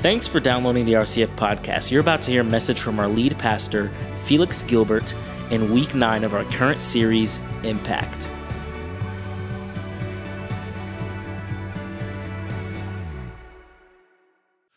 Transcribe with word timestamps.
Thanks 0.00 0.28
for 0.28 0.38
downloading 0.38 0.84
the 0.84 0.92
RCF 0.92 1.34
podcast. 1.34 1.90
You're 1.90 2.02
about 2.02 2.22
to 2.22 2.30
hear 2.30 2.42
a 2.42 2.44
message 2.44 2.78
from 2.80 3.00
our 3.00 3.08
lead 3.08 3.36
pastor, 3.36 3.90
Felix 4.22 4.62
Gilbert, 4.62 5.12
in 5.50 5.72
week 5.72 5.92
nine 5.92 6.22
of 6.22 6.34
our 6.34 6.44
current 6.44 6.80
series, 6.80 7.40
Impact. 7.64 8.28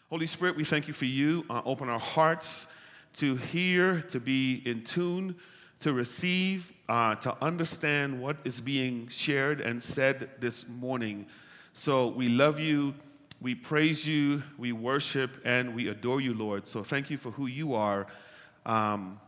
Holy 0.10 0.26
Spirit, 0.26 0.56
we 0.56 0.64
thank 0.64 0.88
you 0.88 0.94
for 0.96 1.06
you. 1.06 1.46
Uh, 1.52 1.62
open 1.66 1.88
our 1.88 2.00
hearts 2.00 2.66
to 3.18 3.36
hear, 3.36 4.02
to 4.02 4.20
be 4.20 4.64
in 4.66 4.84
tune, 4.84 5.36
to 5.82 5.94
receive, 5.94 6.74
uh, 6.90 7.14
to 7.18 7.38
understand 7.44 8.20
what 8.20 8.38
is 8.44 8.60
being 8.60 9.08
shared 9.10 9.62
and 9.62 9.84
said 9.84 10.32
this 10.40 10.68
morning. 10.68 11.28
So 11.74 12.08
we 12.08 12.28
love 12.28 12.60
you, 12.60 12.96
we 13.42 13.56
praise 13.56 14.08
you, 14.08 14.44
we 14.58 14.72
worship, 14.72 15.32
and 15.44 15.74
we 15.76 15.88
adore 15.88 16.22
you, 16.22 16.34
Lord. 16.34 16.68
So 16.68 16.84
thank 16.84 17.10
you 17.10 17.18
for 17.18 17.32
who 17.32 17.48
you 17.48 17.74
are. 17.74 18.06
Um, 18.66 19.20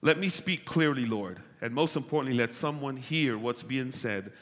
let 0.00 0.18
me 0.18 0.30
speak 0.30 0.64
clearly, 0.64 1.04
Lord. 1.04 1.38
And 1.60 1.74
most 1.74 1.94
importantly, 1.94 2.36
let 2.36 2.54
someone 2.54 2.96
hear 2.96 3.36
what's 3.36 3.62
being 3.62 3.92
said 3.92 4.32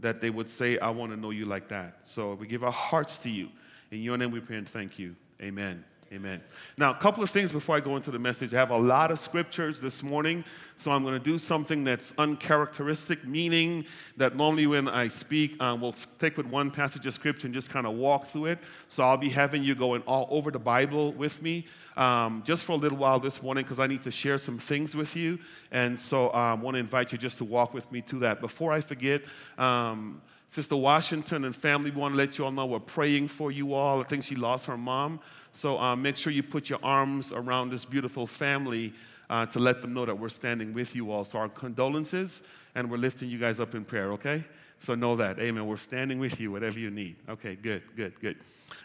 that 0.00 0.20
they 0.20 0.30
would 0.30 0.48
say, 0.48 0.78
I 0.78 0.90
want 0.90 1.10
to 1.12 1.16
know 1.16 1.30
you 1.30 1.46
like 1.46 1.68
that. 1.68 2.00
So 2.02 2.34
we 2.34 2.46
give 2.46 2.62
our 2.62 2.70
hearts 2.70 3.18
to 3.18 3.30
you. 3.30 3.48
In 3.90 4.02
your 4.02 4.18
name 4.18 4.30
we 4.30 4.40
pray 4.40 4.58
and 4.58 4.68
thank 4.68 4.98
you. 4.98 5.16
Amen. 5.42 5.84
Amen. 6.10 6.40
Now, 6.78 6.90
a 6.90 6.94
couple 6.94 7.22
of 7.22 7.28
things 7.28 7.52
before 7.52 7.76
I 7.76 7.80
go 7.80 7.94
into 7.96 8.10
the 8.10 8.18
message. 8.18 8.54
I 8.54 8.56
have 8.56 8.70
a 8.70 8.76
lot 8.78 9.10
of 9.10 9.20
scriptures 9.20 9.78
this 9.78 10.02
morning, 10.02 10.42
so 10.78 10.90
I'm 10.90 11.02
going 11.02 11.12
to 11.12 11.22
do 11.22 11.38
something 11.38 11.84
that's 11.84 12.14
uncharacteristic, 12.16 13.26
meaning 13.26 13.84
that 14.16 14.34
normally 14.34 14.66
when 14.66 14.88
I 14.88 15.08
speak, 15.08 15.60
um, 15.60 15.82
we'll 15.82 15.92
stick 15.92 16.38
with 16.38 16.46
one 16.46 16.70
passage 16.70 17.04
of 17.04 17.12
scripture 17.12 17.46
and 17.46 17.52
just 17.52 17.68
kind 17.68 17.86
of 17.86 17.92
walk 17.92 18.28
through 18.28 18.46
it. 18.46 18.58
So 18.88 19.02
I'll 19.02 19.18
be 19.18 19.28
having 19.28 19.62
you 19.62 19.74
going 19.74 20.00
all 20.06 20.26
over 20.30 20.50
the 20.50 20.58
Bible 20.58 21.12
with 21.12 21.42
me 21.42 21.66
um, 21.98 22.42
just 22.42 22.64
for 22.64 22.72
a 22.72 22.76
little 22.76 22.96
while 22.96 23.20
this 23.20 23.42
morning 23.42 23.64
because 23.64 23.78
I 23.78 23.86
need 23.86 24.02
to 24.04 24.10
share 24.10 24.38
some 24.38 24.58
things 24.58 24.96
with 24.96 25.14
you. 25.14 25.38
And 25.72 26.00
so 26.00 26.28
I 26.28 26.52
um, 26.52 26.62
want 26.62 26.76
to 26.76 26.78
invite 26.78 27.12
you 27.12 27.18
just 27.18 27.36
to 27.38 27.44
walk 27.44 27.74
with 27.74 27.92
me 27.92 28.00
to 28.02 28.20
that. 28.20 28.40
Before 28.40 28.72
I 28.72 28.80
forget, 28.80 29.20
um, 29.58 30.22
Sister 30.50 30.76
Washington 30.76 31.44
and 31.44 31.54
family, 31.54 31.90
we 31.90 32.00
want 32.00 32.14
to 32.14 32.18
let 32.18 32.38
you 32.38 32.44
all 32.44 32.50
know 32.50 32.64
we're 32.64 32.80
praying 32.80 33.28
for 33.28 33.52
you 33.52 33.74
all. 33.74 34.00
I 34.00 34.04
think 34.04 34.24
she 34.24 34.34
lost 34.34 34.66
her 34.66 34.78
mom. 34.78 35.20
So 35.52 35.78
uh, 35.78 35.94
make 35.94 36.16
sure 36.16 36.32
you 36.32 36.42
put 36.42 36.70
your 36.70 36.78
arms 36.82 37.32
around 37.32 37.70
this 37.70 37.84
beautiful 37.84 38.26
family 38.26 38.94
uh, 39.28 39.44
to 39.46 39.58
let 39.58 39.82
them 39.82 39.92
know 39.92 40.06
that 40.06 40.18
we're 40.18 40.30
standing 40.30 40.72
with 40.72 40.96
you 40.96 41.10
all. 41.10 41.24
So 41.24 41.38
our 41.38 41.48
condolences, 41.48 42.42
and 42.74 42.90
we're 42.90 42.96
lifting 42.96 43.28
you 43.28 43.38
guys 43.38 43.60
up 43.60 43.74
in 43.74 43.84
prayer, 43.84 44.12
okay? 44.12 44.44
So 44.78 44.94
know 44.94 45.16
that. 45.16 45.38
Amen. 45.38 45.66
We're 45.66 45.76
standing 45.76 46.18
with 46.18 46.40
you, 46.40 46.50
whatever 46.50 46.78
you 46.78 46.90
need. 46.90 47.16
Okay, 47.28 47.54
good, 47.54 47.82
good, 47.94 48.18
good. 48.20 48.36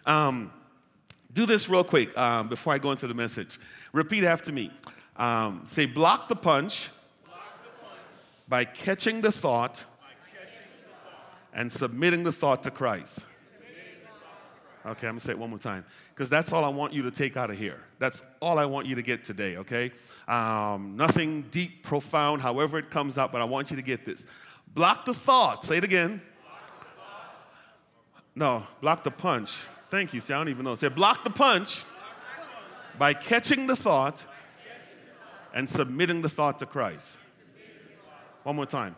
Um, 0.05 0.51
do 1.33 1.45
this 1.45 1.69
real 1.69 1.83
quick 1.83 2.15
um, 2.17 2.49
before 2.49 2.73
I 2.73 2.77
go 2.77 2.91
into 2.91 3.07
the 3.07 3.13
message. 3.13 3.57
Repeat 3.93 4.23
after 4.23 4.51
me. 4.51 4.71
Um, 5.15 5.63
say, 5.65 5.85
block 5.85 6.27
the 6.27 6.35
punch, 6.35 6.89
block 7.23 7.39
the 7.63 7.69
punch 7.85 7.99
by 8.49 8.65
catching 8.65 9.21
the 9.21 9.31
thought 9.31 9.83
and 11.53 11.71
submitting 11.71 12.23
the 12.23 12.31
thought 12.31 12.63
to 12.63 12.71
Christ. 12.71 13.19
Okay, 14.85 15.07
I'm 15.07 15.13
gonna 15.13 15.21
say 15.21 15.31
it 15.31 15.39
one 15.39 15.49
more 15.49 15.59
time 15.59 15.85
because 16.09 16.29
that's 16.29 16.51
all 16.51 16.65
I 16.65 16.69
want 16.69 16.91
you 16.91 17.03
to 17.03 17.11
take 17.11 17.37
out 17.37 17.49
of 17.49 17.57
here. 17.57 17.81
That's 17.99 18.21
all 18.41 18.59
I 18.59 18.65
want 18.65 18.85
you 18.85 18.95
to 18.95 19.01
get 19.01 19.23
today, 19.23 19.55
okay? 19.57 19.91
Um, 20.27 20.97
nothing 20.97 21.43
deep, 21.51 21.83
profound, 21.83 22.41
however 22.41 22.77
it 22.79 22.89
comes 22.89 23.17
out, 23.17 23.31
but 23.31 23.41
I 23.41 23.45
want 23.45 23.71
you 23.71 23.77
to 23.77 23.81
get 23.81 24.05
this. 24.05 24.25
Block 24.73 25.05
the 25.05 25.13
thought. 25.13 25.63
Say 25.63 25.77
it 25.77 25.85
again. 25.85 26.21
No, 28.35 28.67
block 28.81 29.03
the 29.05 29.11
punch. 29.11 29.63
Thank 29.89 30.13
you. 30.13 30.19
See, 30.19 30.33
I 30.33 30.37
don't 30.37 30.49
even 30.49 30.65
know. 30.65 30.75
Say, 30.75 30.89
block 30.89 31.23
the 31.23 31.29
punch 31.29 31.83
by 32.97 33.13
catching 33.13 33.67
the 33.67 33.75
thought 33.75 34.21
and 35.53 35.69
submitting 35.69 36.21
the 36.21 36.29
thought 36.29 36.59
to 36.59 36.65
Christ. 36.65 37.17
One 38.41 38.55
more 38.55 38.65
time. 38.65 38.95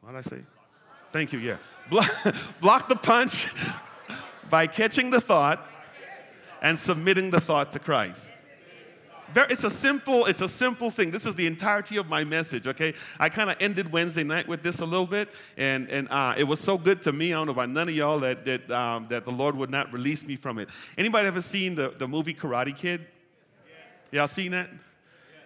What 0.00 0.12
did 0.12 0.18
I 0.18 0.22
say? 0.22 0.42
Thank 1.12 1.32
you, 1.32 1.38
yeah. 1.38 1.56
Block, 1.88 2.10
block 2.60 2.88
the 2.88 2.96
punch 2.96 3.48
by 4.50 4.66
catching 4.66 5.10
the 5.10 5.20
thought 5.20 5.66
and 6.62 6.78
submitting 6.78 7.30
the 7.30 7.40
thought 7.40 7.72
to 7.72 7.78
Christ. 7.78 8.32
It's 9.34 9.62
a 9.62 9.70
simple, 9.70 10.26
it's 10.26 10.40
a 10.40 10.48
simple 10.48 10.90
thing. 10.90 11.12
This 11.12 11.24
is 11.24 11.36
the 11.36 11.46
entirety 11.46 11.96
of 11.98 12.08
my 12.08 12.24
message, 12.24 12.66
okay? 12.66 12.94
I 13.20 13.28
kind 13.28 13.48
of 13.48 13.56
ended 13.60 13.92
Wednesday 13.92 14.24
night 14.24 14.48
with 14.48 14.62
this 14.64 14.80
a 14.80 14.84
little 14.84 15.06
bit, 15.06 15.28
and, 15.56 15.88
and 15.88 16.08
uh, 16.10 16.34
it 16.36 16.44
was 16.44 16.58
so 16.58 16.76
good 16.76 17.00
to 17.02 17.12
me. 17.12 17.28
I 17.28 17.36
don't 17.36 17.46
know 17.46 17.52
about 17.52 17.70
none 17.70 17.88
of 17.88 17.94
y'all 17.94 18.18
that, 18.20 18.44
that, 18.44 18.68
um, 18.72 19.06
that 19.08 19.24
the 19.24 19.30
Lord 19.30 19.54
would 19.54 19.70
not 19.70 19.92
release 19.92 20.26
me 20.26 20.34
from 20.34 20.58
it. 20.58 20.68
Anybody 20.98 21.28
ever 21.28 21.42
seen 21.42 21.76
the, 21.76 21.94
the 21.96 22.08
movie 22.08 22.34
Karate 22.34 22.76
Kid? 22.76 23.06
Y'all 24.10 24.26
seen 24.26 24.50
that? 24.50 24.68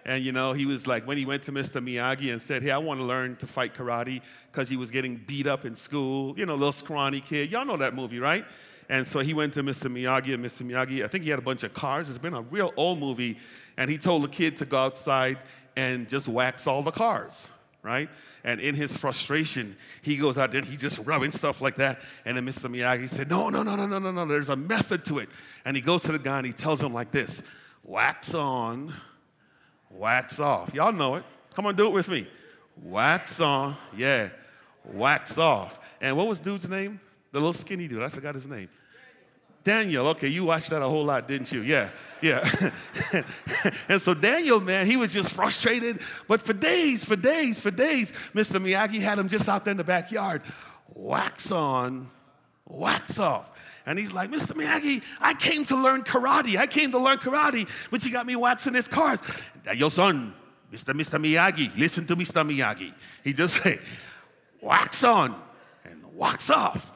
And 0.05 0.23
you 0.23 0.31
know, 0.31 0.53
he 0.53 0.65
was 0.65 0.85
like, 0.85 1.07
when 1.07 1.17
he 1.17 1.25
went 1.25 1.43
to 1.43 1.51
Mr. 1.51 1.83
Miyagi 1.83 2.31
and 2.31 2.41
said, 2.41 2.61
Hey, 2.61 2.71
I 2.71 2.77
want 2.77 2.99
to 2.99 3.05
learn 3.05 3.35
to 3.37 3.47
fight 3.47 3.73
karate 3.73 4.21
because 4.51 4.69
he 4.69 4.77
was 4.77 4.91
getting 4.91 5.15
beat 5.17 5.47
up 5.47 5.65
in 5.65 5.75
school, 5.75 6.37
you 6.37 6.45
know, 6.45 6.53
little 6.53 6.71
scrawny 6.71 7.19
kid. 7.19 7.51
Y'all 7.51 7.65
know 7.65 7.77
that 7.77 7.95
movie, 7.95 8.19
right? 8.19 8.45
And 8.87 9.05
so 9.05 9.19
he 9.19 9.33
went 9.33 9.53
to 9.55 9.63
Mr. 9.63 9.91
Miyagi, 9.91 10.33
and 10.35 10.45
Mr. 10.45 10.61
Miyagi, 10.61 11.03
I 11.03 11.07
think 11.07 11.23
he 11.23 11.31
had 11.31 11.39
a 11.39 11.41
bunch 11.41 11.63
of 11.63 11.73
cars. 11.73 12.07
It's 12.07 12.19
been 12.19 12.35
a 12.35 12.41
real 12.41 12.71
old 12.77 12.99
movie. 12.99 13.37
And 13.77 13.89
he 13.89 13.97
told 13.97 14.23
the 14.23 14.27
kid 14.27 14.57
to 14.57 14.65
go 14.65 14.77
outside 14.77 15.39
and 15.75 16.07
just 16.07 16.27
wax 16.27 16.67
all 16.67 16.83
the 16.83 16.91
cars, 16.91 17.49
right? 17.81 18.09
And 18.43 18.61
in 18.61 18.75
his 18.75 18.95
frustration, 18.95 19.75
he 20.03 20.17
goes 20.17 20.37
out 20.37 20.51
there 20.51 20.59
and 20.61 20.69
he's 20.69 20.79
just 20.79 20.99
rubbing 20.99 21.31
stuff 21.31 21.61
like 21.61 21.77
that. 21.77 21.99
And 22.25 22.37
then 22.37 22.45
Mr. 22.45 22.69
Miyagi 22.69 23.09
said, 23.09 23.29
No, 23.29 23.49
no, 23.49 23.63
no, 23.63 23.75
no, 23.75 23.87
no, 23.87 23.97
no, 23.97 24.11
no. 24.11 24.25
There's 24.25 24.49
a 24.49 24.55
method 24.55 25.03
to 25.05 25.17
it. 25.17 25.29
And 25.65 25.75
he 25.75 25.81
goes 25.81 26.03
to 26.03 26.11
the 26.11 26.19
guy 26.19 26.37
and 26.37 26.47
he 26.47 26.53
tells 26.53 26.81
him 26.81 26.93
like 26.93 27.09
this 27.11 27.41
wax 27.83 28.33
on 28.33 28.93
wax 29.97 30.39
off. 30.39 30.73
Y'all 30.73 30.91
know 30.91 31.15
it. 31.15 31.23
Come 31.53 31.65
on, 31.65 31.75
do 31.75 31.87
it 31.87 31.93
with 31.93 32.09
me. 32.09 32.27
Wax 32.83 33.39
on, 33.39 33.75
yeah, 33.95 34.29
wax 34.83 35.37
off. 35.37 35.79
And 36.01 36.17
what 36.17 36.27
was 36.27 36.39
dude's 36.39 36.67
name? 36.69 36.99
The 37.31 37.39
little 37.39 37.53
skinny 37.53 37.87
dude. 37.87 38.01
I 38.01 38.09
forgot 38.09 38.35
his 38.35 38.47
name. 38.47 38.69
Daniel. 39.63 40.07
Okay, 40.09 40.27
you 40.27 40.45
watched 40.45 40.69
that 40.69 40.81
a 40.81 40.87
whole 40.87 41.03
lot, 41.03 41.27
didn't 41.27 41.51
you? 41.51 41.61
Yeah, 41.61 41.89
yeah. 42.21 42.47
and 43.89 43.99
so 43.99 44.13
Daniel, 44.13 44.61
man, 44.61 44.85
he 44.85 44.95
was 44.95 45.11
just 45.11 45.33
frustrated. 45.33 46.01
But 46.27 46.41
for 46.41 46.53
days, 46.53 47.03
for 47.03 47.15
days, 47.15 47.59
for 47.59 47.71
days, 47.71 48.11
Mr. 48.33 48.63
Miyagi 48.63 49.01
had 49.01 49.17
him 49.17 49.27
just 49.27 49.49
out 49.49 49.65
there 49.65 49.71
in 49.71 49.77
the 49.77 49.83
backyard. 49.83 50.43
Wax 50.93 51.51
on, 51.51 52.11
wax 52.67 53.17
off. 53.17 53.49
And 53.85 53.99
he's 53.99 54.11
like, 54.11 54.31
Mr. 54.31 54.53
Miyagi, 54.53 55.03
I 55.21 55.33
came 55.33 55.63
to 55.65 55.75
learn 55.75 56.03
karate. 56.03 56.57
I 56.57 56.65
came 56.65 56.91
to 56.91 56.97
learn 56.97 57.17
karate, 57.17 57.69
but 57.91 58.03
you 58.03 58.11
got 58.11 58.25
me 58.25 58.35
waxing 58.35 58.73
his 58.73 58.87
cars. 58.87 59.19
Your 59.75 59.91
son, 59.91 60.33
Mr. 60.71 60.93
Mr. 60.93 61.23
Miyagi, 61.23 61.77
listen 61.77 62.05
to 62.07 62.15
Mr. 62.15 62.47
Miyagi. 62.47 62.93
He 63.23 63.33
just 63.33 63.55
say, 63.63 63.79
wax 64.61 65.03
on 65.03 65.35
and 65.83 66.03
wax 66.15 66.49
off. 66.49 66.91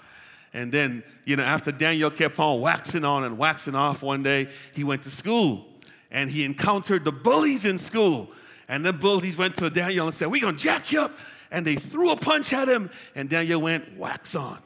And 0.51 0.71
then, 0.71 1.03
you 1.25 1.35
know, 1.35 1.43
after 1.43 1.71
Daniel 1.71 2.09
kept 2.09 2.39
on 2.39 2.59
waxing 2.59 3.05
on 3.05 3.23
and 3.23 3.37
waxing 3.37 3.75
off 3.75 4.01
one 4.01 4.23
day, 4.23 4.49
he 4.73 4.83
went 4.83 5.03
to 5.03 5.11
school 5.11 5.67
and 6.09 6.29
he 6.29 6.43
encountered 6.43 7.05
the 7.05 7.11
bullies 7.11 7.65
in 7.65 7.77
school. 7.77 8.31
And 8.67 8.85
the 8.85 8.93
bullies 8.93 9.37
went 9.37 9.57
to 9.57 9.69
Daniel 9.69 10.07
and 10.07 10.15
said, 10.15 10.31
We're 10.31 10.41
gonna 10.41 10.57
jack 10.57 10.91
you 10.91 11.01
up. 11.01 11.11
And 11.51 11.65
they 11.65 11.75
threw 11.75 12.11
a 12.11 12.15
punch 12.15 12.53
at 12.53 12.67
him, 12.67 12.91
and 13.15 13.27
Daniel 13.27 13.61
went, 13.61 13.97
wax 13.97 14.35
on. 14.35 14.59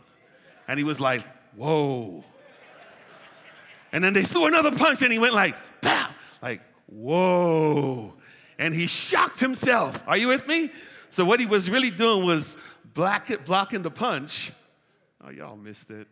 And 0.67 0.77
he 0.77 0.83
was 0.83 0.99
like, 0.99 1.25
whoa. 1.55 2.23
And 3.91 4.03
then 4.03 4.13
they 4.13 4.23
threw 4.23 4.45
another 4.45 4.71
punch 4.71 5.01
and 5.01 5.11
he 5.11 5.19
went 5.19 5.33
like, 5.33 5.55
pow, 5.81 6.09
like, 6.41 6.61
whoa. 6.87 8.13
And 8.57 8.73
he 8.73 8.87
shocked 8.87 9.39
himself. 9.39 10.01
Are 10.07 10.17
you 10.17 10.29
with 10.29 10.47
me? 10.47 10.71
So 11.09 11.23
what 11.25 11.39
he 11.39 11.45
was 11.45 11.69
really 11.69 11.91
doing 11.91 12.25
was 12.25 12.57
black 12.93 13.45
blocking 13.45 13.83
the 13.83 13.91
punch. 13.91 14.51
Oh, 15.23 15.29
y'all 15.29 15.55
missed 15.55 15.91
it. 15.91 16.07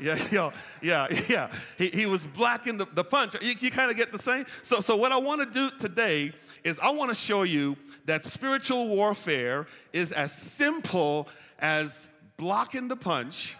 Yeah, 0.00 0.16
y'all, 0.30 0.52
yeah, 0.80 1.08
yeah. 1.28 1.50
He, 1.76 1.88
he 1.88 2.06
was 2.06 2.24
blocking 2.24 2.78
the, 2.78 2.86
the 2.94 3.04
punch. 3.04 3.34
You, 3.42 3.54
you 3.58 3.70
kind 3.70 3.90
of 3.90 3.96
get 3.96 4.12
the 4.12 4.18
same? 4.18 4.46
So, 4.62 4.80
so 4.80 4.96
what 4.96 5.12
I 5.12 5.18
want 5.18 5.40
to 5.40 5.70
do 5.70 5.76
today 5.78 6.32
is 6.64 6.78
I 6.78 6.90
want 6.90 7.10
to 7.10 7.14
show 7.14 7.42
you 7.42 7.76
that 8.06 8.24
spiritual 8.24 8.88
warfare 8.88 9.66
is 9.92 10.12
as 10.12 10.32
simple 10.32 11.28
as 11.58 12.08
blocking 12.36 12.88
the 12.88 12.96
punch 12.96 13.56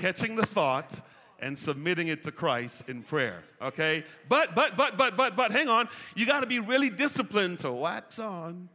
catching 0.00 0.34
the 0.34 0.46
thought 0.46 1.00
and 1.38 1.56
submitting 1.58 2.08
it 2.08 2.22
to 2.24 2.32
Christ 2.32 2.84
in 2.88 3.02
prayer. 3.02 3.42
Okay? 3.62 4.04
But, 4.28 4.54
but, 4.54 4.76
but, 4.76 4.96
but, 4.96 5.16
but, 5.16 5.36
but, 5.36 5.52
hang 5.52 5.68
on. 5.68 5.88
You 6.14 6.26
got 6.26 6.40
to 6.40 6.46
be 6.46 6.58
really 6.58 6.90
disciplined 6.90 7.60
to 7.60 7.70
wax 7.70 8.18
on 8.18 8.68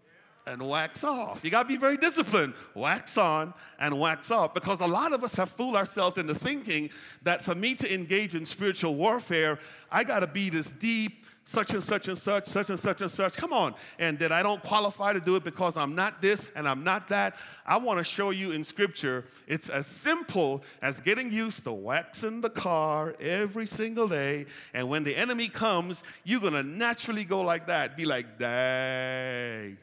and 0.48 0.62
wax 0.68 1.04
off. 1.04 1.40
You 1.44 1.50
got 1.50 1.64
to 1.64 1.68
be 1.68 1.78
very 1.78 1.98
disciplined. 1.98 2.54
Wax 2.76 3.18
on 3.18 3.54
and 3.80 4.00
wax 4.00 4.32
off. 4.32 4.54
Because 4.54 4.80
a 4.80 4.88
lot 4.88 5.14
of 5.14 5.24
us 5.24 5.36
have 5.36 5.50
fooled 5.50 5.76
ourselves 5.76 6.18
into 6.18 6.36
thinking 6.36 6.90
that 7.24 7.44
for 7.44 7.56
me 7.56 7.76
to 7.76 7.94
engage 7.94 8.36
in 8.36 8.46
spiritual 8.46 8.96
warfare, 8.96 9.60
I 9.92 10.04
got 10.04 10.20
to 10.20 10.28
be 10.28 10.50
this 10.50 10.72
deep, 10.72 11.25
such 11.46 11.74
and 11.76 11.84
such 11.84 12.08
and 12.08 12.18
such, 12.18 12.48
such 12.48 12.70
and 12.72 12.80
such 12.80 13.02
and 13.02 13.12
such. 13.12 13.38
Come 13.38 13.54
on. 13.54 13.76
And 14.00 14.18
that 14.20 14.32
I 14.32 14.42
don't 14.42 14.62
qualify 14.64 15.14
to 15.14 15.20
do 15.20 15.36
it 15.36 15.44
because 15.44 15.78
I'm 15.78 15.94
not 15.94 16.22
this 16.22 16.50
and 16.56 16.68
I'm 16.68 16.84
not 16.84 17.08
that. 17.10 17.38
I 17.66 17.78
want 17.78 18.00
to 18.00 18.04
show 18.04 18.32
you 18.32 18.52
in 18.52 18.64
Scripture, 18.64 19.26
it's 19.48 19.70
as 19.70 19.86
simple 19.86 20.64
as 20.82 21.00
getting 21.00 21.32
used 21.32 21.64
to 21.66 21.72
waxing 21.72 22.42
the 22.42 22.50
car 22.50 23.16
every 23.20 23.68
single 23.68 24.08
day. 24.08 24.48
And 24.74 24.90
when 24.90 25.04
the 25.04 25.16
enemy 25.16 25.48
comes, 25.48 26.04
you're 26.24 26.42
going 26.42 26.54
to 26.54 26.64
naturally 26.64 27.24
go 27.24 27.42
like 27.42 27.68
that. 27.68 27.96
Be 27.96 28.06
like, 28.06 28.40
dang. 28.40 29.78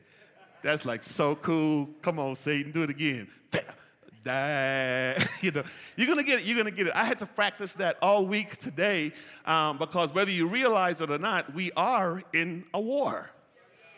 That's 0.62 0.84
like 0.84 1.04
so 1.04 1.36
cool. 1.36 1.90
Come 2.02 2.18
on, 2.18 2.34
Satan, 2.36 2.72
do 2.72 2.82
it 2.82 2.90
again. 2.90 3.28
That, 4.24 5.28
you 5.40 5.50
know, 5.50 5.62
you're 5.96 6.06
gonna 6.06 6.22
get 6.22 6.40
it, 6.40 6.44
you're 6.44 6.56
gonna 6.56 6.70
get 6.70 6.86
it. 6.86 6.92
I 6.94 7.04
had 7.04 7.18
to 7.20 7.26
practice 7.26 7.72
that 7.74 7.98
all 8.00 8.26
week 8.26 8.56
today 8.58 9.12
um, 9.46 9.78
because 9.78 10.14
whether 10.14 10.30
you 10.30 10.46
realize 10.46 11.00
it 11.00 11.10
or 11.10 11.18
not, 11.18 11.52
we 11.54 11.72
are 11.72 12.22
in 12.32 12.64
a 12.72 12.80
war. 12.80 13.30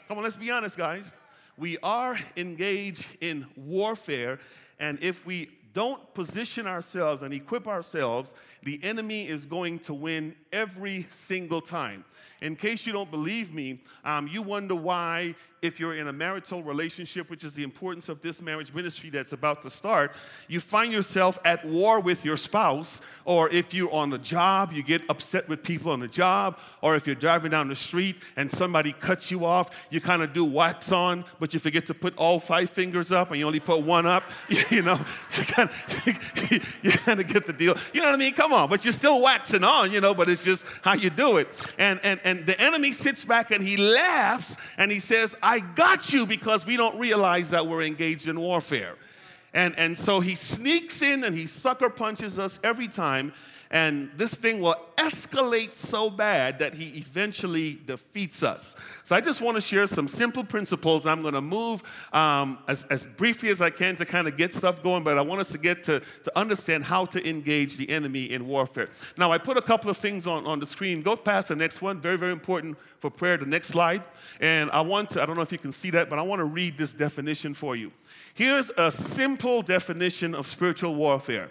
Come 0.09 0.19
on, 0.19 0.25
let's 0.25 0.37
be 0.37 0.51
honest, 0.51 0.77
guys. 0.77 1.15
We 1.57 1.79
are 1.83 2.19
engaged 2.37 3.07
in 3.21 3.47
warfare, 3.57 4.39
and 4.81 4.99
if 5.03 5.25
we 5.25 5.51
don't 5.75 6.15
position 6.15 6.67
ourselves 6.67 7.23
and 7.23 7.35
equip 7.35 7.69
ourselves, 7.69 8.33
the 8.65 8.81
enemy 8.83 9.27
is 9.29 9.47
going 9.47 9.79
to 9.81 9.95
win 9.95 10.35
every 10.53 11.07
single 11.11 11.61
time. 11.61 12.05
In 12.41 12.57
case 12.57 12.87
you 12.87 12.93
don't 12.93 13.11
believe 13.11 13.55
me, 13.55 13.81
um, 14.05 14.29
you 14.29 14.43
wonder 14.43 14.75
why 14.75 15.35
if 15.65 15.81
you're 15.81 15.95
in 15.95 16.09
a 16.09 16.13
marital 16.13 16.63
relationship, 16.63 17.31
which 17.31 17.43
is 17.43 17.55
the 17.55 17.63
importance 17.63 18.11
of 18.11 18.21
this 18.21 18.43
marriage 18.43 18.75
ministry 18.75 19.09
that's 19.09 19.33
about 19.33 19.63
to 19.63 19.71
start, 19.71 20.13
you 20.47 20.61
find 20.61 20.93
yourself 20.93 21.39
at 21.47 21.65
war 21.65 22.01
with 22.01 22.23
your 22.23 22.37
spouse, 22.37 23.01
or 23.25 23.49
if 23.49 23.73
you're 23.73 23.91
on 23.91 24.11
the 24.11 24.19
job, 24.19 24.75
you 24.75 24.83
get 24.83 25.01
upset 25.09 25.49
with 25.49 25.63
people 25.63 25.91
on 25.91 26.01
the 26.01 26.09
job, 26.09 26.59
or 26.83 26.97
if 26.97 27.07
you're 27.07 27.17
driving 27.17 27.51
down 27.51 27.69
the 27.69 27.77
street 27.77 28.17
and 28.37 28.53
somebody 28.53 28.93
cuts 28.93 29.31
you 29.31 29.47
off, 29.47 29.71
you 29.89 30.03
kind 30.03 30.23
of 30.23 30.35
do 30.35 30.45
wax 30.45 30.93
on, 30.93 31.25
but 31.41 31.55
you 31.55 31.61
forget 31.61 31.87
to 31.87 31.95
put 31.95 32.15
all 32.19 32.39
five 32.39 32.69
fingers 32.69 33.11
up 33.11 33.31
and 33.31 33.41
you 33.41 33.47
only 33.47 33.61
put 33.61 33.81
one 33.83 34.07
up. 34.07 34.25
You 34.71 34.83
know, 34.83 34.99
you 36.83 36.91
kind 36.91 37.21
of, 37.21 37.29
get 37.29 37.47
the 37.47 37.53
deal. 37.53 37.77
You 37.93 38.01
know 38.01 38.07
what 38.07 38.15
I 38.15 38.19
mean? 38.19 38.33
Come 38.33 38.53
on, 38.53 38.54
but 38.69 38.85
you're 38.85 38.93
still 38.93 39.21
waxing 39.21 39.65
on, 39.65 39.93
you 39.93 40.01
know, 40.01 40.15
but 40.15 40.29
it's 40.29 40.45
just 40.45 40.67
how 40.83 40.95
you 40.95 41.11
do 41.11 41.37
it. 41.39 41.49
And, 41.79 42.01
and, 42.03 42.21
and 42.25 42.47
the 42.47 42.59
enemy 42.61 42.93
sits 42.93 43.25
back 43.25 43.51
and 43.51 43.63
he 43.63 43.77
laughs 43.77 44.57
and 44.79 44.91
he 44.91 45.01
says, 45.01 45.37
I 45.43 45.61
got 45.61 46.13
you 46.13 46.27
because 46.27 46.67
we 46.67 46.77
don't 46.77 46.99
realize 46.99 47.51
that 47.51 47.67
we're 47.67 47.83
engaged 47.83 48.29
in 48.29 48.39
warfare. 48.39 48.97
And, 49.53 49.75
and 49.79 49.97
so 49.97 50.21
he 50.21 50.35
sneaks 50.35 51.03
in 51.03 51.25
and 51.25 51.35
he 51.35 51.47
sucker 51.47 51.89
punches 51.89 52.39
us 52.39 52.59
every 52.65 52.89
time. 52.89 53.33
And 53.71 54.11
this 54.17 54.35
thing 54.35 54.61
will 54.61 54.77
escalate 54.97 55.75
so 55.75 56.09
bad 56.09 56.59
that 56.61 56.75
he 56.75 56.99
eventually 56.99 57.79
defeats 57.87 58.43
us. 58.43 58.77
So 59.05 59.17
I 59.17 59.21
just 59.21 59.41
want 59.41 59.57
to 59.57 59.61
share 59.61 59.87
some 59.87 60.09
simple 60.09 60.45
principles. 60.45 61.07
I'm 61.07 61.23
going 61.23 61.35
to 61.35 61.41
move 61.41 61.83
um, 62.13 62.59
as, 62.69 62.85
as 62.85 63.05
briefly 63.05 63.51
as 63.51 63.61
I 63.61 63.71
can 63.71 63.97
to 63.97 64.07
kind 64.07 64.29
of 64.29 64.37
get 64.37 64.55
stuff 64.55 64.83
going, 64.83 65.03
but 65.03 65.19
I 65.19 65.23
want 65.23 65.41
us 65.41 65.51
to 65.53 65.59
get 65.59 65.85
to, 65.85 66.01
to 66.01 66.39
understand 66.39 66.85
how 66.85 67.05
to 67.07 67.29
engage 67.29 67.77
the 67.77 67.89
enemy 67.91 68.31
in 68.31 68.47
warfare. 68.47 68.89
Now, 69.19 69.33
I 69.33 69.39
put 69.39 69.57
a 69.57 69.63
couple 69.63 69.91
of 69.91 69.97
things 69.97 70.27
on, 70.27 70.47
on 70.47 70.61
the 70.61 70.67
screen. 70.67 71.03
Go 71.03 71.17
past 71.17 71.49
the 71.49 71.57
next 71.57 71.83
one. 71.83 72.01
Very, 72.01 72.17
very 72.17 72.33
important 72.33 72.79
for 72.99 73.11
prayer. 73.11 73.37
The 73.37 73.47
next 73.47 73.69
slide. 73.69 74.03
And 74.41 74.71
I 74.71 74.81
want 74.81 75.11
to, 75.11 75.23
I 75.23 75.27
don't 75.27 75.37
know 75.37 75.43
if 75.43 75.53
you 75.53 75.59
can 75.59 75.73
see 75.73 75.91
that, 75.91 76.09
but 76.09 76.19
I 76.19 76.23
want 76.23 76.41
to 76.41 76.45
read 76.45 76.79
this 76.79 76.93
definition 76.93 77.55
for 77.55 77.77
you. 77.77 77.93
Here's 78.35 78.71
a 78.77 78.91
simple 78.91 79.63
definition 79.63 80.35
of 80.35 80.47
spiritual 80.47 80.95
warfare 80.95 81.51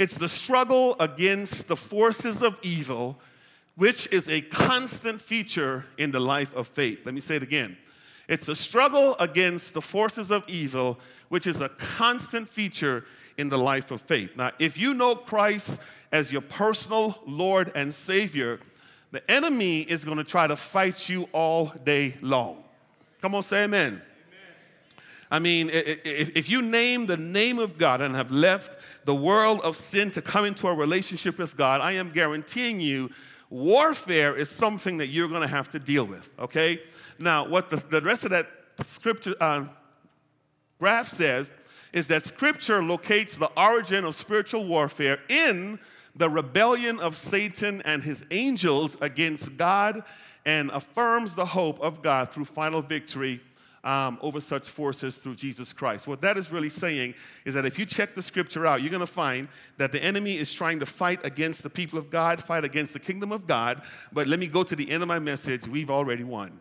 it's 0.00 0.16
the 0.16 0.30
struggle 0.30 0.96
against 0.98 1.68
the 1.68 1.76
forces 1.76 2.42
of 2.42 2.58
evil, 2.62 3.18
which 3.76 4.06
is 4.10 4.30
a 4.30 4.40
constant 4.40 5.20
feature 5.20 5.84
in 5.98 6.10
the 6.10 6.18
life 6.18 6.56
of 6.56 6.68
faith. 6.68 7.04
Let 7.04 7.14
me 7.14 7.20
say 7.20 7.36
it 7.36 7.42
again. 7.42 7.76
It's 8.26 8.48
a 8.48 8.56
struggle 8.56 9.14
against 9.20 9.74
the 9.74 9.82
forces 9.82 10.30
of 10.30 10.42
evil, 10.48 10.98
which 11.28 11.46
is 11.46 11.60
a 11.60 11.68
constant 11.68 12.48
feature 12.48 13.04
in 13.36 13.50
the 13.50 13.58
life 13.58 13.90
of 13.90 14.00
faith. 14.00 14.34
Now, 14.36 14.52
if 14.58 14.78
you 14.78 14.94
know 14.94 15.14
Christ 15.14 15.78
as 16.12 16.32
your 16.32 16.40
personal 16.40 17.18
Lord 17.26 17.70
and 17.74 17.92
Savior, 17.92 18.58
the 19.10 19.30
enemy 19.30 19.80
is 19.82 20.02
going 20.02 20.16
to 20.16 20.24
try 20.24 20.46
to 20.46 20.56
fight 20.56 21.10
you 21.10 21.28
all 21.32 21.74
day 21.84 22.16
long. 22.22 22.64
Come 23.20 23.34
on, 23.34 23.42
say 23.42 23.64
amen. 23.64 24.00
I 25.30 25.38
mean, 25.38 25.70
if 25.72 26.48
you 26.48 26.60
name 26.60 27.06
the 27.06 27.16
name 27.16 27.58
of 27.58 27.78
God 27.78 28.00
and 28.00 28.16
have 28.16 28.32
left 28.32 28.76
the 29.04 29.14
world 29.14 29.60
of 29.60 29.76
sin 29.76 30.10
to 30.12 30.22
come 30.22 30.44
into 30.44 30.66
a 30.66 30.74
relationship 30.74 31.38
with 31.38 31.56
God, 31.56 31.80
I 31.80 31.92
am 31.92 32.10
guaranteeing 32.10 32.80
you 32.80 33.10
warfare 33.50 34.36
is 34.36 34.48
something 34.48 34.98
that 34.98 35.08
you're 35.08 35.28
going 35.28 35.42
to 35.42 35.48
have 35.48 35.70
to 35.70 35.78
deal 35.78 36.04
with, 36.04 36.28
okay? 36.38 36.80
Now, 37.18 37.46
what 37.46 37.68
the, 37.68 37.76
the 37.76 38.00
rest 38.00 38.24
of 38.24 38.30
that 38.30 38.48
scripture 38.86 39.34
uh, 39.40 39.64
graph 40.78 41.08
says 41.08 41.52
is 41.92 42.06
that 42.06 42.22
scripture 42.22 42.82
locates 42.82 43.36
the 43.36 43.50
origin 43.56 44.04
of 44.04 44.14
spiritual 44.14 44.66
warfare 44.66 45.18
in 45.28 45.78
the 46.14 46.30
rebellion 46.30 46.98
of 47.00 47.16
Satan 47.16 47.82
and 47.84 48.02
his 48.02 48.24
angels 48.30 48.96
against 49.00 49.56
God 49.56 50.02
and 50.46 50.70
affirms 50.70 51.34
the 51.34 51.44
hope 51.44 51.80
of 51.80 52.02
God 52.02 52.30
through 52.30 52.46
final 52.46 52.82
victory 52.82 53.40
um, 53.84 54.18
over 54.20 54.40
such 54.40 54.68
forces 54.68 55.16
through 55.16 55.36
Jesus 55.36 55.72
Christ. 55.72 56.06
What 56.06 56.20
that 56.22 56.36
is 56.36 56.52
really 56.52 56.70
saying 56.70 57.14
is 57.44 57.54
that 57.54 57.64
if 57.64 57.78
you 57.78 57.86
check 57.86 58.14
the 58.14 58.22
scripture 58.22 58.66
out, 58.66 58.82
you're 58.82 58.90
going 58.90 59.00
to 59.00 59.06
find 59.06 59.48
that 59.78 59.92
the 59.92 60.02
enemy 60.02 60.36
is 60.36 60.52
trying 60.52 60.80
to 60.80 60.86
fight 60.86 61.24
against 61.24 61.62
the 61.62 61.70
people 61.70 61.98
of 61.98 62.10
God, 62.10 62.42
fight 62.42 62.64
against 62.64 62.92
the 62.92 63.00
kingdom 63.00 63.32
of 63.32 63.46
God. 63.46 63.82
But 64.12 64.26
let 64.26 64.38
me 64.38 64.46
go 64.46 64.62
to 64.62 64.76
the 64.76 64.90
end 64.90 65.02
of 65.02 65.08
my 65.08 65.18
message. 65.18 65.66
We've 65.66 65.90
already 65.90 66.24
won. 66.24 66.60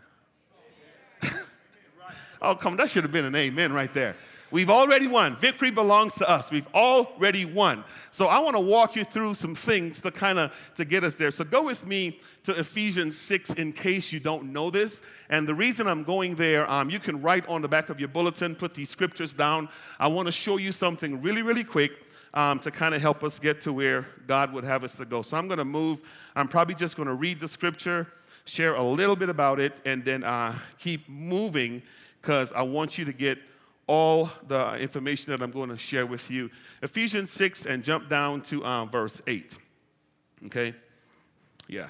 oh, 2.42 2.56
come, 2.56 2.78
that 2.78 2.90
should 2.90 3.04
have 3.04 3.12
been 3.12 3.26
an 3.26 3.36
amen 3.36 3.74
right 3.74 3.94
there. 3.94 4.16
We've 4.52 4.70
already 4.70 5.06
won. 5.06 5.36
Victory 5.36 5.70
belongs 5.70 6.16
to 6.16 6.30
us. 6.30 6.50
We've 6.50 6.68
already 6.74 7.46
won. 7.46 7.84
So 8.12 8.28
I 8.28 8.40
want 8.40 8.56
to 8.56 8.62
walk 8.62 8.96
you 8.96 9.04
through 9.04 9.36
some 9.36 9.54
things 9.54 10.02
to 10.02 10.12
kind 10.12 10.40
of 10.40 10.54
to 10.76 10.86
get 10.86 11.04
us 11.04 11.16
there. 11.16 11.30
So 11.30 11.44
go 11.44 11.64
with 11.64 11.86
me 11.86 12.20
to 12.44 12.58
Ephesians 12.58 13.16
6 13.18 13.54
in 13.56 13.72
case 13.74 14.12
you 14.12 14.20
don't 14.20 14.52
know 14.52 14.72
this. 14.72 15.04
And 15.30 15.48
the 15.48 15.54
reason 15.54 15.88
I'm 15.88 16.04
going 16.04 16.36
there, 16.36 16.70
um, 16.70 16.90
you 16.90 17.00
can 17.00 17.22
write 17.22 17.48
on 17.48 17.62
the 17.62 17.68
back 17.68 17.90
of 17.90 18.00
your 18.00 18.10
bulletin, 18.10 18.56
put 18.56 18.74
these 18.74 18.90
scriptures 18.90 19.34
down. 19.34 19.70
I 20.00 20.08
want 20.08 20.26
to 20.26 20.32
show 20.32 20.58
you 20.58 20.72
something 20.72 21.22
really, 21.22 21.42
really 21.42 21.64
quick. 21.64 21.92
Um, 22.32 22.60
to 22.60 22.70
kind 22.70 22.94
of 22.94 23.02
help 23.02 23.24
us 23.24 23.40
get 23.40 23.60
to 23.64 23.74
where 23.74 24.06
God 24.28 24.54
would 24.54 24.64
have 24.64 24.84
us 24.84 24.94
to 24.98 25.06
go. 25.06 25.24
So 25.24 25.36
I'm 25.36 25.48
going 25.48 25.58
to 25.58 25.66
move. 25.66 26.04
I'm 26.36 26.48
probably 26.48 26.76
just 26.76 26.96
going 26.96 27.08
to 27.08 27.16
read 27.16 27.40
the 27.40 27.48
scripture, 27.48 28.06
share 28.46 28.76
a 28.76 28.84
little 28.84 29.16
bit 29.16 29.30
about 29.30 29.60
it, 29.60 29.74
and 29.84 30.06
then 30.06 30.24
uh, 30.24 30.54
keep 30.78 31.10
moving 31.10 31.82
because 32.22 32.52
I 32.52 32.62
want 32.62 33.00
you 33.00 33.06
to 33.06 33.14
get 33.14 33.40
all 33.90 34.30
the 34.48 34.76
information 34.76 35.32
that 35.32 35.42
I'm 35.42 35.50
going 35.50 35.70
to 35.70 35.78
share 35.78 36.06
with 36.06 36.30
you. 36.30 36.52
Ephesians 36.84 37.32
6 37.32 37.66
and 37.66 37.84
jump 37.84 38.08
down 38.08 38.42
to 38.44 38.64
um, 38.64 38.88
verse 38.92 39.20
8. 39.26 39.58
Okay? 40.46 40.76
Yeah. 41.68 41.90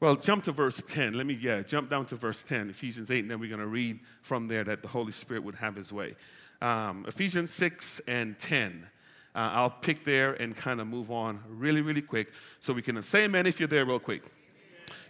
Well, 0.00 0.16
jump 0.16 0.42
to 0.44 0.52
verse 0.52 0.82
10. 0.88 1.14
Let 1.14 1.24
me, 1.24 1.38
yeah, 1.40 1.62
jump 1.62 1.88
down 1.88 2.04
to 2.06 2.16
verse 2.16 2.42
10, 2.42 2.68
Ephesians 2.68 3.12
8, 3.12 3.20
and 3.20 3.30
then 3.30 3.38
we're 3.38 3.48
going 3.48 3.60
to 3.60 3.68
read 3.68 4.00
from 4.22 4.48
there 4.48 4.64
that 4.64 4.82
the 4.82 4.88
Holy 4.88 5.12
Spirit 5.12 5.44
would 5.44 5.54
have 5.54 5.76
his 5.76 5.92
way. 5.92 6.16
Um, 6.60 7.04
Ephesians 7.06 7.52
6 7.52 8.00
and 8.08 8.36
10. 8.36 8.88
Uh, 9.36 9.50
I'll 9.52 9.70
pick 9.70 10.04
there 10.04 10.32
and 10.34 10.56
kind 10.56 10.80
of 10.80 10.88
move 10.88 11.12
on 11.12 11.38
really, 11.48 11.80
really 11.80 12.02
quick 12.02 12.32
so 12.58 12.72
we 12.72 12.82
can 12.82 13.00
say 13.04 13.26
amen 13.26 13.46
if 13.46 13.60
you're 13.60 13.68
there, 13.68 13.86
real 13.86 14.00
quick. 14.00 14.24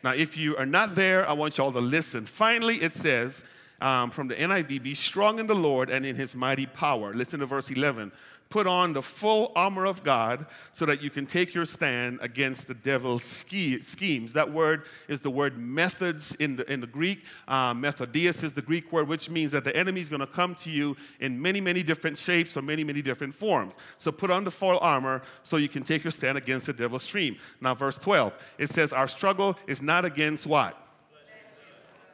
Now, 0.04 0.12
if 0.12 0.36
you 0.36 0.54
are 0.58 0.66
not 0.66 0.94
there, 0.94 1.26
I 1.26 1.32
want 1.32 1.56
you 1.56 1.64
all 1.64 1.72
to 1.72 1.80
listen. 1.80 2.26
Finally, 2.26 2.76
it 2.76 2.94
says, 2.94 3.42
um, 3.80 4.10
from 4.10 4.28
the 4.28 4.34
NIV, 4.34 4.82
be 4.82 4.94
strong 4.94 5.38
in 5.38 5.46
the 5.46 5.54
Lord 5.54 5.90
and 5.90 6.06
in 6.06 6.16
his 6.16 6.34
mighty 6.34 6.66
power. 6.66 7.12
Listen 7.12 7.40
to 7.40 7.46
verse 7.46 7.70
11. 7.70 8.12
Put 8.48 8.68
on 8.68 8.92
the 8.92 9.02
full 9.02 9.50
armor 9.56 9.86
of 9.86 10.04
God 10.04 10.46
so 10.72 10.86
that 10.86 11.02
you 11.02 11.10
can 11.10 11.26
take 11.26 11.52
your 11.52 11.66
stand 11.66 12.20
against 12.22 12.68
the 12.68 12.74
devil's 12.74 13.24
schemes. 13.24 14.32
That 14.34 14.52
word 14.52 14.84
is 15.08 15.20
the 15.20 15.30
word 15.30 15.58
methods 15.58 16.32
in 16.36 16.54
the, 16.54 16.72
in 16.72 16.80
the 16.80 16.86
Greek. 16.86 17.24
Uh, 17.48 17.74
methodius 17.74 18.44
is 18.44 18.52
the 18.52 18.62
Greek 18.62 18.92
word, 18.92 19.08
which 19.08 19.28
means 19.28 19.50
that 19.50 19.64
the 19.64 19.76
enemy 19.76 20.00
is 20.00 20.08
going 20.08 20.20
to 20.20 20.28
come 20.28 20.54
to 20.56 20.70
you 20.70 20.96
in 21.18 21.42
many, 21.42 21.60
many 21.60 21.82
different 21.82 22.16
shapes 22.16 22.56
or 22.56 22.62
many, 22.62 22.84
many 22.84 23.02
different 23.02 23.34
forms. 23.34 23.74
So 23.98 24.12
put 24.12 24.30
on 24.30 24.44
the 24.44 24.52
full 24.52 24.78
armor 24.78 25.22
so 25.42 25.56
you 25.56 25.68
can 25.68 25.82
take 25.82 26.04
your 26.04 26.12
stand 26.12 26.38
against 26.38 26.66
the 26.66 26.72
devil's 26.72 27.02
stream. 27.02 27.38
Now, 27.60 27.74
verse 27.74 27.98
12, 27.98 28.32
it 28.58 28.70
says, 28.70 28.92
Our 28.92 29.08
struggle 29.08 29.58
is 29.66 29.82
not 29.82 30.04
against 30.04 30.46
what? 30.46 30.80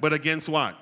But 0.00 0.14
against 0.14 0.48
what? 0.48 0.76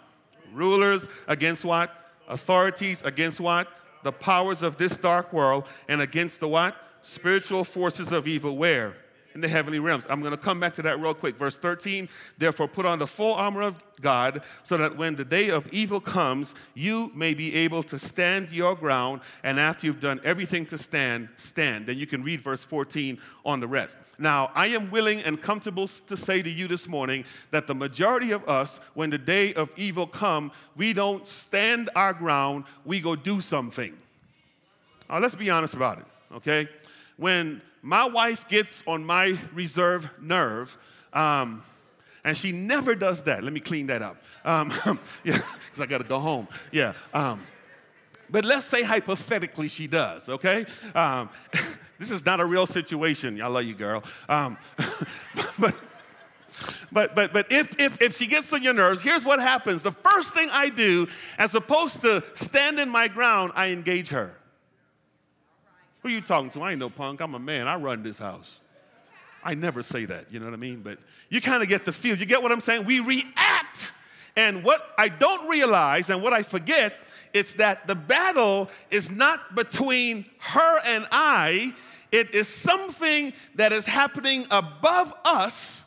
Rulers 0.52 1.08
against 1.26 1.64
what? 1.64 1.94
Authorities 2.28 3.02
against 3.04 3.40
what? 3.40 3.68
The 4.02 4.12
powers 4.12 4.62
of 4.62 4.76
this 4.76 4.96
dark 4.96 5.32
world 5.32 5.64
and 5.88 6.00
against 6.00 6.40
the 6.40 6.48
what? 6.48 6.76
Spiritual 7.02 7.64
forces 7.64 8.12
of 8.12 8.26
evil. 8.26 8.56
Where? 8.56 8.94
In 9.34 9.40
the 9.40 9.48
heavenly 9.48 9.78
realms. 9.78 10.06
I'm 10.08 10.20
going 10.20 10.32
to 10.32 10.38
come 10.38 10.60
back 10.60 10.74
to 10.74 10.82
that 10.82 11.00
real 11.00 11.14
quick. 11.14 11.36
Verse 11.36 11.56
13, 11.56 12.08
therefore 12.38 12.68
put 12.68 12.86
on 12.86 12.98
the 12.98 13.06
full 13.06 13.34
armor 13.34 13.62
of 13.62 13.76
God 14.00 14.42
so 14.62 14.76
that 14.76 14.96
when 14.96 15.14
the 15.14 15.24
day 15.24 15.50
of 15.50 15.68
evil 15.72 16.00
comes, 16.00 16.54
you 16.74 17.12
may 17.14 17.34
be 17.34 17.54
able 17.54 17.82
to 17.84 17.98
stand 17.98 18.50
your 18.50 18.74
ground. 18.74 19.20
And 19.44 19.60
after 19.60 19.86
you've 19.86 20.00
done 20.00 20.20
everything 20.24 20.66
to 20.66 20.78
stand, 20.78 21.28
stand. 21.36 21.86
Then 21.86 21.98
you 21.98 22.06
can 22.06 22.22
read 22.22 22.40
verse 22.40 22.64
14 22.64 23.18
on 23.44 23.60
the 23.60 23.68
rest. 23.68 23.98
Now, 24.18 24.50
I 24.54 24.68
am 24.68 24.90
willing 24.90 25.20
and 25.22 25.40
comfortable 25.40 25.86
to 25.86 26.16
say 26.16 26.42
to 26.42 26.50
you 26.50 26.66
this 26.68 26.88
morning 26.88 27.24
that 27.50 27.66
the 27.66 27.74
majority 27.74 28.32
of 28.32 28.48
us, 28.48 28.80
when 28.94 29.10
the 29.10 29.18
day 29.18 29.54
of 29.54 29.72
evil 29.76 30.06
come, 30.06 30.52
we 30.76 30.92
don't 30.92 31.26
stand 31.26 31.90
our 31.94 32.12
ground, 32.12 32.64
we 32.84 33.00
go 33.00 33.14
do 33.16 33.40
something. 33.40 33.96
Now, 35.08 35.18
let's 35.18 35.34
be 35.34 35.50
honest 35.50 35.74
about 35.74 35.98
it, 35.98 36.04
okay? 36.36 36.68
When 37.20 37.60
my 37.82 38.08
wife 38.08 38.48
gets 38.48 38.82
on 38.86 39.04
my 39.04 39.36
reserve 39.52 40.08
nerve, 40.18 40.78
um, 41.12 41.62
and 42.24 42.34
she 42.34 42.50
never 42.50 42.94
does 42.94 43.22
that. 43.24 43.44
Let 43.44 43.52
me 43.52 43.60
clean 43.60 43.88
that 43.88 44.00
up. 44.00 44.16
Um, 44.42 44.70
yeah, 45.22 45.36
because 45.66 45.80
I 45.80 45.84
got 45.84 45.98
to 45.98 46.04
go 46.04 46.18
home. 46.18 46.48
Yeah. 46.72 46.94
Um, 47.12 47.42
but 48.30 48.46
let's 48.46 48.64
say 48.64 48.82
hypothetically 48.82 49.68
she 49.68 49.86
does, 49.86 50.30
okay? 50.30 50.64
Um, 50.94 51.28
this 51.98 52.10
is 52.10 52.24
not 52.24 52.40
a 52.40 52.46
real 52.46 52.66
situation. 52.66 53.40
I 53.42 53.48
love 53.48 53.64
you, 53.64 53.74
girl. 53.74 54.02
Um, 54.26 54.56
but 55.58 55.74
but 56.90 57.14
but 57.14 57.34
but 57.34 57.52
if, 57.52 57.78
if 57.78 58.00
if 58.00 58.16
she 58.16 58.28
gets 58.28 58.50
on 58.54 58.62
your 58.62 58.72
nerves, 58.72 59.02
here's 59.02 59.26
what 59.26 59.40
happens. 59.40 59.82
The 59.82 59.92
first 59.92 60.32
thing 60.32 60.48
I 60.50 60.70
do, 60.70 61.06
as 61.36 61.54
opposed 61.54 62.00
to 62.00 62.24
standing 62.32 62.88
my 62.88 63.08
ground, 63.08 63.52
I 63.54 63.72
engage 63.72 64.08
her. 64.08 64.32
Who 66.02 66.08
you 66.08 66.20
talking 66.20 66.50
to? 66.50 66.62
I 66.62 66.72
ain't 66.72 66.80
no 66.80 66.90
punk. 66.90 67.20
I'm 67.20 67.34
a 67.34 67.38
man. 67.38 67.68
I 67.68 67.76
run 67.76 68.02
this 68.02 68.18
house. 68.18 68.60
I 69.42 69.54
never 69.54 69.82
say 69.82 70.04
that, 70.04 70.26
you 70.30 70.38
know 70.38 70.46
what 70.46 70.54
I 70.54 70.58
mean? 70.58 70.82
But 70.82 70.98
you 71.28 71.40
kind 71.40 71.62
of 71.62 71.68
get 71.68 71.84
the 71.84 71.92
feel. 71.92 72.16
You 72.16 72.26
get 72.26 72.42
what 72.42 72.52
I'm 72.52 72.60
saying? 72.60 72.84
We 72.84 73.00
react. 73.00 73.92
And 74.36 74.62
what 74.62 74.94
I 74.98 75.08
don't 75.08 75.48
realize 75.48 76.10
and 76.10 76.22
what 76.22 76.32
I 76.32 76.42
forget, 76.42 76.94
it's 77.32 77.54
that 77.54 77.86
the 77.86 77.94
battle 77.94 78.68
is 78.90 79.10
not 79.10 79.54
between 79.54 80.26
her 80.38 80.80
and 80.86 81.06
I, 81.10 81.74
it 82.12 82.34
is 82.34 82.48
something 82.48 83.32
that 83.54 83.72
is 83.72 83.86
happening 83.86 84.46
above 84.50 85.14
us. 85.24 85.86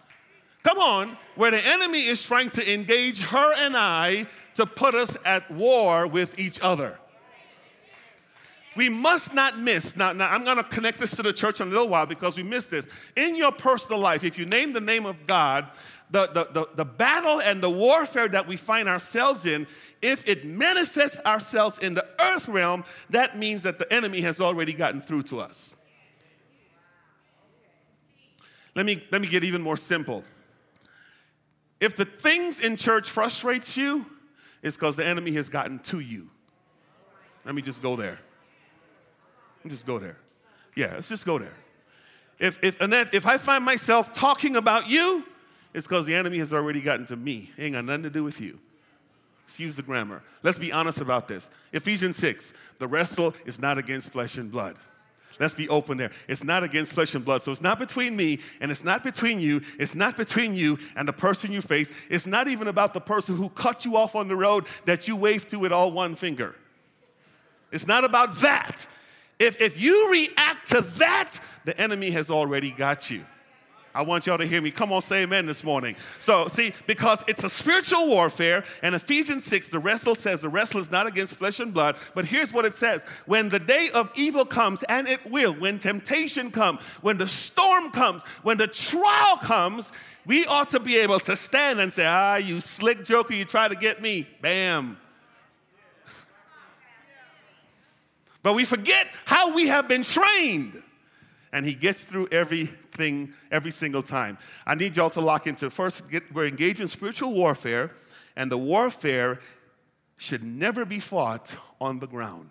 Come 0.63 0.79
on, 0.79 1.17
where 1.35 1.51
the 1.51 1.65
enemy 1.65 2.05
is 2.05 2.23
trying 2.23 2.49
to 2.51 2.73
engage 2.73 3.21
her 3.21 3.53
and 3.57 3.75
I 3.75 4.27
to 4.55 4.65
put 4.65 4.95
us 4.95 5.17
at 5.25 5.49
war 5.51 6.07
with 6.07 6.39
each 6.39 6.59
other 6.61 6.97
we 8.75 8.89
must 8.89 9.33
not 9.33 9.59
miss. 9.59 9.95
Now, 9.95 10.13
now 10.13 10.29
I'm 10.29 10.43
going 10.43 10.57
to 10.57 10.63
connect 10.63 10.99
this 10.99 11.15
to 11.15 11.23
the 11.23 11.33
church 11.33 11.61
in 11.61 11.67
a 11.67 11.69
little 11.69 11.89
while 11.89 12.05
because 12.05 12.37
we 12.37 12.43
missed 12.43 12.71
this. 12.71 12.87
In 13.15 13.35
your 13.35 13.51
personal 13.51 13.99
life, 13.99 14.23
if 14.23 14.37
you 14.37 14.45
name 14.45 14.73
the 14.73 14.81
name 14.81 15.05
of 15.05 15.27
God, 15.27 15.69
the, 16.09 16.27
the, 16.27 16.47
the, 16.53 16.69
the 16.75 16.85
battle 16.85 17.41
and 17.41 17.61
the 17.61 17.69
warfare 17.69 18.27
that 18.27 18.47
we 18.47 18.55
find 18.55 18.87
ourselves 18.87 19.45
in, 19.45 19.67
if 20.01 20.27
it 20.27 20.45
manifests 20.45 21.19
ourselves 21.25 21.79
in 21.79 21.93
the 21.93 22.05
earth 22.21 22.47
realm, 22.47 22.83
that 23.09 23.37
means 23.37 23.63
that 23.63 23.79
the 23.79 23.91
enemy 23.91 24.21
has 24.21 24.39
already 24.39 24.73
gotten 24.73 25.01
through 25.01 25.23
to 25.23 25.39
us. 25.39 25.75
Let 28.75 28.85
me, 28.85 29.03
let 29.11 29.21
me 29.21 29.27
get 29.27 29.43
even 29.43 29.61
more 29.61 29.77
simple. 29.77 30.23
If 31.79 31.95
the 31.95 32.05
things 32.05 32.59
in 32.59 32.77
church 32.77 33.09
frustrates 33.09 33.77
you, 33.77 34.05
it's 34.61 34.75
because 34.75 34.95
the 34.95 35.05
enemy 35.05 35.33
has 35.33 35.49
gotten 35.49 35.79
to 35.79 35.99
you. 35.99 36.29
Let 37.45 37.55
me 37.55 37.61
just 37.61 37.81
go 37.81 37.95
there. 37.95 38.19
Just 39.67 39.85
go 39.85 39.99
there. 39.99 40.17
Yeah, 40.75 40.91
let's 40.95 41.09
just 41.09 41.25
go 41.25 41.37
there. 41.37 41.53
If, 42.39 42.61
if, 42.63 42.81
Annette, 42.81 43.13
if 43.13 43.25
I 43.25 43.37
find 43.37 43.63
myself 43.63 44.13
talking 44.13 44.55
about 44.55 44.89
you, 44.89 45.23
it's 45.73 45.87
because 45.87 46.05
the 46.05 46.15
enemy 46.15 46.39
has 46.39 46.53
already 46.53 46.81
gotten 46.81 47.05
to 47.07 47.15
me. 47.15 47.51
It 47.57 47.63
ain't 47.63 47.75
got 47.75 47.85
nothing 47.85 48.03
to 48.03 48.09
do 48.09 48.23
with 48.23 48.41
you. 48.41 48.59
Excuse 49.45 49.75
the 49.75 49.83
grammar. 49.83 50.23
Let's 50.41 50.57
be 50.57 50.71
honest 50.71 51.01
about 51.01 51.27
this. 51.27 51.49
Ephesians 51.73 52.15
6, 52.17 52.53
the 52.79 52.87
wrestle 52.87 53.33
is 53.45 53.59
not 53.59 53.77
against 53.77 54.11
flesh 54.11 54.37
and 54.37 54.51
blood. 54.51 54.75
Let's 55.39 55.55
be 55.55 55.67
open 55.69 55.97
there. 55.97 56.11
It's 56.27 56.43
not 56.43 56.63
against 56.63 56.93
flesh 56.93 57.15
and 57.15 57.25
blood. 57.25 57.43
So 57.43 57.51
it's 57.51 57.61
not 57.61 57.79
between 57.79 58.15
me 58.15 58.39
and 58.61 58.71
it's 58.71 58.83
not 58.83 59.03
between 59.03 59.39
you. 59.39 59.61
It's 59.79 59.95
not 59.95 60.15
between 60.15 60.53
you 60.53 60.77
and 60.95 61.07
the 61.07 61.13
person 61.13 61.51
you 61.51 61.61
face. 61.61 61.89
It's 62.09 62.27
not 62.27 62.47
even 62.47 62.67
about 62.67 62.93
the 62.93 63.01
person 63.01 63.35
who 63.35 63.49
cut 63.49 63.83
you 63.83 63.97
off 63.97 64.15
on 64.15 64.27
the 64.27 64.35
road 64.35 64.67
that 64.85 65.07
you 65.07 65.15
waved 65.15 65.49
to 65.49 65.59
with 65.59 65.71
all 65.71 65.91
one 65.91 66.15
finger. 66.15 66.55
It's 67.71 67.87
not 67.87 68.03
about 68.03 68.35
that. 68.37 68.85
If, 69.39 69.59
if 69.59 69.81
you 69.81 70.09
react 70.11 70.69
to 70.69 70.81
that, 70.81 71.33
the 71.65 71.79
enemy 71.79 72.11
has 72.11 72.29
already 72.29 72.71
got 72.71 73.09
you. 73.09 73.25
I 73.95 74.01
want 74.01 74.25
y'all 74.25 74.39
to 74.39 74.47
hear 74.47 74.61
me. 74.61 74.71
Come 74.71 74.91
on, 74.91 75.01
say 75.01 75.21
amen 75.21 75.45
this 75.45 75.63
morning. 75.63 75.95
So, 76.19 76.47
see, 76.47 76.73
because 76.87 77.23
it's 77.27 77.43
a 77.43 77.49
spiritual 77.49 78.07
warfare, 78.07 78.63
and 78.81 78.95
Ephesians 78.95 79.43
6, 79.45 79.69
the 79.69 79.77
wrestle 79.77 80.15
says 80.15 80.41
the 80.41 80.49
wrestle 80.49 80.79
is 80.79 80.89
not 80.89 81.05
against 81.05 81.37
flesh 81.37 81.59
and 81.59 81.71
blood, 81.71 81.95
but 82.15 82.25
here's 82.25 82.51
what 82.51 82.65
it 82.65 82.75
says 82.75 83.01
When 83.27 83.49
the 83.49 83.59
day 83.59 83.89
of 83.93 84.11
evil 84.15 84.45
comes, 84.45 84.83
and 84.89 85.07
it 85.07 85.23
will, 85.29 85.53
when 85.53 85.77
temptation 85.77 86.49
comes, 86.49 86.79
when 87.01 87.17
the 87.17 87.27
storm 87.27 87.91
comes, 87.91 88.23
when 88.41 88.57
the 88.57 88.67
trial 88.67 89.37
comes, 89.37 89.91
we 90.25 90.45
ought 90.47 90.71
to 90.71 90.79
be 90.79 90.97
able 90.97 91.19
to 91.19 91.35
stand 91.35 91.79
and 91.79 91.93
say, 91.93 92.05
Ah, 92.07 92.37
you 92.37 92.61
slick 92.61 93.05
joker, 93.05 93.35
you 93.35 93.45
try 93.45 93.67
to 93.67 93.75
get 93.75 94.01
me. 94.01 94.27
Bam. 94.41 94.97
But 98.43 98.53
we 98.53 98.65
forget 98.65 99.07
how 99.25 99.55
we 99.55 99.67
have 99.67 99.87
been 99.87 100.03
trained. 100.03 100.83
And 101.53 101.65
he 101.65 101.73
gets 101.73 102.03
through 102.03 102.27
everything 102.31 103.33
every 103.51 103.71
single 103.71 104.03
time. 104.03 104.37
I 104.65 104.75
need 104.75 104.97
y'all 104.97 105.11
to 105.11 105.21
lock 105.21 105.47
into 105.47 105.69
first, 105.69 106.09
get, 106.09 106.31
we're 106.33 106.47
engaged 106.47 106.81
in 106.81 106.87
spiritual 106.87 107.33
warfare, 107.33 107.91
and 108.35 108.51
the 108.51 108.57
warfare 108.57 109.39
should 110.17 110.43
never 110.43 110.83
be 110.83 110.99
fought 110.99 111.55
on 111.79 111.99
the 111.99 112.07
ground. 112.07 112.49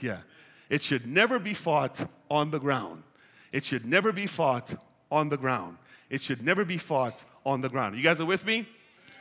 Yeah, 0.00 0.18
it 0.68 0.82
should 0.82 1.06
never 1.06 1.38
be 1.38 1.54
fought 1.54 2.10
on 2.30 2.50
the 2.50 2.58
ground. 2.58 3.02
It 3.52 3.64
should 3.64 3.84
never 3.84 4.10
be 4.10 4.26
fought 4.26 4.74
on 5.10 5.28
the 5.28 5.36
ground. 5.36 5.78
It 6.10 6.20
should 6.20 6.42
never 6.42 6.64
be 6.64 6.78
fought 6.78 7.22
on 7.46 7.60
the 7.60 7.68
ground. 7.68 7.96
You 7.96 8.02
guys 8.02 8.20
are 8.20 8.24
with 8.24 8.44
me? 8.44 8.66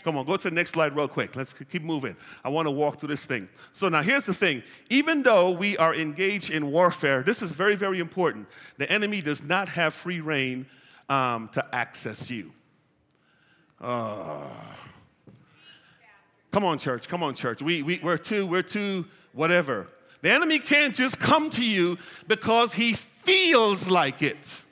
Come 0.04 0.18
on, 0.18 0.26
go 0.26 0.36
to 0.36 0.50
the 0.50 0.56
next 0.56 0.72
slide 0.72 0.96
real 0.96 1.08
quick. 1.08 1.36
Let's 1.36 1.54
keep 1.54 1.82
moving. 1.82 2.16
I 2.44 2.50
want 2.50 2.68
to 2.68 2.72
walk 2.72 3.00
through 3.00 3.10
this 3.10 3.26
thing. 3.26 3.48
So 3.72 3.88
now 3.88 4.02
here's 4.02 4.26
the 4.26 4.34
thing. 4.34 4.62
Even 4.90 5.24
though 5.24 5.52
we 5.52 5.78
are 5.78 5.96
engaged 5.96 6.50
in 6.50 6.72
warfare, 6.72 7.24
this 7.24 7.42
is 7.42 7.54
very, 7.54 7.76
very 7.76 8.00
important. 8.00 8.48
The 8.78 8.92
enemy 8.92 9.22
does 9.22 9.42
not 9.42 9.70
have 9.70 9.94
free 9.94 10.20
rein 10.20 10.66
um, 11.08 11.50
to 11.54 11.66
access 11.74 12.30
you. 12.30 12.52
Uh, 13.80 14.50
come 16.52 16.66
on, 16.66 16.80
church. 16.80 17.08
Come 17.08 17.24
on, 17.24 17.34
church. 17.34 17.62
We, 17.62 17.82
we, 17.82 18.00
we're 18.04 18.18
too, 18.18 18.46
we're 18.46 18.62
too, 18.62 19.06
whatever. 19.32 19.88
The 20.22 20.32
enemy 20.32 20.60
can't 20.60 20.96
just 20.96 21.20
come 21.20 21.50
to 21.52 21.64
you 21.64 21.98
because 22.28 22.74
he 22.74 22.94
feels 22.94 23.90
like 23.90 24.22
it. 24.22 24.63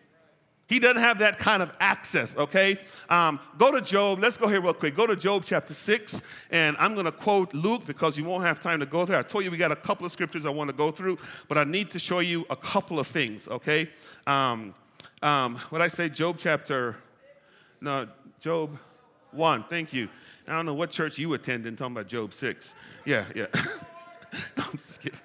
He 0.71 0.79
doesn't 0.79 1.01
have 1.01 1.19
that 1.19 1.37
kind 1.37 1.61
of 1.61 1.69
access, 1.81 2.33
okay? 2.37 2.77
Um, 3.09 3.41
go 3.57 3.71
to 3.71 3.81
Job. 3.81 4.19
Let's 4.21 4.37
go 4.37 4.47
here 4.47 4.61
real 4.61 4.73
quick. 4.73 4.95
Go 4.95 5.05
to 5.05 5.17
Job 5.17 5.43
chapter 5.43 5.73
6, 5.73 6.21
and 6.49 6.77
I'm 6.79 6.93
going 6.93 7.07
to 7.07 7.11
quote 7.11 7.53
Luke 7.53 7.85
because 7.85 8.17
you 8.17 8.23
won't 8.23 8.45
have 8.45 8.61
time 8.61 8.79
to 8.79 8.85
go 8.85 9.03
there. 9.03 9.19
I 9.19 9.23
told 9.23 9.43
you 9.43 9.51
we 9.51 9.57
got 9.57 9.73
a 9.73 9.75
couple 9.75 10.05
of 10.05 10.13
scriptures 10.13 10.45
I 10.45 10.49
want 10.49 10.69
to 10.69 10.73
go 10.73 10.89
through, 10.89 11.17
but 11.49 11.57
I 11.57 11.65
need 11.65 11.91
to 11.91 11.99
show 11.99 12.19
you 12.19 12.45
a 12.49 12.55
couple 12.55 13.01
of 13.01 13.07
things, 13.07 13.49
okay? 13.49 13.89
Um, 14.25 14.73
um, 15.21 15.57
what 15.71 15.81
I 15.81 15.89
say, 15.89 16.07
Job 16.07 16.37
chapter, 16.39 16.95
no, 17.81 18.07
Job 18.39 18.77
1. 19.33 19.65
Thank 19.65 19.91
you. 19.91 20.07
I 20.47 20.53
don't 20.53 20.65
know 20.65 20.73
what 20.73 20.89
church 20.89 21.17
you 21.17 21.33
attend 21.33 21.67
in 21.67 21.75
talking 21.75 21.97
about 21.97 22.07
Job 22.07 22.33
6. 22.33 22.75
Yeah, 23.03 23.25
yeah. 23.35 23.47
no, 24.55 24.63
I'm 24.71 24.77
just 24.77 25.01
kidding. 25.01 25.19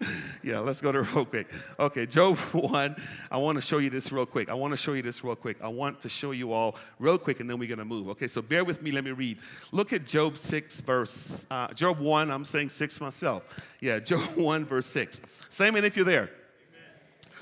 yeah, 0.42 0.58
let's 0.58 0.80
go 0.80 0.92
to 0.92 1.02
real 1.14 1.24
quick. 1.24 1.52
Okay, 1.78 2.06
Job 2.06 2.38
1. 2.52 2.96
I 3.30 3.36
want 3.38 3.56
to 3.56 3.62
show 3.62 3.78
you 3.78 3.90
this 3.90 4.10
real 4.12 4.26
quick. 4.26 4.48
I 4.48 4.54
want 4.54 4.72
to 4.72 4.76
show 4.76 4.92
you 4.92 5.02
this 5.02 5.22
real 5.22 5.36
quick. 5.36 5.58
I 5.62 5.68
want 5.68 6.00
to 6.00 6.08
show 6.08 6.30
you 6.30 6.52
all 6.52 6.76
real 6.98 7.18
quick, 7.18 7.40
and 7.40 7.48
then 7.48 7.58
we're 7.58 7.68
going 7.68 7.78
to 7.78 7.84
move. 7.84 8.08
Okay, 8.10 8.28
so 8.28 8.40
bear 8.42 8.64
with 8.64 8.82
me. 8.82 8.90
Let 8.90 9.04
me 9.04 9.12
read. 9.12 9.38
Look 9.72 9.92
at 9.92 10.06
Job 10.06 10.38
6, 10.38 10.80
verse, 10.80 11.46
uh, 11.50 11.68
Job 11.74 11.98
1. 11.98 12.30
I'm 12.30 12.44
saying 12.44 12.70
6 12.70 13.00
myself. 13.00 13.42
Yeah, 13.80 13.98
Job 13.98 14.36
1, 14.36 14.64
verse 14.64 14.86
6. 14.86 15.20
Same 15.50 15.76
if 15.76 15.96
you're 15.96 16.04
there. 16.04 16.30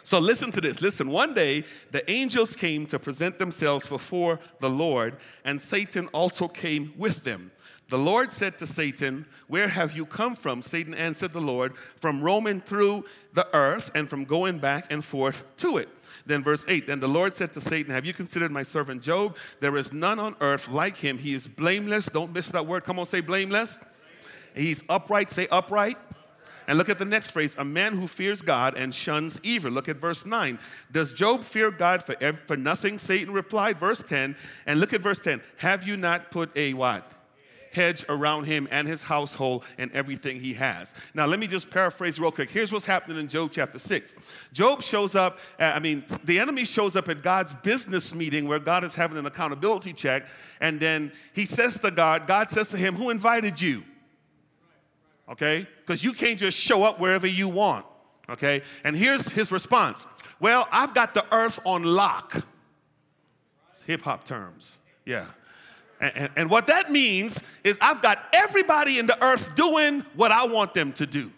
So 0.02 0.18
listen 0.18 0.50
to 0.52 0.60
this. 0.60 0.80
Listen, 0.80 1.10
one 1.10 1.34
day 1.34 1.64
the 1.90 2.08
angels 2.10 2.56
came 2.56 2.86
to 2.86 2.98
present 2.98 3.38
themselves 3.38 3.86
before 3.86 4.40
the 4.60 4.70
Lord, 4.70 5.16
and 5.44 5.60
Satan 5.60 6.08
also 6.08 6.48
came 6.48 6.92
with 6.96 7.24
them. 7.24 7.50
The 7.90 7.98
Lord 7.98 8.32
said 8.32 8.58
to 8.58 8.66
Satan, 8.66 9.24
Where 9.46 9.68
have 9.68 9.96
you 9.96 10.04
come 10.04 10.36
from? 10.36 10.60
Satan 10.60 10.92
answered 10.94 11.32
the 11.32 11.40
Lord, 11.40 11.74
From 11.96 12.22
roaming 12.22 12.60
through 12.60 13.06
the 13.32 13.48
earth 13.56 13.90
and 13.94 14.08
from 14.10 14.24
going 14.24 14.58
back 14.58 14.92
and 14.92 15.02
forth 15.02 15.42
to 15.58 15.78
it. 15.78 15.88
Then, 16.26 16.44
verse 16.44 16.66
8 16.68 16.86
Then 16.86 17.00
the 17.00 17.08
Lord 17.08 17.32
said 17.32 17.54
to 17.54 17.60
Satan, 17.62 17.92
Have 17.94 18.04
you 18.04 18.12
considered 18.12 18.52
my 18.52 18.62
servant 18.62 19.02
Job? 19.02 19.36
There 19.60 19.74
is 19.76 19.90
none 19.92 20.18
on 20.18 20.36
earth 20.42 20.68
like 20.68 20.98
him. 20.98 21.16
He 21.16 21.32
is 21.32 21.48
blameless. 21.48 22.06
Don't 22.06 22.32
miss 22.32 22.48
that 22.48 22.66
word. 22.66 22.84
Come 22.84 22.98
on, 22.98 23.06
say 23.06 23.22
blameless. 23.22 23.80
He's 24.54 24.82
upright. 24.90 25.30
Say 25.30 25.48
upright. 25.50 25.96
And 26.68 26.78
look 26.78 26.88
at 26.88 26.98
the 26.98 27.04
next 27.04 27.32
phrase 27.32 27.56
a 27.58 27.64
man 27.64 27.96
who 27.96 28.06
fears 28.06 28.42
God 28.42 28.76
and 28.76 28.94
shuns 28.94 29.40
evil. 29.42 29.72
Look 29.72 29.88
at 29.88 29.96
verse 29.96 30.24
9. 30.24 30.58
Does 30.92 31.12
Job 31.12 31.42
fear 31.42 31.72
God 31.72 32.04
for, 32.04 32.14
ev- 32.20 32.40
for 32.42 32.56
nothing? 32.56 32.98
Satan 32.98 33.32
replied. 33.32 33.80
Verse 33.80 34.02
10. 34.06 34.36
And 34.66 34.78
look 34.78 34.92
at 34.92 35.00
verse 35.00 35.18
10. 35.18 35.40
Have 35.56 35.88
you 35.88 35.96
not 35.96 36.30
put 36.30 36.56
a 36.56 36.74
what? 36.74 37.10
hedge 37.70 38.04
around 38.08 38.44
him 38.44 38.66
and 38.70 38.88
his 38.88 39.02
household 39.02 39.64
and 39.76 39.92
everything 39.92 40.40
he 40.40 40.54
has. 40.54 40.94
Now, 41.14 41.26
let 41.26 41.38
me 41.38 41.46
just 41.46 41.70
paraphrase 41.70 42.18
real 42.18 42.32
quick. 42.32 42.50
Here's 42.50 42.72
what's 42.72 42.86
happening 42.86 43.18
in 43.18 43.28
Job 43.28 43.50
chapter 43.52 43.78
6. 43.78 44.14
Job 44.52 44.82
shows 44.82 45.14
up, 45.14 45.38
uh, 45.60 45.72
I 45.74 45.78
mean, 45.78 46.02
the 46.24 46.38
enemy 46.38 46.64
shows 46.64 46.96
up 46.96 47.08
at 47.08 47.22
God's 47.22 47.54
business 47.54 48.14
meeting 48.14 48.48
where 48.48 48.58
God 48.58 48.84
is 48.84 48.94
having 48.94 49.18
an 49.18 49.26
accountability 49.26 49.92
check, 49.92 50.28
and 50.60 50.80
then 50.80 51.12
he 51.34 51.44
says 51.44 51.78
to 51.80 51.90
God, 51.90 52.26
God 52.26 52.48
says 52.48 52.68
to 52.70 52.76
him, 52.76 52.94
Who 52.94 53.10
invited 53.10 53.60
you? 53.60 53.84
Okay? 55.30 55.66
Because 55.80 56.02
you 56.04 56.12
can't 56.12 56.38
just 56.38 56.58
show 56.58 56.82
up 56.82 56.98
wherever 56.98 57.26
you 57.26 57.48
want. 57.48 57.84
Okay? 58.28 58.62
And 58.84 58.96
here's 58.96 59.30
his 59.30 59.52
response 59.52 60.06
Well, 60.40 60.68
I've 60.70 60.94
got 60.94 61.14
the 61.14 61.24
earth 61.34 61.60
on 61.64 61.82
lock. 61.82 62.44
Hip 63.86 64.02
hop 64.02 64.24
terms. 64.24 64.78
Yeah. 65.06 65.26
And, 66.00 66.12
and, 66.16 66.30
and, 66.36 66.50
what 66.50 66.66
that 66.68 66.92
means 66.92 67.42
is 67.64 67.76
I've 67.80 68.02
got 68.02 68.18
everybody 68.32 68.98
in 68.98 69.06
the 69.06 69.20
earth 69.24 69.56
doing 69.56 70.04
what 70.14 70.30
I 70.30 70.46
want 70.46 70.74
them 70.74 70.92
to 70.92 71.06
do. 71.06 71.32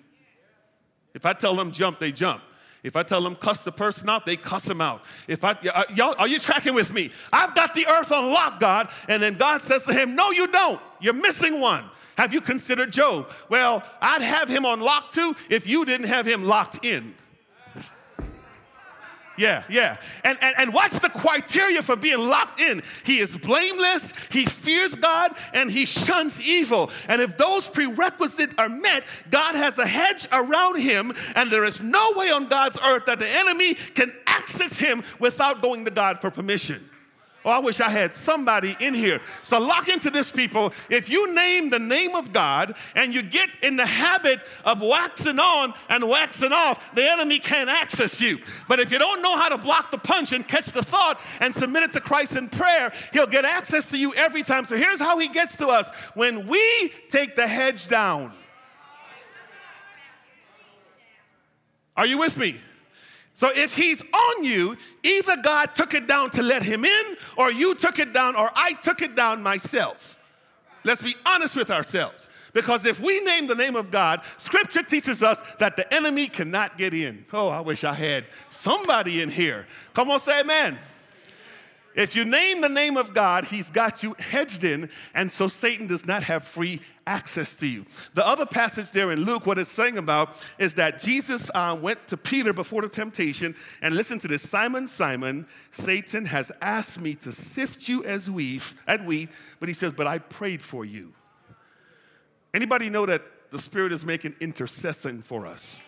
If 1.14 1.24
I 1.24 1.32
tell 1.32 1.54
them 1.56 1.70
jump, 1.70 1.98
they 1.98 2.12
jump. 2.12 2.42
If 2.82 2.96
I 2.96 3.02
tell 3.02 3.22
them 3.22 3.36
cuss 3.36 3.62
the 3.62 3.72
person 3.72 4.08
out, 4.08 4.26
they 4.26 4.36
cuss 4.36 4.64
them 4.64 4.80
out. 4.80 5.04
If 5.28 5.44
I, 5.44 5.52
uh, 5.52 5.84
y'all, 5.94 6.14
are 6.18 6.28
you 6.28 6.38
tracking 6.38 6.74
with 6.74 6.92
me? 6.92 7.10
I've 7.32 7.54
got 7.54 7.74
the 7.74 7.86
earth 7.86 8.10
on 8.10 8.30
lock, 8.32 8.58
God. 8.58 8.90
And 9.08 9.22
then 9.22 9.34
God 9.34 9.62
says 9.62 9.84
to 9.84 9.94
him, 9.94 10.14
No, 10.14 10.30
you 10.30 10.46
don't. 10.46 10.80
You're 11.00 11.14
missing 11.14 11.60
one. 11.60 11.84
Have 12.20 12.34
you 12.34 12.42
considered 12.42 12.92
Job? 12.92 13.30
Well, 13.48 13.82
I'd 14.02 14.20
have 14.20 14.46
him 14.46 14.66
on 14.66 14.78
lock 14.78 15.10
too 15.10 15.34
if 15.48 15.66
you 15.66 15.86
didn't 15.86 16.08
have 16.08 16.26
him 16.26 16.44
locked 16.44 16.84
in. 16.84 17.14
Yeah, 19.38 19.64
yeah. 19.70 19.96
And, 20.22 20.36
and, 20.42 20.54
and 20.58 20.74
watch 20.74 20.90
the 20.90 21.08
criteria 21.08 21.82
for 21.82 21.96
being 21.96 22.18
locked 22.18 22.60
in. 22.60 22.82
He 23.04 23.20
is 23.20 23.38
blameless, 23.38 24.12
he 24.30 24.44
fears 24.44 24.94
God, 24.94 25.34
and 25.54 25.70
he 25.70 25.86
shuns 25.86 26.38
evil. 26.42 26.90
And 27.08 27.22
if 27.22 27.38
those 27.38 27.66
prerequisites 27.66 28.52
are 28.58 28.68
met, 28.68 29.04
God 29.30 29.54
has 29.54 29.78
a 29.78 29.86
hedge 29.86 30.28
around 30.30 30.76
him, 30.76 31.14
and 31.36 31.50
there 31.50 31.64
is 31.64 31.80
no 31.80 32.12
way 32.16 32.30
on 32.30 32.48
God's 32.48 32.76
earth 32.86 33.06
that 33.06 33.18
the 33.18 33.30
enemy 33.30 33.72
can 33.72 34.12
access 34.26 34.78
him 34.78 35.02
without 35.18 35.62
going 35.62 35.86
to 35.86 35.90
God 35.90 36.20
for 36.20 36.30
permission. 36.30 36.89
Oh, 37.42 37.50
I 37.50 37.58
wish 37.58 37.80
I 37.80 37.88
had 37.88 38.12
somebody 38.12 38.76
in 38.80 38.92
here. 38.92 39.20
So 39.42 39.58
lock 39.58 39.88
into 39.88 40.10
this, 40.10 40.30
people. 40.30 40.74
If 40.90 41.08
you 41.08 41.34
name 41.34 41.70
the 41.70 41.78
name 41.78 42.14
of 42.14 42.34
God 42.34 42.76
and 42.94 43.14
you 43.14 43.22
get 43.22 43.48
in 43.62 43.76
the 43.76 43.86
habit 43.86 44.40
of 44.64 44.82
waxing 44.82 45.38
on 45.38 45.72
and 45.88 46.06
waxing 46.06 46.52
off, 46.52 46.94
the 46.94 47.10
enemy 47.10 47.38
can't 47.38 47.70
access 47.70 48.20
you. 48.20 48.40
But 48.68 48.78
if 48.78 48.92
you 48.92 48.98
don't 48.98 49.22
know 49.22 49.36
how 49.36 49.48
to 49.48 49.56
block 49.56 49.90
the 49.90 49.96
punch 49.96 50.32
and 50.32 50.46
catch 50.46 50.66
the 50.66 50.82
thought 50.82 51.18
and 51.40 51.54
submit 51.54 51.84
it 51.84 51.92
to 51.92 52.00
Christ 52.00 52.36
in 52.36 52.50
prayer, 52.50 52.92
he'll 53.14 53.26
get 53.26 53.46
access 53.46 53.88
to 53.88 53.96
you 53.96 54.12
every 54.14 54.42
time. 54.42 54.66
So 54.66 54.76
here's 54.76 55.00
how 55.00 55.18
he 55.18 55.28
gets 55.28 55.56
to 55.56 55.68
us 55.68 55.88
when 56.14 56.46
we 56.46 56.92
take 57.10 57.36
the 57.36 57.46
hedge 57.46 57.88
down. 57.88 58.34
Are 61.96 62.06
you 62.06 62.18
with 62.18 62.36
me? 62.36 62.60
So 63.40 63.48
if 63.54 63.74
he's 63.74 64.02
on 64.02 64.44
you, 64.44 64.76
either 65.02 65.34
God 65.38 65.74
took 65.74 65.94
it 65.94 66.06
down 66.06 66.28
to 66.32 66.42
let 66.42 66.62
him 66.62 66.84
in, 66.84 67.16
or 67.38 67.50
you 67.50 67.74
took 67.74 67.98
it 67.98 68.12
down, 68.12 68.36
or 68.36 68.50
I 68.54 68.74
took 68.74 69.00
it 69.00 69.16
down 69.16 69.42
myself. 69.42 70.18
Let's 70.84 71.00
be 71.00 71.14
honest 71.24 71.56
with 71.56 71.70
ourselves. 71.70 72.28
Because 72.52 72.84
if 72.84 73.00
we 73.00 73.18
name 73.20 73.46
the 73.46 73.54
name 73.54 73.76
of 73.76 73.90
God, 73.90 74.20
scripture 74.36 74.82
teaches 74.82 75.22
us 75.22 75.40
that 75.58 75.74
the 75.74 75.90
enemy 75.94 76.26
cannot 76.26 76.76
get 76.76 76.92
in. 76.92 77.24
Oh, 77.32 77.48
I 77.48 77.60
wish 77.60 77.82
I 77.82 77.94
had 77.94 78.26
somebody 78.50 79.22
in 79.22 79.30
here. 79.30 79.66
Come 79.94 80.10
on, 80.10 80.18
say 80.18 80.40
amen. 80.40 80.78
If 82.00 82.16
you 82.16 82.24
name 82.24 82.62
the 82.62 82.68
name 82.70 82.96
of 82.96 83.12
God, 83.12 83.44
he's 83.44 83.68
got 83.68 84.02
you 84.02 84.16
hedged 84.18 84.64
in, 84.64 84.88
and 85.12 85.30
so 85.30 85.48
Satan 85.48 85.86
does 85.86 86.06
not 86.06 86.22
have 86.22 86.44
free 86.44 86.80
access 87.06 87.54
to 87.56 87.66
you. 87.66 87.84
The 88.14 88.26
other 88.26 88.46
passage 88.46 88.90
there 88.90 89.12
in 89.12 89.24
Luke, 89.26 89.44
what 89.44 89.58
it's 89.58 89.70
saying 89.70 89.98
about 89.98 90.34
is 90.58 90.72
that 90.74 90.98
Jesus 90.98 91.50
uh, 91.54 91.76
went 91.78 92.08
to 92.08 92.16
Peter 92.16 92.54
before 92.54 92.80
the 92.80 92.88
temptation, 92.88 93.54
and 93.82 93.94
listen 93.94 94.18
to 94.20 94.28
this 94.28 94.48
Simon, 94.48 94.88
Simon, 94.88 95.46
Satan 95.72 96.24
has 96.24 96.50
asked 96.62 97.02
me 97.02 97.14
to 97.16 97.32
sift 97.32 97.86
you 97.86 98.02
as 98.04 98.30
wheat, 98.30 98.62
at 98.86 99.04
wheat, 99.04 99.28
but 99.58 99.68
he 99.68 99.74
says, 99.74 99.92
But 99.92 100.06
I 100.06 100.18
prayed 100.20 100.62
for 100.62 100.86
you. 100.86 101.12
Anybody 102.54 102.88
know 102.88 103.04
that 103.04 103.22
the 103.50 103.58
Spirit 103.58 103.92
is 103.92 104.06
making 104.06 104.36
intercession 104.40 105.20
for 105.20 105.44
us, 105.44 105.82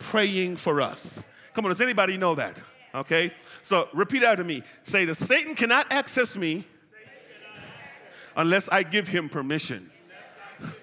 praying 0.00 0.56
for 0.56 0.80
us? 0.80 1.22
Come 1.52 1.64
on, 1.64 1.70
does 1.70 1.80
anybody 1.80 2.18
know 2.18 2.34
that? 2.34 2.58
Okay? 2.94 3.32
So 3.62 3.88
repeat 3.92 4.22
after 4.22 4.44
me. 4.44 4.62
Say 4.84 5.04
that 5.06 5.16
Satan 5.16 5.54
cannot 5.54 5.92
access 5.92 6.36
me 6.36 6.64
unless 8.36 8.68
I 8.68 8.82
give 8.82 9.08
him 9.08 9.28
permission. 9.28 9.90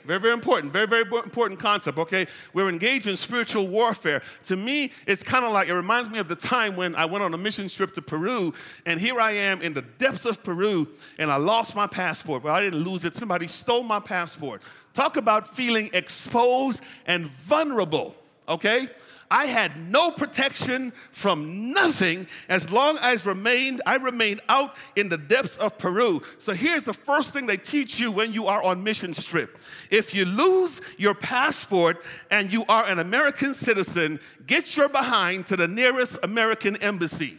Very, 0.06 0.20
very 0.20 0.34
important. 0.34 0.74
Very, 0.74 0.88
very 0.88 1.04
important 1.04 1.60
concept, 1.60 1.98
okay? 1.98 2.28
We're 2.54 2.70
engaged 2.70 3.08
in 3.08 3.16
spiritual 3.16 3.68
warfare. 3.68 4.22
To 4.48 4.56
me, 4.56 4.92
it's 5.08 5.24
kind 5.24 5.46
of 5.46 5.54
like, 5.54 5.70
it 5.70 5.74
reminds 5.74 6.10
me 6.10 6.20
of 6.20 6.28
the 6.28 6.36
time 6.36 6.76
when 6.76 6.94
I 6.96 7.06
went 7.06 7.24
on 7.24 7.34
a 7.34 7.38
mission 7.38 7.68
trip 7.68 7.94
to 7.94 8.02
Peru, 8.02 8.54
and 8.86 9.00
here 9.00 9.20
I 9.20 9.32
am 9.32 9.62
in 9.62 9.74
the 9.74 9.82
depths 9.82 10.26
of 10.26 10.44
Peru, 10.44 10.88
and 11.18 11.32
I 11.32 11.38
lost 11.38 11.76
my 11.76 11.88
passport. 11.88 12.44
But 12.44 12.52
I 12.52 12.62
didn't 12.62 12.84
lose 12.84 13.06
it, 13.06 13.16
somebody 13.16 13.48
stole 13.48 13.84
my 13.84 14.00
passport. 14.00 14.62
Talk 14.94 15.18
about 15.18 15.48
feeling 15.48 15.90
exposed 15.94 16.82
and 17.08 17.28
vulnerable, 17.28 18.16
okay? 18.50 18.90
I 19.32 19.46
had 19.46 19.78
no 19.78 20.12
protection 20.12 20.92
from 21.12 21.72
nothing 21.72 22.28
as 22.50 22.70
long 22.70 22.98
as 23.02 23.26
remained, 23.26 23.82
I 23.86 23.96
remained 23.96 24.42
out 24.50 24.76
in 24.98 25.08
the 25.08 25.18
depths 25.18 25.56
of 25.56 25.78
Peru. 25.78 26.22
So 26.38 26.54
here's 26.54 26.84
the 26.84 26.94
first 26.94 27.32
thing 27.32 27.48
they 27.48 27.56
teach 27.56 27.98
you 27.98 28.12
when 28.12 28.34
you 28.34 28.48
are 28.48 28.62
on 28.62 28.84
mission 28.84 29.14
trip. 29.14 29.58
If 29.90 30.14
you 30.14 30.26
lose 30.26 30.82
your 30.98 31.16
passport 31.16 32.04
and 32.30 32.52
you 32.52 32.66
are 32.68 32.86
an 32.86 33.00
American 33.00 33.54
citizen, 33.54 34.20
get 34.46 34.76
your 34.76 34.90
behind 34.90 35.48
to 35.48 35.56
the 35.56 35.68
nearest 35.68 36.20
American 36.24 36.76
embassy. 36.78 37.38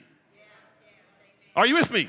Are 1.54 1.66
you 1.66 1.74
with 1.74 1.92
me? 1.92 2.08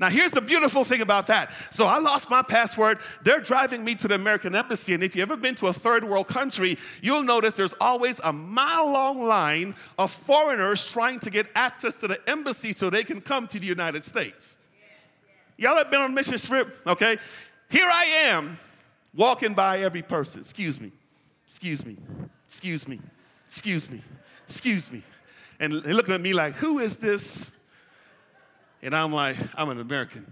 Now, 0.00 0.08
here's 0.08 0.32
the 0.32 0.40
beautiful 0.40 0.84
thing 0.84 1.02
about 1.02 1.26
that. 1.28 1.52
So, 1.70 1.86
I 1.86 1.98
lost 1.98 2.28
my 2.30 2.42
password. 2.42 2.98
They're 3.22 3.40
driving 3.40 3.84
me 3.84 3.94
to 3.96 4.08
the 4.08 4.16
American 4.16 4.54
Embassy. 4.54 4.94
And 4.94 5.02
if 5.02 5.14
you've 5.14 5.30
ever 5.30 5.40
been 5.40 5.54
to 5.56 5.68
a 5.68 5.72
third 5.72 6.04
world 6.04 6.28
country, 6.28 6.78
you'll 7.02 7.22
notice 7.22 7.54
there's 7.56 7.74
always 7.80 8.20
a 8.24 8.32
mile 8.32 8.90
long 8.90 9.24
line 9.24 9.74
of 9.98 10.10
foreigners 10.10 10.86
trying 10.86 11.20
to 11.20 11.30
get 11.30 11.46
access 11.54 12.00
to 12.00 12.08
the 12.08 12.18
embassy 12.28 12.72
so 12.72 12.90
they 12.90 13.04
can 13.04 13.20
come 13.20 13.46
to 13.48 13.58
the 13.58 13.66
United 13.66 14.04
States. 14.04 14.58
Y'all 15.56 15.76
have 15.76 15.90
been 15.90 16.00
on 16.00 16.14
mission 16.14 16.38
trip? 16.38 16.76
Okay. 16.86 17.16
Here 17.70 17.86
I 17.86 18.04
am 18.26 18.58
walking 19.14 19.54
by 19.54 19.80
every 19.80 20.02
person. 20.02 20.40
Excuse 20.40 20.80
me. 20.80 20.90
Excuse 21.46 21.86
me. 21.86 21.96
Excuse 22.46 22.88
me. 22.88 23.00
Excuse 23.46 23.90
me. 23.90 24.02
Excuse 24.46 24.90
me. 24.90 25.02
And 25.60 25.72
looking 25.86 26.14
at 26.14 26.20
me 26.20 26.34
like, 26.34 26.54
who 26.54 26.80
is 26.80 26.96
this 26.96 27.52
and 28.84 28.94
I'm 28.94 29.12
like, 29.12 29.36
I'm 29.56 29.70
an 29.70 29.80
American. 29.80 30.30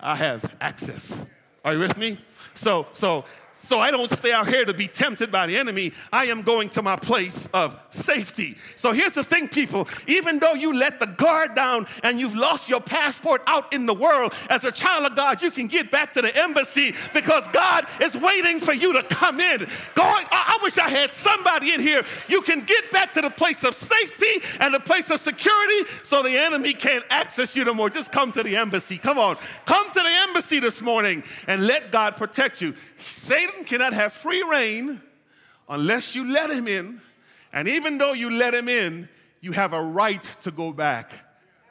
I 0.00 0.16
have 0.16 0.50
access. 0.60 1.26
Are 1.64 1.74
you 1.74 1.78
with 1.78 1.98
me? 1.98 2.18
So, 2.54 2.86
so 2.90 3.24
so 3.60 3.78
I 3.78 3.90
don't 3.90 4.08
stay 4.08 4.32
out 4.32 4.48
here 4.48 4.64
to 4.64 4.72
be 4.72 4.88
tempted 4.88 5.30
by 5.30 5.46
the 5.46 5.56
enemy. 5.56 5.92
I 6.10 6.24
am 6.26 6.40
going 6.40 6.70
to 6.70 6.82
my 6.82 6.96
place 6.96 7.46
of 7.52 7.78
safety. 7.90 8.56
So 8.74 8.92
here's 8.92 9.12
the 9.12 9.22
thing, 9.22 9.48
people. 9.48 9.86
Even 10.06 10.38
though 10.38 10.54
you 10.54 10.72
let 10.72 10.98
the 10.98 11.06
guard 11.06 11.54
down 11.54 11.86
and 12.02 12.18
you've 12.18 12.34
lost 12.34 12.70
your 12.70 12.80
passport 12.80 13.42
out 13.46 13.72
in 13.74 13.84
the 13.84 13.92
world, 13.92 14.32
as 14.48 14.64
a 14.64 14.72
child 14.72 15.04
of 15.04 15.14
God, 15.14 15.42
you 15.42 15.50
can 15.50 15.66
get 15.66 15.90
back 15.90 16.14
to 16.14 16.22
the 16.22 16.34
embassy 16.36 16.94
because 17.12 17.46
God 17.48 17.86
is 18.00 18.16
waiting 18.16 18.60
for 18.60 18.72
you 18.72 18.94
to 18.94 19.02
come 19.02 19.40
in. 19.40 19.58
Going, 19.94 20.26
I, 20.30 20.58
wish 20.62 20.78
I 20.78 20.88
had 20.88 21.12
somebody 21.12 21.74
in 21.74 21.80
here. 21.80 22.02
You 22.28 22.40
can 22.42 22.64
get 22.64 22.90
back 22.90 23.12
to 23.14 23.20
the 23.20 23.30
place 23.30 23.62
of 23.64 23.74
safety 23.74 24.46
and 24.58 24.72
the 24.72 24.80
place 24.80 25.10
of 25.10 25.20
security 25.20 25.90
so 26.02 26.22
the 26.22 26.36
enemy 26.36 26.72
can't 26.72 27.04
access 27.10 27.54
you 27.54 27.64
no 27.64 27.74
more. 27.74 27.90
Just 27.90 28.10
come 28.10 28.32
to 28.32 28.42
the 28.42 28.56
embassy. 28.56 28.98
Come 28.98 29.18
on. 29.18 29.36
Come 29.66 29.86
to 29.88 30.00
the 30.00 30.12
embassy 30.28 30.60
this 30.60 30.80
morning 30.80 31.22
and 31.46 31.66
let 31.66 31.92
God 31.92 32.16
protect 32.16 32.62
you. 32.62 32.74
Satan 33.50 33.64
cannot 33.64 33.92
have 33.92 34.12
free 34.12 34.42
rein 34.42 35.00
unless 35.68 36.14
you 36.14 36.30
let 36.30 36.50
him 36.50 36.68
in. 36.68 37.00
And 37.52 37.66
even 37.68 37.98
though 37.98 38.12
you 38.12 38.30
let 38.30 38.54
him 38.54 38.68
in, 38.68 39.08
you 39.40 39.52
have 39.52 39.72
a 39.72 39.82
right 39.82 40.22
to 40.42 40.50
go 40.50 40.72
back 40.72 41.12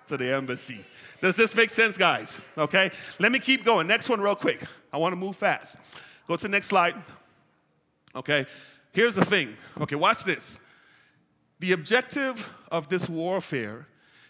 to 0.08 0.18
the 0.18 0.34
embassy. 0.34 0.86
Does 1.22 1.36
this 1.36 1.56
make 1.56 1.70
sense, 1.70 1.98
guys? 1.98 2.40
Okay, 2.58 2.92
let 3.20 3.32
me 3.32 3.40
keep 3.40 3.64
going. 3.64 3.88
Next 3.88 4.10
one, 4.10 4.20
real 4.20 4.36
quick. 4.36 4.62
I 4.92 4.98
want 4.98 5.14
to 5.14 5.18
move 5.18 5.36
fast. 5.36 5.78
Go 6.28 6.36
to 6.36 6.42
the 6.42 6.50
next 6.50 6.68
slide. 6.68 6.96
Okay, 8.16 8.46
here's 8.92 9.16
the 9.16 9.26
thing. 9.26 9.56
Okay, 9.80 9.96
watch 9.96 10.24
this. 10.24 10.60
The 11.60 11.74
objective 11.74 12.54
of 12.72 12.90
this 12.90 13.08
warfare 13.10 13.88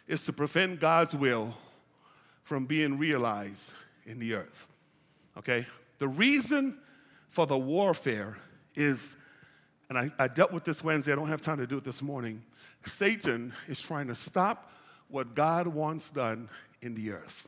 is 0.07 0.25
to 0.25 0.33
prevent 0.33 0.79
God's 0.79 1.15
will 1.15 1.53
from 2.43 2.65
being 2.65 2.97
realized 2.97 3.73
in 4.05 4.19
the 4.19 4.33
earth. 4.33 4.67
Okay, 5.37 5.65
the 5.99 6.07
reason 6.07 6.79
for 7.29 7.47
the 7.47 7.57
warfare 7.57 8.37
is 8.75 9.15
and 9.89 9.97
I, 9.97 10.11
I 10.19 10.27
dealt 10.27 10.51
with 10.51 10.63
this 10.63 10.83
Wednesday, 10.83 11.11
I 11.11 11.15
don't 11.15 11.27
have 11.29 11.41
time 11.41 11.57
to 11.57 11.67
do 11.67 11.77
it 11.77 11.83
this 11.83 12.01
morning. 12.01 12.43
Satan 12.85 13.53
is 13.67 13.81
trying 13.81 14.07
to 14.07 14.15
stop 14.15 14.71
what 15.07 15.33
God 15.33 15.67
wants 15.67 16.11
done 16.11 16.47
in 16.81 16.93
the 16.93 17.11
earth. 17.11 17.47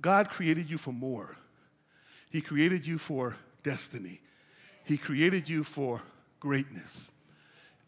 God 0.00 0.30
created 0.30 0.70
you 0.70 0.78
for 0.78 0.92
more. 0.92 1.36
He 2.30 2.40
created 2.40 2.86
you 2.86 2.96
for 2.96 3.36
destiny. 3.64 4.20
He 4.84 4.96
created 4.96 5.48
you 5.48 5.64
for 5.64 6.00
greatness. 6.38 7.10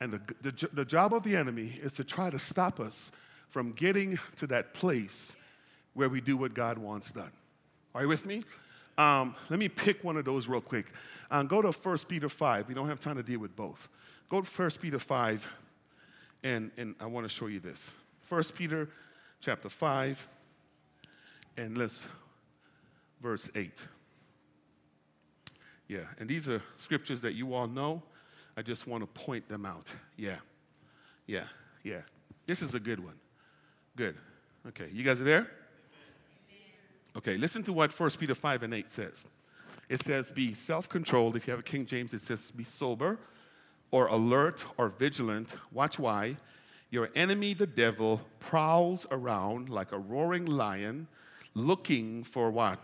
And 0.01 0.13
the, 0.13 0.21
the, 0.43 0.69
the, 0.73 0.85
job 0.85 1.15
of 1.15 1.23
the 1.23 1.37
enemy 1.37 1.79
is 1.81 1.93
to 1.95 2.05
try 2.05 2.29
to 2.29 2.39
stop 2.41 2.81
us 2.81 3.13
from 3.49 3.71
getting 3.71 4.19
to 4.37 4.49
that 4.49 4.75
place 4.75 5.37
where 5.95 6.09
we 6.09 6.21
do 6.21 6.37
what 6.37 6.55
God 6.55 6.77
wants 6.77 7.13
done. 7.13 7.31
Are 7.95 8.03
you 8.03 8.09
with 8.09 8.27
me? 8.27 8.43
Um, 8.99 9.35
let 9.49 9.59
me 9.59 9.69
pick 9.69 10.05
one 10.05 10.17
of 10.17 10.25
those 10.25 10.49
real 10.49 10.61
quick. 10.61 10.87
Um, 11.31 11.47
go 11.47 11.63
to 11.63 11.73
1 11.73 11.99
Peter 12.09 12.29
5. 12.29 12.69
We 12.69 12.75
don't 12.75 12.89
have 12.89 13.01
time 13.01 13.17
to 13.17 13.23
deal 13.23 13.41
with 13.41 13.57
both. 13.57 13.89
Go 14.29 14.41
to 14.41 14.63
1 14.63 14.71
Peter 14.81 14.99
5, 14.99 15.51
and, 16.45 16.71
and 16.77 16.95
I 17.01 17.07
want 17.07 17.25
to 17.25 17.29
show 17.29 17.47
you 17.47 17.61
this. 17.61 17.91
1 18.29 18.43
Peter 18.55 18.89
chapter 19.41 19.69
5, 19.69 20.27
and 21.57 21.77
let's, 21.77 22.07
verse 23.21 23.51
8. 23.55 23.73
Yeah, 25.89 26.01
and 26.19 26.29
these 26.29 26.49
are 26.49 26.63
scriptures 26.77 27.21
that 27.23 27.35
you 27.35 27.55
all 27.55 27.67
know. 27.67 28.03
I 28.57 28.63
just 28.63 28.87
want 28.87 29.03
to 29.03 29.07
point 29.07 29.49
them 29.49 29.65
out. 29.65 29.91
Yeah, 30.17 30.37
yeah, 31.27 31.45
yeah. 31.83 32.01
This 32.47 32.63
is 32.63 32.75
a 32.75 32.81
good 32.81 33.03
one. 33.03 33.15
Good. 33.97 34.17
Okay, 34.69 34.89
you 34.93 35.03
guys 35.03 35.21
are 35.21 35.25
there? 35.25 35.49
Okay, 37.17 37.37
listen 37.37 37.63
to 37.65 37.73
what 37.73 37.99
1 37.99 38.11
Peter 38.19 38.35
5 38.35 38.63
and 38.63 38.75
8 38.75 38.91
says. 38.91 39.27
It 39.89 40.01
says, 40.01 40.31
Be 40.31 40.55
self 40.55 40.89
controlled. 40.89 41.37
If 41.37 41.47
you 41.47 41.51
have 41.51 41.61
a 41.61 41.65
King 41.65 41.85
James, 41.85 42.15
it 42.15 42.21
says, 42.21 42.51
Be 42.51 42.65
sober 42.65 43.19
or 43.91 44.07
alert 44.07 44.65
or 44.79 44.89
vigilant. 44.89 45.49
Watch 45.71 45.99
why. 45.99 46.37
Your 46.91 47.11
enemy, 47.15 47.55
the 47.55 47.67
devil, 47.67 48.21
prowls 48.41 49.07
around 49.11 49.69
like 49.69 49.93
a 49.93 49.99
roaring 49.99 50.47
lion 50.47 51.09
looking 51.55 52.25
for 52.25 52.51
what? 52.51 52.79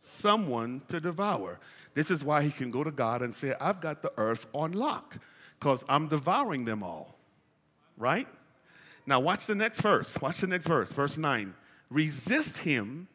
Someone 0.00 0.82
to 0.88 1.00
devour. 1.00 1.60
This 1.94 2.10
is 2.10 2.24
why 2.24 2.42
he 2.42 2.50
can 2.50 2.70
go 2.70 2.82
to 2.82 2.90
God 2.90 3.22
and 3.22 3.34
say, 3.34 3.54
I've 3.60 3.80
got 3.80 4.02
the 4.02 4.12
earth 4.16 4.46
on 4.52 4.72
lock 4.72 5.18
because 5.58 5.84
I'm 5.88 6.08
devouring 6.08 6.64
them 6.64 6.82
all. 6.82 7.18
Right? 7.96 8.26
Now, 9.06 9.20
watch 9.20 9.46
the 9.46 9.54
next 9.54 9.80
verse. 9.80 10.20
Watch 10.20 10.40
the 10.40 10.46
next 10.46 10.66
verse, 10.66 10.92
verse 10.92 11.16
9. 11.16 11.54
Resist 11.90 12.58
him 12.58 13.08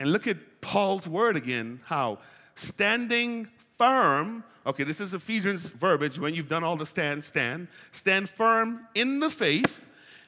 and 0.00 0.12
look 0.12 0.26
at 0.26 0.36
Paul's 0.60 1.08
word 1.08 1.36
again 1.36 1.80
how 1.84 2.18
standing 2.54 3.48
firm, 3.78 4.44
okay, 4.66 4.84
this 4.84 5.00
is 5.00 5.14
Ephesians 5.14 5.70
verbiage 5.70 6.18
when 6.18 6.34
you've 6.34 6.48
done 6.48 6.64
all 6.64 6.76
the 6.76 6.86
stand, 6.86 7.24
stand, 7.24 7.68
stand 7.92 8.28
firm 8.28 8.86
in 8.94 9.20
the 9.20 9.30
faith 9.30 9.80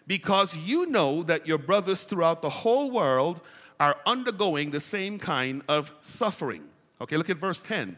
because 0.07 0.57
you 0.57 0.87
know 0.87 1.23
that 1.23 1.47
your 1.47 1.59
brothers 1.59 2.05
throughout 2.05 2.43
the 2.43 2.49
whole 2.49 2.91
world 2.91 3.41
are 3.81 3.97
undergoing 4.07 4.71
the 4.71 4.81
same 4.81 5.19
kind 5.19 5.63
of 5.69 5.93
suffering. 6.03 6.65
Okay, 7.01 7.17
look 7.17 7.31
at 7.31 7.37
verse 7.37 7.61
10. 7.61 7.97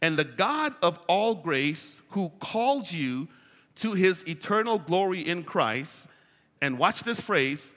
And 0.00 0.16
the 0.16 0.24
God 0.24 0.74
of 0.80 0.98
all 1.08 1.34
grace, 1.34 2.00
who 2.10 2.30
called 2.38 2.90
you 2.90 3.28
to 3.76 3.92
his 3.92 4.22
eternal 4.28 4.78
glory 4.78 5.20
in 5.20 5.42
Christ, 5.42 6.06
and 6.62 6.78
watch 6.78 7.02
this 7.02 7.20
phrase, 7.20 7.72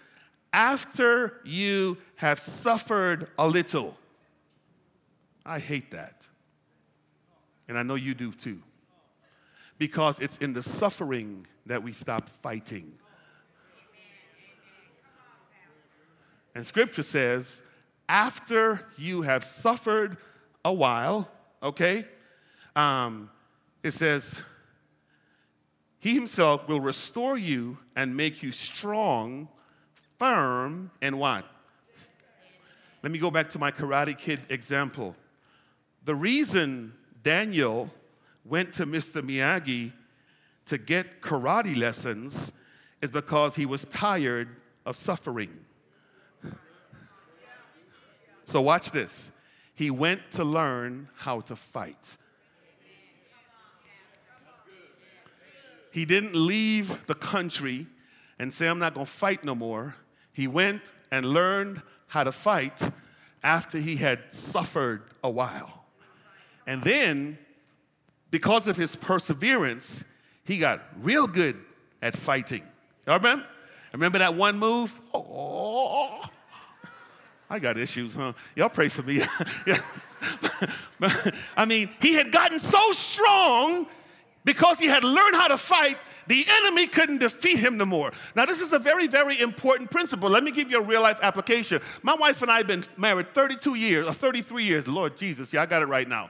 after 0.53 1.39
you 1.43 1.97
have 2.15 2.39
suffered 2.39 3.29
a 3.37 3.47
little. 3.47 3.97
I 5.45 5.59
hate 5.59 5.91
that. 5.91 6.27
And 7.67 7.77
I 7.77 7.83
know 7.83 7.95
you 7.95 8.13
do 8.13 8.31
too. 8.31 8.61
Because 9.77 10.19
it's 10.19 10.37
in 10.37 10.53
the 10.53 10.61
suffering 10.61 11.47
that 11.65 11.81
we 11.81 11.93
stop 11.93 12.29
fighting. 12.29 12.93
And 16.53 16.65
scripture 16.65 17.03
says, 17.03 17.61
after 18.09 18.85
you 18.97 19.21
have 19.21 19.45
suffered 19.45 20.17
a 20.65 20.73
while, 20.73 21.29
okay, 21.63 22.05
um, 22.75 23.29
it 23.83 23.91
says, 23.91 24.41
He 25.99 26.13
Himself 26.13 26.67
will 26.67 26.81
restore 26.81 27.37
you 27.37 27.77
and 27.95 28.15
make 28.15 28.43
you 28.43 28.51
strong 28.51 29.47
firm 30.21 30.91
and 31.01 31.17
what? 31.17 31.43
Let 33.01 33.11
me 33.11 33.17
go 33.17 33.31
back 33.31 33.49
to 33.51 33.59
my 33.59 33.71
Karate 33.71 34.15
Kid 34.15 34.39
example. 34.49 35.15
The 36.05 36.13
reason 36.13 36.93
Daniel 37.23 37.89
went 38.45 38.71
to 38.73 38.85
Mr. 38.85 39.23
Miyagi 39.23 39.91
to 40.67 40.77
get 40.77 41.21
karate 41.21 41.75
lessons 41.75 42.51
is 43.01 43.09
because 43.09 43.55
he 43.55 43.65
was 43.65 43.85
tired 43.85 44.49
of 44.85 44.95
suffering. 44.95 45.49
So, 48.45 48.61
watch 48.61 48.91
this. 48.91 49.31
He 49.73 49.89
went 49.89 50.21
to 50.33 50.43
learn 50.43 51.09
how 51.15 51.41
to 51.41 51.55
fight. 51.55 52.17
He 55.91 56.05
didn't 56.05 56.35
leave 56.35 57.07
the 57.07 57.15
country 57.15 57.87
and 58.37 58.53
say, 58.53 58.67
I'm 58.67 58.77
not 58.77 58.93
gonna 58.93 59.07
fight 59.07 59.43
no 59.43 59.55
more. 59.55 59.95
He 60.33 60.47
went 60.47 60.81
and 61.11 61.25
learned 61.25 61.81
how 62.07 62.23
to 62.23 62.31
fight 62.31 62.81
after 63.43 63.77
he 63.77 63.95
had 63.95 64.33
suffered 64.33 65.03
a 65.23 65.29
while. 65.29 65.85
And 66.67 66.83
then, 66.83 67.37
because 68.29 68.67
of 68.67 68.77
his 68.77 68.95
perseverance, 68.95 70.03
he 70.45 70.57
got 70.59 70.81
real 71.01 71.27
good 71.27 71.57
at 72.01 72.15
fighting. 72.15 72.63
Y'all 73.05 73.17
remember? 73.17 73.45
Remember 73.93 74.19
that 74.19 74.35
one 74.35 74.57
move? 74.57 74.97
Oh, 75.13 76.23
I 77.49 77.59
got 77.59 77.77
issues, 77.77 78.15
huh? 78.15 78.33
Y'all 78.55 78.69
pray 78.69 78.87
for 78.87 79.03
me. 79.03 79.21
I 81.57 81.65
mean, 81.65 81.89
he 82.01 82.13
had 82.13 82.31
gotten 82.31 82.59
so 82.59 82.91
strong 82.93 83.87
because 84.43 84.79
he 84.79 84.87
had 84.87 85.03
learned 85.03 85.35
how 85.35 85.47
to 85.47 85.57
fight 85.57 85.97
the 86.27 86.45
enemy 86.61 86.87
couldn't 86.87 87.17
defeat 87.17 87.57
him 87.57 87.77
no 87.77 87.85
more. 87.85 88.11
Now, 88.35 88.45
this 88.45 88.61
is 88.61 88.71
a 88.73 88.79
very, 88.79 89.07
very 89.07 89.39
important 89.41 89.91
principle. 89.91 90.29
Let 90.29 90.43
me 90.43 90.51
give 90.51 90.71
you 90.71 90.77
a 90.77 90.81
real 90.81 91.01
life 91.01 91.19
application. 91.21 91.81
My 92.03 92.15
wife 92.15 92.41
and 92.41 92.49
I 92.49 92.57
have 92.57 92.67
been 92.67 92.83
married 92.95 93.33
32 93.33 93.75
years, 93.75 94.07
or 94.07 94.13
33 94.13 94.63
years. 94.63 94.87
Lord 94.87 95.17
Jesus, 95.17 95.51
yeah, 95.51 95.61
I 95.61 95.65
got 95.65 95.81
it 95.81 95.87
right 95.87 96.07
now. 96.07 96.29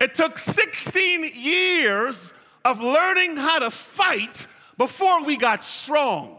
It 0.00 0.14
took 0.14 0.38
16 0.38 1.30
years 1.34 2.32
of 2.64 2.80
learning 2.80 3.36
how 3.36 3.58
to 3.58 3.70
fight 3.70 4.46
before 4.78 5.22
we 5.24 5.36
got 5.36 5.64
strong. 5.64 6.38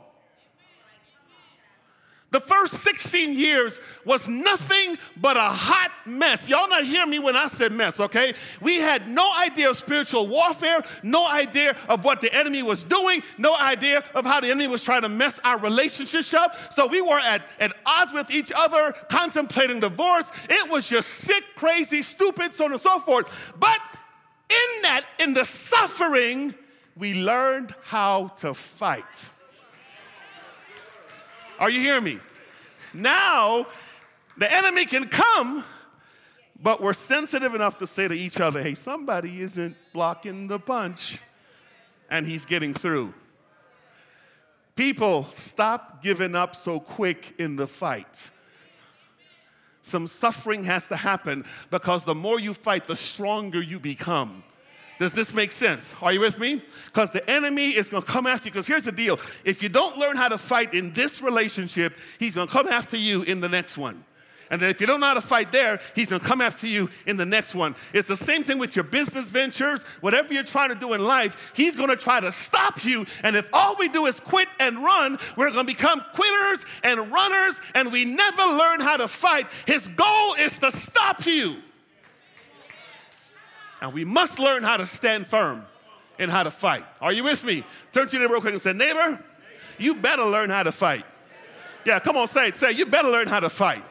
The 2.36 2.42
first 2.42 2.74
16 2.74 3.40
years 3.40 3.80
was 4.04 4.28
nothing 4.28 4.98
but 5.22 5.38
a 5.38 5.40
hot 5.40 5.90
mess. 6.06 6.50
Y'all 6.50 6.68
not 6.68 6.84
hear 6.84 7.06
me 7.06 7.18
when 7.18 7.34
I 7.34 7.48
said 7.48 7.72
mess, 7.72 7.98
okay? 7.98 8.34
We 8.60 8.76
had 8.76 9.08
no 9.08 9.32
idea 9.40 9.70
of 9.70 9.78
spiritual 9.78 10.28
warfare, 10.28 10.84
no 11.02 11.26
idea 11.26 11.78
of 11.88 12.04
what 12.04 12.20
the 12.20 12.36
enemy 12.36 12.62
was 12.62 12.84
doing, 12.84 13.24
no 13.38 13.56
idea 13.56 14.04
of 14.14 14.26
how 14.26 14.42
the 14.42 14.48
enemy 14.48 14.68
was 14.68 14.84
trying 14.84 15.04
to 15.04 15.08
mess 15.08 15.40
our 15.46 15.58
relationship 15.58 16.26
up. 16.34 16.74
So 16.74 16.88
we 16.88 17.00
were 17.00 17.20
at, 17.20 17.42
at 17.62 17.74
odds 17.86 18.12
with 18.12 18.30
each 18.30 18.52
other, 18.54 18.94
contemplating 19.10 19.80
divorce. 19.80 20.30
It 20.50 20.70
was 20.70 20.90
just 20.90 21.08
sick, 21.12 21.46
crazy, 21.56 22.02
stupid, 22.02 22.54
so 22.54 22.66
on 22.66 22.74
and 22.74 22.82
so 22.82 23.00
forth. 23.00 23.54
But 23.58 23.80
in 24.50 24.82
that, 24.82 25.06
in 25.22 25.34
the 25.34 25.46
suffering, 25.46 26.54
we 26.98 27.14
learned 27.14 27.74
how 27.84 28.34
to 28.40 28.54
fight. 28.54 29.30
Are 31.60 31.70
you 31.70 31.80
hearing 31.80 32.04
me? 32.04 32.20
Now, 32.94 33.68
the 34.38 34.52
enemy 34.52 34.86
can 34.86 35.06
come, 35.06 35.64
but 36.62 36.82
we're 36.82 36.94
sensitive 36.94 37.56
enough 37.56 37.78
to 37.80 37.88
say 37.88 38.08
to 38.08 38.14
each 38.14 38.40
other, 38.40 38.62
hey, 38.62 38.76
somebody 38.76 39.42
isn't 39.42 39.76
blocking 39.94 40.48
the 40.48 40.60
punch, 40.60 41.20
and 42.10 42.26
he's 42.26 42.46
getting 42.46 42.74
through. 42.74 43.14
People, 44.76 45.28
stop 45.32 46.04
giving 46.04 46.36
up 46.36 46.56
so 46.56 46.80
quick 46.80 47.34
in 47.40 47.56
the 47.56 47.68
fight. 47.68 48.32
Some 49.82 50.08
suffering 50.08 50.64
has 50.64 50.88
to 50.88 50.96
happen 50.96 51.46
because 51.70 52.04
the 52.04 52.16
more 52.16 52.40
you 52.40 52.54
fight, 52.54 52.88
the 52.88 52.96
stronger 52.96 53.62
you 53.62 53.80
become. 53.80 54.44
Does 55.00 55.14
this 55.14 55.34
make 55.34 55.52
sense? 55.52 55.94
Are 56.02 56.14
you 56.14 56.20
with 56.20 56.40
me? 56.40 56.62
Because 56.86 57.12
the 57.12 57.30
enemy 57.30 57.70
is 57.70 57.90
going 57.90 58.04
to 58.04 58.10
come 58.10 58.28
after 58.28 58.48
you. 58.48 58.52
Because 58.52 58.68
here's 58.68 58.86
the 58.86 58.92
deal 58.92 59.20
if 59.44 59.62
you 59.62 59.70
don't 59.70 59.98
learn 59.98 60.16
how 60.16 60.30
to 60.30 60.38
fight 60.38 60.74
in 60.74 60.94
this 60.94 61.22
relationship, 61.22 61.98
he's 62.20 62.36
going 62.36 62.48
to 62.48 62.54
come 62.54 62.68
after 62.68 62.98
you 62.98 63.24
in 63.24 63.42
the 63.42 63.50
next 63.50 63.78
one. 63.78 64.04
And 64.50 64.62
then 64.62 64.70
if 64.70 64.80
you 64.80 64.88
don't 64.88 65.00
know 65.00 65.08
how 65.08 65.16
to 65.16 65.22
fight 65.22 65.52
there, 65.52 65.80
he's 65.96 66.10
going 66.10 66.22
to 66.22 66.28
come 66.28 66.42
after 66.42 66.68
you 66.68 66.90
in 67.08 67.18
the 67.18 67.26
next 67.26 67.56
one. 67.56 67.76
It's 67.94 68.08
the 68.08 68.18
same 68.18 68.44
thing 68.44 68.60
with 68.60 68.76
your 68.76 68.84
business 68.84 69.26
ventures, 69.26 69.82
whatever 70.02 70.34
you're 70.34 70.44
trying 70.44 70.70
to 70.70 70.76
do 70.76 70.94
in 70.94 71.04
life, 71.04 71.52
he's 71.56 71.76
going 71.76 71.90
to 71.90 71.96
try 71.96 72.20
to 72.20 72.32
stop 72.32 72.86
you. 72.86 73.06
And 73.24 73.36
if 73.36 73.50
all 73.54 73.76
we 73.78 73.90
do 73.90 74.06
is 74.06 74.20
quit 74.20 74.48
and 74.60 74.84
run, 74.84 75.18
we're 75.36 75.52
going 75.52 75.66
to 75.66 75.74
become 75.74 76.02
quitters 76.14 76.64
and 76.84 77.12
runners, 77.12 77.60
and 77.74 77.92
we 77.92 78.06
never 78.06 78.44
learn 78.44 78.82
how 78.82 78.98
to 78.98 79.08
fight. 79.08 79.48
His 79.66 79.88
goal 79.90 80.36
is 80.36 80.60
to 80.60 80.72
stop 80.72 81.26
you. 81.26 81.58
And 83.86 83.94
we 83.94 84.04
must 84.04 84.40
learn 84.40 84.64
how 84.64 84.78
to 84.78 84.88
stand 84.88 85.28
firm 85.28 85.64
and 86.18 86.32
how 86.32 86.42
to 86.42 86.50
fight. 86.50 86.84
Are 87.00 87.14
you 87.14 87.24
with 87.24 87.44
me? 87.44 87.64
Turn 87.94 88.08
to 88.08 88.14
your 88.14 88.22
neighbor 88.24 88.34
real 88.34 88.42
quick 88.42 88.54
and 88.54 88.62
say, 88.62 88.74
Neighbor, 88.74 89.24
you 89.78 89.94
better 89.94 90.24
learn 90.26 90.50
how 90.50 90.64
to 90.64 90.72
fight. 90.72 91.06
Yeah, 91.86 92.00
come 92.00 92.18
on, 92.18 92.28
say 92.28 92.48
it. 92.48 92.56
Say, 92.56 92.72
you 92.72 92.88
better 92.88 93.10
learn 93.10 93.28
how 93.28 93.40
to 93.40 93.48
fight. 93.48 93.84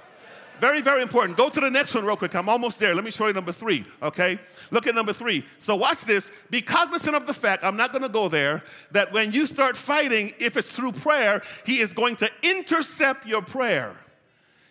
Very, 0.59 0.80
very 0.80 1.00
important. 1.00 1.38
Go 1.38 1.48
to 1.48 1.61
the 1.61 1.70
next 1.70 1.94
one 1.94 2.04
real 2.04 2.16
quick. 2.16 2.35
I'm 2.35 2.48
almost 2.48 2.80
there. 2.80 2.92
Let 2.92 3.04
me 3.04 3.12
show 3.12 3.28
you 3.28 3.35
number 3.35 3.52
three, 3.52 3.87
okay? 4.02 4.37
Look 4.72 4.88
at 4.88 4.96
number 4.96 5.12
three. 5.12 5.46
So 5.61 5.76
watch 5.76 6.04
this. 6.04 6.28
Be 6.50 6.61
cognizant 6.61 7.14
of 7.14 7.28
the 7.28 7.35
fact, 7.35 7.62
I'm 7.62 7.76
not 7.76 7.92
gonna 7.92 8.09
go 8.09 8.28
there, 8.28 8.64
that 8.90 9.12
when 9.12 9.30
you 9.30 9.46
start 9.46 9.76
fighting, 9.76 10.33
if 10.40 10.57
it's 10.57 10.72
through 10.72 10.90
prayer, 10.90 11.40
He 11.64 11.78
is 11.78 11.92
going 11.92 12.16
to 12.16 12.28
intercept 12.42 13.28
your 13.28 13.42
prayer 13.42 13.96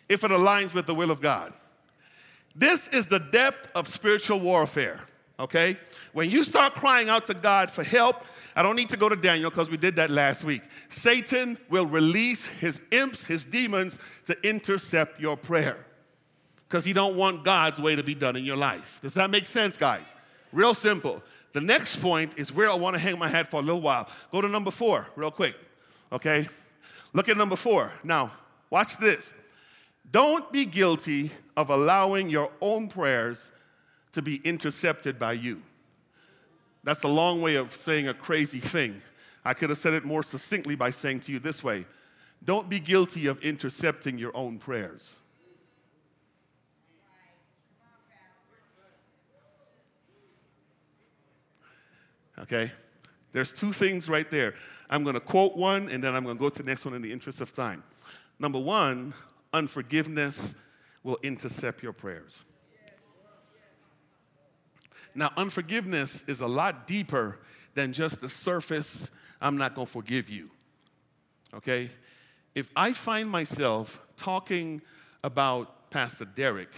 if 0.09 0.25
it 0.25 0.31
aligns 0.31 0.73
with 0.73 0.85
the 0.85 0.93
will 0.93 1.11
of 1.11 1.21
God. 1.21 1.53
This 2.55 2.89
is 2.89 3.07
the 3.07 3.19
depth 3.19 3.71
of 3.73 3.87
spiritual 3.87 4.41
warfare, 4.41 4.99
okay? 5.43 5.77
When 6.13 6.29
you 6.29 6.43
start 6.43 6.73
crying 6.73 7.09
out 7.09 7.25
to 7.27 7.33
God 7.33 7.69
for 7.69 7.83
help, 7.83 8.25
I 8.55 8.63
don't 8.63 8.75
need 8.75 8.89
to 8.89 8.97
go 8.97 9.09
to 9.09 9.15
Daniel 9.15 9.49
because 9.49 9.69
we 9.69 9.77
did 9.77 9.95
that 9.97 10.09
last 10.09 10.43
week. 10.43 10.61
Satan 10.89 11.57
will 11.69 11.85
release 11.85 12.45
his 12.45 12.81
imps, 12.91 13.25
his 13.25 13.45
demons 13.45 13.99
to 14.27 14.37
intercept 14.47 15.19
your 15.19 15.37
prayer 15.37 15.85
because 16.67 16.85
he 16.85 16.93
don't 16.93 17.15
want 17.15 17.43
God's 17.43 17.79
way 17.79 17.95
to 17.95 18.03
be 18.03 18.15
done 18.15 18.35
in 18.35 18.45
your 18.45 18.57
life. 18.57 18.99
Does 19.01 19.13
that 19.15 19.29
make 19.29 19.45
sense, 19.45 19.77
guys? 19.77 20.15
Real 20.51 20.73
simple. 20.73 21.21
The 21.51 21.61
next 21.61 21.97
point 21.97 22.33
is 22.35 22.51
where 22.51 22.69
I 22.69 22.75
want 22.75 22.95
to 22.95 22.99
hang 22.99 23.19
my 23.19 23.27
hat 23.27 23.49
for 23.49 23.57
a 23.59 23.63
little 23.63 23.81
while. 23.81 24.07
Go 24.31 24.41
to 24.41 24.47
number 24.47 24.71
four, 24.71 25.07
real 25.15 25.31
quick. 25.31 25.55
Okay? 26.11 26.47
Look 27.13 27.29
at 27.29 27.37
number 27.37 27.55
four. 27.55 27.91
Now, 28.03 28.31
watch 28.69 28.97
this. 28.97 29.33
Don't 30.11 30.51
be 30.51 30.65
guilty 30.65 31.31
of 31.55 31.69
allowing 31.69 32.29
your 32.29 32.51
own 32.61 32.87
prayers 32.87 33.51
to 34.13 34.21
be 34.21 34.41
intercepted 34.43 35.19
by 35.19 35.33
you. 35.33 35.61
That's 36.83 37.03
a 37.03 37.07
long 37.07 37.41
way 37.41 37.55
of 37.55 37.73
saying 37.73 38.07
a 38.07 38.13
crazy 38.13 38.59
thing. 38.59 39.01
I 39.45 39.53
could 39.53 39.69
have 39.69 39.79
said 39.79 39.93
it 39.93 40.05
more 40.05 40.23
succinctly 40.23 40.75
by 40.75 40.91
saying 40.91 41.21
to 41.21 41.31
you 41.31 41.39
this 41.39 41.63
way 41.63 41.85
Don't 42.43 42.69
be 42.69 42.79
guilty 42.79 43.27
of 43.27 43.41
intercepting 43.43 44.17
your 44.17 44.35
own 44.35 44.57
prayers. 44.57 45.15
Okay? 52.39 52.71
There's 53.31 53.53
two 53.53 53.73
things 53.73 54.09
right 54.09 54.29
there. 54.29 54.53
I'm 54.89 55.03
going 55.03 55.13
to 55.15 55.19
quote 55.19 55.55
one 55.55 55.89
and 55.89 56.03
then 56.03 56.15
I'm 56.15 56.23
going 56.23 56.37
to 56.37 56.41
go 56.41 56.49
to 56.49 56.63
the 56.63 56.69
next 56.69 56.85
one 56.85 56.93
in 56.93 57.01
the 57.01 57.11
interest 57.11 57.41
of 57.41 57.55
time. 57.55 57.83
Number 58.39 58.59
one, 58.59 59.13
unforgiveness 59.53 60.55
will 61.03 61.17
intercept 61.23 61.81
your 61.81 61.93
prayers. 61.93 62.43
Now, 65.15 65.31
unforgiveness 65.37 66.23
is 66.27 66.41
a 66.41 66.47
lot 66.47 66.87
deeper 66.87 67.39
than 67.75 67.93
just 67.93 68.21
the 68.21 68.29
surface, 68.29 69.09
I'm 69.41 69.57
not 69.57 69.75
going 69.75 69.87
to 69.87 69.91
forgive 69.91 70.29
you. 70.29 70.49
Okay? 71.53 71.89
If 72.55 72.71
I 72.75 72.93
find 72.93 73.29
myself 73.29 73.99
talking 74.17 74.81
about 75.23 75.89
Pastor 75.89 76.25
Derek, 76.25 76.69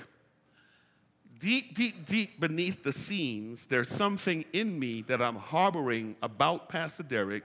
deep, 1.39 1.75
deep, 1.75 2.05
deep 2.05 2.39
beneath 2.39 2.83
the 2.83 2.93
scenes, 2.93 3.65
there's 3.65 3.89
something 3.89 4.45
in 4.53 4.77
me 4.79 5.01
that 5.03 5.21
I'm 5.21 5.35
harboring 5.35 6.15
about 6.21 6.69
Pastor 6.69 7.03
Derek 7.03 7.43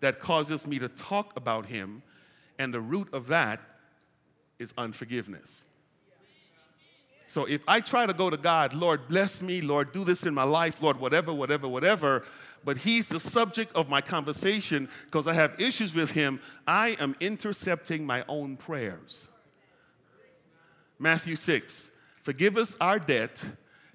that 0.00 0.18
causes 0.18 0.66
me 0.66 0.78
to 0.78 0.88
talk 0.88 1.32
about 1.36 1.66
him, 1.66 2.02
and 2.58 2.72
the 2.72 2.80
root 2.80 3.08
of 3.12 3.28
that 3.28 3.60
is 4.58 4.72
unforgiveness. 4.78 5.64
So 7.26 7.44
if 7.44 7.62
I 7.66 7.80
try 7.80 8.06
to 8.06 8.12
go 8.12 8.30
to 8.30 8.36
God, 8.36 8.74
Lord, 8.74 9.08
bless 9.08 9.42
me, 9.42 9.60
Lord, 9.60 9.92
do 9.92 10.04
this 10.04 10.24
in 10.24 10.34
my 10.34 10.42
life, 10.42 10.82
Lord, 10.82 10.98
whatever, 10.98 11.32
whatever, 11.32 11.68
whatever, 11.68 12.24
but 12.64 12.76
He's 12.76 13.08
the 13.08 13.20
subject 13.20 13.74
of 13.74 13.88
my 13.88 14.00
conversation 14.00 14.88
because 15.06 15.26
I 15.26 15.34
have 15.34 15.60
issues 15.60 15.94
with 15.94 16.10
Him, 16.10 16.40
I 16.66 16.96
am 17.00 17.16
intercepting 17.20 18.06
my 18.06 18.24
own 18.28 18.56
prayers. 18.56 19.28
Matthew 20.98 21.36
6 21.36 21.90
Forgive 22.22 22.56
us 22.56 22.76
our 22.80 23.00
debt 23.00 23.44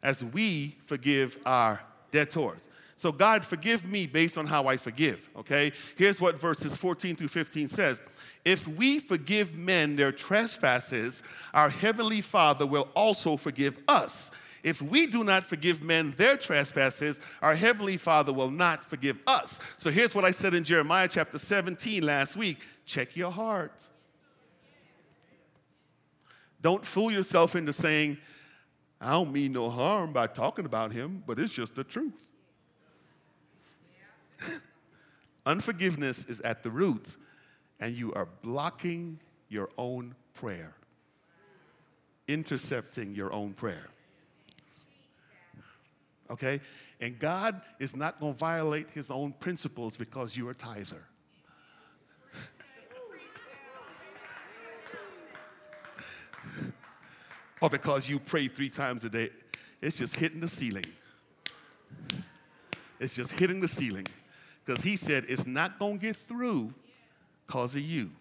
as 0.04 0.24
we 0.24 0.76
forgive 0.86 1.40
our 1.46 1.82
debtors. 2.12 2.60
So, 2.98 3.12
God, 3.12 3.46
forgive 3.46 3.86
me 3.86 4.08
based 4.08 4.40
on 4.40 4.48
how 4.48 4.66
I 4.66 4.76
forgive, 4.76 5.30
okay? 5.38 5.72
Here's 5.96 6.20
what 6.20 6.40
verses 6.40 6.76
14 6.76 7.16
through 7.16 7.28
15 7.28 7.68
says 7.68 8.02
If 8.44 8.68
we 8.68 9.00
forgive 9.00 9.56
men 9.56 9.96
their 9.96 10.12
trespasses, 10.12 11.22
our 11.54 11.70
heavenly 11.70 12.22
Father 12.22 12.66
will 12.66 12.90
also 12.96 13.38
forgive 13.38 13.78
us. 13.88 14.32
If 14.64 14.82
we 14.82 15.06
do 15.06 15.24
not 15.24 15.44
forgive 15.44 15.84
men 15.84 16.12
their 16.18 16.38
trespasses, 16.38 17.20
our 17.44 17.54
heavenly 17.54 17.98
Father 17.98 18.34
will 18.34 18.50
not 18.50 18.84
forgive 18.84 19.20
us. 19.28 19.60
So, 19.78 19.92
here's 19.92 20.16
what 20.16 20.26
I 20.26 20.32
said 20.32 20.56
in 20.56 20.64
Jeremiah 20.64 21.08
chapter 21.08 21.38
17 21.38 22.02
last 22.04 22.36
week 22.36 22.58
check 22.84 23.16
your 23.16 23.32
heart. 23.32 23.84
Don't 26.64 26.84
fool 26.84 27.12
yourself 27.12 27.56
into 27.56 27.74
saying, 27.74 28.18
I 29.00 29.12
don't 29.12 29.32
mean 29.32 29.54
no 29.54 29.70
harm 29.70 30.14
by 30.14 30.26
talking 30.26 30.66
about 30.66 30.92
him, 30.92 31.24
but 31.28 31.38
it's 31.38 31.54
just 31.54 31.76
the 31.76 31.84
truth. 31.84 32.27
Unforgiveness 35.46 36.26
is 36.26 36.42
at 36.42 36.64
the 36.64 36.70
root, 36.70 37.16
and 37.80 37.96
you 37.96 38.14
are 38.14 38.28
blocking 38.42 39.20
your 39.50 39.70
own 39.78 40.14
prayer, 40.34 40.74
intercepting 42.28 43.16
your 43.16 43.32
own 43.32 43.54
prayer. 43.54 43.88
Okay? 46.30 46.60
And 47.00 47.18
God 47.18 47.62
is 47.80 47.96
not 47.96 48.20
going 48.20 48.34
to 48.34 48.40
violate 48.40 48.90
his 48.90 49.10
own 49.10 49.32
principles 49.34 49.96
because 49.96 50.36
you're 50.36 50.52
a 50.52 50.56
tither. 50.56 51.06
or 57.62 57.70
because 57.70 58.10
you 58.10 58.20
pray 58.20 58.50
three 58.50 58.70
times 58.70 59.06
a 59.06 59.10
day. 59.10 59.30
It's 59.82 59.98
just 59.98 60.16
hitting 60.16 60.42
the 60.42 60.48
ceiling. 60.48 60.86
It's 63.00 63.16
just 63.16 63.32
hitting 63.32 63.62
the 63.62 63.68
ceiling 63.68 64.06
because 64.68 64.84
he 64.84 64.98
said 64.98 65.26
it's 65.30 65.48
not 65.48 65.80
going 65.80 65.98
to 65.98 66.06
get 66.08 66.18
through 66.18 66.74
because 67.46 67.74
of 67.74 67.82
you. 67.82 68.12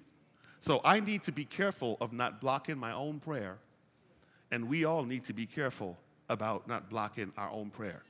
So 0.60 0.80
I 0.84 1.00
need 1.00 1.24
to 1.24 1.32
be 1.32 1.44
careful 1.44 1.96
of 2.00 2.12
not 2.12 2.40
blocking 2.40 2.78
my 2.78 2.92
own 2.92 3.18
prayer, 3.18 3.58
and 4.52 4.68
we 4.68 4.84
all 4.84 5.02
need 5.02 5.24
to 5.24 5.32
be 5.32 5.44
careful 5.44 5.98
about 6.28 6.68
not 6.68 6.88
blocking 6.88 7.32
our 7.36 7.50
own 7.50 7.70
prayer. 7.70 8.02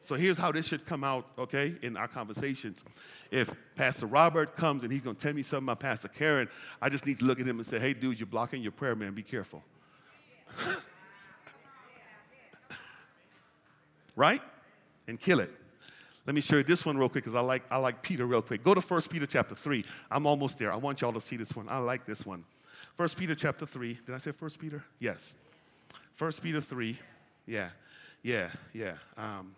So 0.00 0.14
here's 0.14 0.38
how 0.38 0.52
this 0.52 0.66
should 0.66 0.84
come 0.84 1.04
out, 1.04 1.26
okay, 1.38 1.74
in 1.82 1.96
our 1.96 2.06
conversations. 2.08 2.84
If 3.30 3.54
Pastor 3.76 4.06
Robert 4.06 4.56
comes 4.56 4.82
and 4.82 4.92
he's 4.92 5.00
going 5.00 5.16
to 5.16 5.22
tell 5.22 5.32
me 5.32 5.42
something 5.42 5.66
about 5.66 5.80
Pastor 5.80 6.08
Karen, 6.08 6.48
I 6.82 6.88
just 6.88 7.06
need 7.06 7.18
to 7.20 7.24
look 7.24 7.40
at 7.40 7.46
him 7.46 7.58
and 7.58 7.66
say, 7.66 7.78
hey, 7.78 7.92
dude, 7.92 8.20
you're 8.20 8.26
blocking 8.26 8.62
your 8.62 8.72
prayer, 8.72 8.94
man. 8.94 9.14
Be 9.14 9.22
careful. 9.22 9.62
right? 14.16 14.42
And 15.08 15.18
kill 15.18 15.40
it. 15.40 15.50
Let 16.26 16.34
me 16.34 16.40
show 16.40 16.56
you 16.56 16.64
this 16.64 16.84
one 16.84 16.98
real 16.98 17.08
quick 17.08 17.24
because 17.24 17.36
I 17.36 17.40
like, 17.40 17.62
I 17.70 17.76
like 17.76 18.02
Peter 18.02 18.26
real 18.26 18.42
quick. 18.42 18.64
Go 18.64 18.74
to 18.74 18.80
1 18.80 19.02
Peter 19.02 19.26
chapter 19.26 19.54
3. 19.54 19.84
I'm 20.10 20.26
almost 20.26 20.58
there. 20.58 20.72
I 20.72 20.76
want 20.76 21.00
y'all 21.00 21.12
to 21.12 21.20
see 21.20 21.36
this 21.36 21.54
one. 21.54 21.68
I 21.68 21.78
like 21.78 22.04
this 22.04 22.26
one. 22.26 22.44
1 22.96 23.08
Peter 23.10 23.34
chapter 23.34 23.64
3. 23.64 23.98
Did 24.06 24.14
I 24.14 24.18
say 24.18 24.32
1 24.36 24.50
Peter? 24.58 24.82
Yes. 24.98 25.36
1 26.18 26.32
Peter 26.42 26.60
3. 26.60 26.98
Yeah, 27.46 27.68
yeah, 28.22 28.50
yeah. 28.72 28.94
Um, 29.16 29.54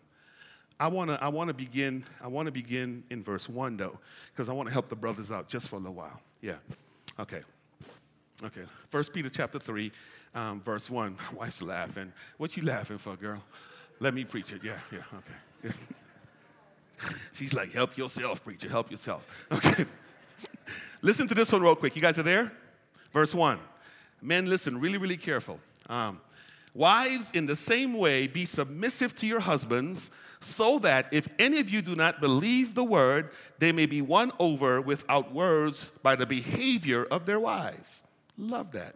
I 0.79 0.89
want 0.89 1.11
to 1.11 1.23
I 1.23 1.29
wanna 1.29 1.55
begin, 1.55 2.05
I 2.23 2.29
want 2.29 2.47
to 2.47 2.53
begin 2.53 3.03
in 3.11 3.23
verse 3.23 3.49
1 3.49 3.77
though, 3.79 3.99
because 4.33 4.49
I 4.49 4.53
want 4.53 4.69
to 4.69 4.73
help 4.73 4.89
the 4.89 4.97
brothers 4.97 5.33
out 5.33 5.49
just 5.49 5.69
for 5.69 5.77
a 5.77 5.79
little 5.79 5.95
while. 5.95 6.21
Yeah. 6.43 6.57
Okay. 7.19 7.41
Okay. 8.45 8.65
1 8.91 9.05
Peter 9.13 9.31
chapter 9.31 9.59
3, 9.59 9.91
um, 10.35 10.61
verse 10.61 10.91
1. 10.91 11.17
My 11.33 11.39
wife's 11.39 11.63
laughing. 11.63 12.13
What 12.37 12.57
you 12.57 12.65
laughing 12.65 12.99
for, 12.99 13.17
girl? 13.17 13.43
Let 14.01 14.13
me 14.13 14.25
preach 14.25 14.53
it. 14.53 14.63
Yeah, 14.63 14.79
yeah, 14.93 15.03
okay. 15.65 15.75
She's 17.33 17.55
like, 17.55 17.73
help 17.73 17.97
yourself, 17.97 18.45
preacher, 18.45 18.69
help 18.69 18.91
yourself. 18.91 19.27
Okay. 19.53 19.87
listen 21.03 21.27
to 21.29 21.35
this 21.35 21.51
one 21.53 21.63
real 21.63 21.75
quick. 21.75 21.97
You 21.97 22.03
guys 22.03 22.19
are 22.19 22.23
there? 22.23 22.53
Verse 23.13 23.35
1. 23.35 23.59
Men, 24.23 24.47
listen 24.47 24.81
really, 24.81 24.99
really 24.99 25.17
careful. 25.17 25.59
Um, 25.89 26.21
Wives, 26.75 27.33
in 27.33 27.47
the 27.47 27.57
same 27.57 27.95
way, 27.95 28.27
be 28.29 28.45
submissive 28.45 29.17
to 29.17 29.27
your 29.27 29.41
husbands, 29.41 30.11
so 30.41 30.79
that 30.81 31.09
if 31.13 31.29
any 31.39 31.59
of 31.59 31.69
you 31.69 31.83
do 31.83 31.97
not 31.97 32.21
believe 32.21 32.75
the 32.75 32.85
word, 32.85 33.31
they 33.59 33.73
may 33.73 33.87
be 33.87 34.01
won 34.01 34.31
over 34.39 34.81
without 34.81 35.33
words 35.33 35.91
by 36.03 36.15
the 36.15 36.27
behavior 36.27 37.05
of 37.07 37.27
their 37.27 37.41
wives. 37.41 38.05
Love 38.37 38.71
that. 38.73 38.95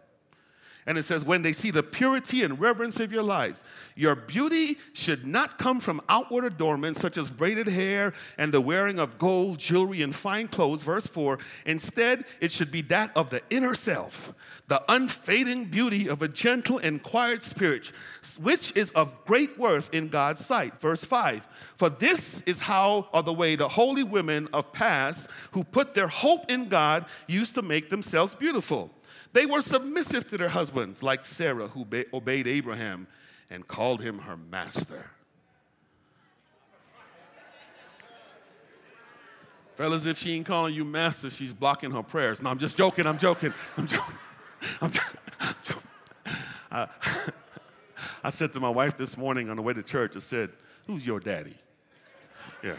And 0.85 0.97
it 0.97 1.03
says, 1.03 1.23
when 1.23 1.43
they 1.43 1.53
see 1.53 1.71
the 1.71 1.83
purity 1.83 2.43
and 2.43 2.59
reverence 2.59 2.99
of 2.99 3.11
your 3.11 3.23
lives, 3.23 3.63
your 3.95 4.15
beauty 4.15 4.77
should 4.91 5.25
not 5.25 5.57
come 5.57 5.79
from 5.79 6.01
outward 6.09 6.43
adornments 6.43 6.99
such 6.99 7.17
as 7.17 7.29
braided 7.29 7.67
hair 7.67 8.13
and 8.37 8.53
the 8.53 8.59
wearing 8.59 8.99
of 8.99 9.17
gold, 9.17 9.59
jewelry, 9.59 10.01
and 10.01 10.13
fine 10.13 10.47
clothes. 10.47 10.83
Verse 10.83 11.07
4 11.07 11.39
Instead, 11.65 12.25
it 12.41 12.51
should 12.51 12.71
be 12.71 12.81
that 12.83 13.15
of 13.15 13.29
the 13.29 13.41
inner 13.49 13.75
self, 13.75 14.33
the 14.67 14.83
unfading 14.89 15.65
beauty 15.65 16.09
of 16.09 16.21
a 16.21 16.27
gentle 16.27 16.79
and 16.79 17.01
quiet 17.01 17.43
spirit, 17.43 17.91
which 18.41 18.75
is 18.75 18.91
of 18.91 19.23
great 19.25 19.57
worth 19.57 19.93
in 19.93 20.09
God's 20.09 20.45
sight. 20.45 20.81
Verse 20.81 21.05
5 21.05 21.47
For 21.77 21.89
this 21.89 22.41
is 22.45 22.59
how, 22.59 23.07
or 23.13 23.23
the 23.23 23.33
way, 23.33 23.55
the 23.55 23.69
holy 23.69 24.03
women 24.03 24.49
of 24.51 24.73
past 24.73 25.29
who 25.51 25.63
put 25.63 25.93
their 25.93 26.07
hope 26.07 26.51
in 26.51 26.67
God 26.67 27.05
used 27.27 27.55
to 27.55 27.61
make 27.61 27.89
themselves 27.89 28.35
beautiful. 28.35 28.91
They 29.33 29.45
were 29.47 29.61
submissive 29.61 30.27
to 30.29 30.37
their 30.37 30.49
husbands, 30.49 31.01
like 31.01 31.25
Sarah, 31.25 31.67
who 31.67 31.85
obeyed 32.13 32.47
Abraham 32.47 33.07
and 33.49 33.67
called 33.67 34.01
him 34.01 34.19
her 34.19 34.37
master. 34.37 35.09
Fellas, 39.73 40.05
if 40.05 40.19
she 40.19 40.33
ain't 40.33 40.45
calling 40.45 40.75
you 40.75 40.85
master, 40.85 41.31
she's 41.31 41.51
blocking 41.51 41.89
her 41.91 42.03
prayers. 42.03 42.43
No, 42.43 42.51
I'm 42.51 42.59
just 42.59 42.77
joking. 42.77 43.07
I'm 43.07 43.17
joking. 43.17 43.51
I'm 43.75 43.87
joking. 43.87 44.17
I'm 44.81 44.91
joking. 44.91 45.17
I, 46.71 46.87
I 48.23 48.29
said 48.29 48.53
to 48.53 48.59
my 48.59 48.69
wife 48.69 48.97
this 48.97 49.17
morning 49.17 49.49
on 49.49 49.55
the 49.55 49.63
way 49.63 49.73
to 49.73 49.81
church, 49.81 50.15
I 50.15 50.19
said, 50.19 50.51
Who's 50.85 51.07
your 51.07 51.19
daddy? 51.19 51.55
Yeah. 52.63 52.75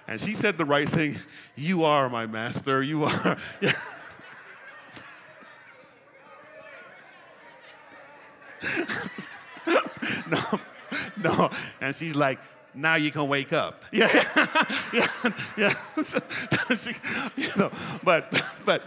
And 0.09 0.21
she 0.21 0.35
said 0.35 0.59
the 0.59 0.65
right 0.65 0.89
thing 0.89 1.19
You 1.57 1.85
are 1.85 2.09
my 2.09 2.27
master. 2.27 2.83
You 2.83 3.05
are. 3.05 3.37
No, 10.29 10.61
no. 11.23 11.51
And 11.81 11.95
she's 11.95 12.17
like, 12.17 12.39
now 12.75 12.95
you 12.95 13.11
can 13.11 13.29
wake 13.29 13.53
up. 13.53 13.85
Yeah, 13.93 14.09
yeah, 14.93 15.07
yeah. 15.57 15.75
you 17.37 17.49
know, 17.57 17.71
but, 18.03 18.43
but 18.65 18.83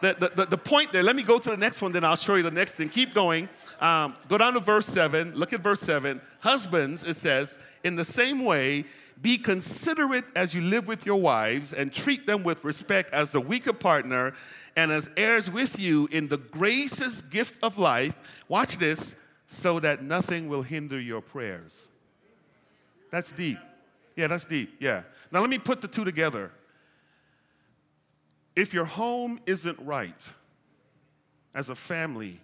the, 0.00 0.32
the, 0.34 0.46
the 0.46 0.58
point 0.58 0.92
there, 0.92 1.02
let 1.02 1.16
me 1.16 1.22
go 1.22 1.38
to 1.38 1.50
the 1.50 1.56
next 1.56 1.82
one, 1.82 1.92
then 1.92 2.04
I'll 2.04 2.16
show 2.16 2.36
you 2.36 2.42
the 2.42 2.50
next 2.50 2.74
thing. 2.74 2.88
Keep 2.88 3.14
going. 3.14 3.48
Um, 3.80 4.14
go 4.28 4.38
down 4.38 4.54
to 4.54 4.60
verse 4.60 4.86
7. 4.86 5.34
Look 5.34 5.52
at 5.52 5.60
verse 5.60 5.80
7. 5.80 6.20
Husbands, 6.40 7.04
it 7.04 7.14
says, 7.14 7.58
in 7.82 7.96
the 7.96 8.04
same 8.04 8.44
way, 8.44 8.84
be 9.20 9.38
considerate 9.38 10.24
as 10.36 10.54
you 10.54 10.60
live 10.60 10.86
with 10.86 11.06
your 11.06 11.20
wives 11.20 11.72
and 11.72 11.92
treat 11.92 12.26
them 12.26 12.42
with 12.42 12.64
respect 12.64 13.12
as 13.12 13.32
the 13.32 13.40
weaker 13.40 13.72
partner 13.72 14.34
and 14.76 14.90
as 14.92 15.08
heirs 15.16 15.50
with 15.50 15.78
you 15.78 16.08
in 16.10 16.28
the 16.28 16.36
gracious 16.36 17.22
gift 17.22 17.62
of 17.62 17.78
life. 17.78 18.16
Watch 18.48 18.78
this, 18.78 19.14
so 19.46 19.78
that 19.80 20.02
nothing 20.02 20.48
will 20.48 20.62
hinder 20.62 20.98
your 20.98 21.20
prayers. 21.20 21.88
That's 23.10 23.32
deep. 23.32 23.58
Yeah, 24.16 24.26
that's 24.26 24.44
deep. 24.44 24.74
Yeah. 24.80 25.02
Now 25.30 25.40
let 25.40 25.50
me 25.50 25.58
put 25.58 25.80
the 25.80 25.88
two 25.88 26.04
together. 26.04 26.50
If 28.56 28.74
your 28.74 28.84
home 28.84 29.40
isn't 29.46 29.78
right, 29.80 30.32
as 31.54 31.68
a 31.68 31.74
family, 31.74 32.40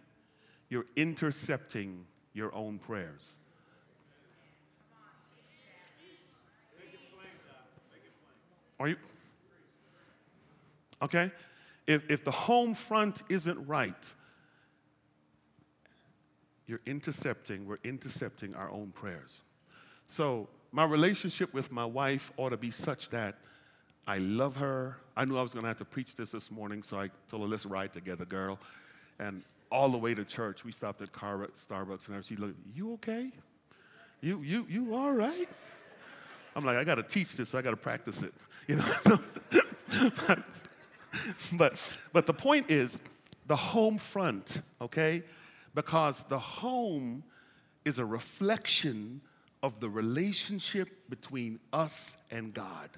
you're 0.69 0.87
intercepting 0.95 2.07
your 2.33 2.55
own 2.55 2.79
prayers. 2.79 3.40
Are 8.81 8.89
you? 8.89 8.97
Okay? 11.03 11.31
If, 11.87 12.11
if 12.11 12.25
the 12.25 12.31
home 12.31 12.75
front 12.75 13.23
isn't 13.29 13.67
right, 13.69 13.95
you're 16.67 16.81
intercepting, 16.87 17.67
we're 17.67 17.79
intercepting 17.85 18.55
our 18.55 18.71
own 18.71 18.93
prayers. 18.93 19.43
So, 20.07 20.49
my 20.73 20.85
relationship 20.85 21.53
with 21.53 21.73
my 21.73 21.85
wife 21.85 22.33
ought 22.37 22.51
to 22.51 22.57
be 22.57 22.71
such 22.71 23.11
that 23.11 23.37
I 24.07 24.19
love 24.19 24.57
her. 24.57 24.97
I 25.17 25.25
knew 25.25 25.37
I 25.37 25.43
was 25.43 25.53
going 25.53 25.65
to 25.65 25.69
have 25.69 25.79
to 25.79 25.85
preach 25.85 26.15
this 26.15 26.31
this 26.31 26.51
morning, 26.51 26.83
so 26.83 26.99
I 26.99 27.11
told 27.29 27.43
her, 27.43 27.49
let's 27.49 27.67
ride 27.67 27.93
together, 27.93 28.25
girl. 28.25 28.59
And 29.19 29.43
all 29.71 29.89
the 29.89 29.99
way 29.99 30.15
to 30.15 30.25
church, 30.25 30.65
we 30.65 30.73
stopped 30.73 31.03
at 31.03 31.13
car, 31.13 31.49
Starbucks, 31.69 32.09
and 32.09 32.25
she 32.25 32.37
looked, 32.37 32.57
you 32.75 32.95
okay? 32.95 33.31
You, 34.21 34.41
you, 34.43 34.67
you 34.69 34.95
all 34.95 35.13
right? 35.13 35.49
I'm 36.55 36.65
like, 36.65 36.77
I 36.77 36.85
got 36.85 36.97
to 36.97 37.03
teach 37.03 37.37
this, 37.37 37.51
so 37.51 37.59
I 37.59 37.63
got 37.63 37.71
to 37.71 37.77
practice 37.77 38.23
it. 38.23 38.33
You 38.67 38.77
know? 38.77 38.85
but, 40.27 40.43
but, 41.53 41.97
but 42.13 42.27
the 42.27 42.35
point 42.35 42.71
is 42.71 43.01
the 43.47 43.57
home 43.57 43.99
front, 43.99 44.63
okay? 44.81 45.23
Because 45.75 46.23
the 46.25 46.39
home 46.39 47.25
is 47.85 47.99
a 47.99 48.05
reflection 48.05 49.21
of 49.63 49.81
the 49.81 49.91
relationship 49.91 50.89
between 51.09 51.59
us 51.73 52.17
and 52.31 52.55
God. 52.55 52.91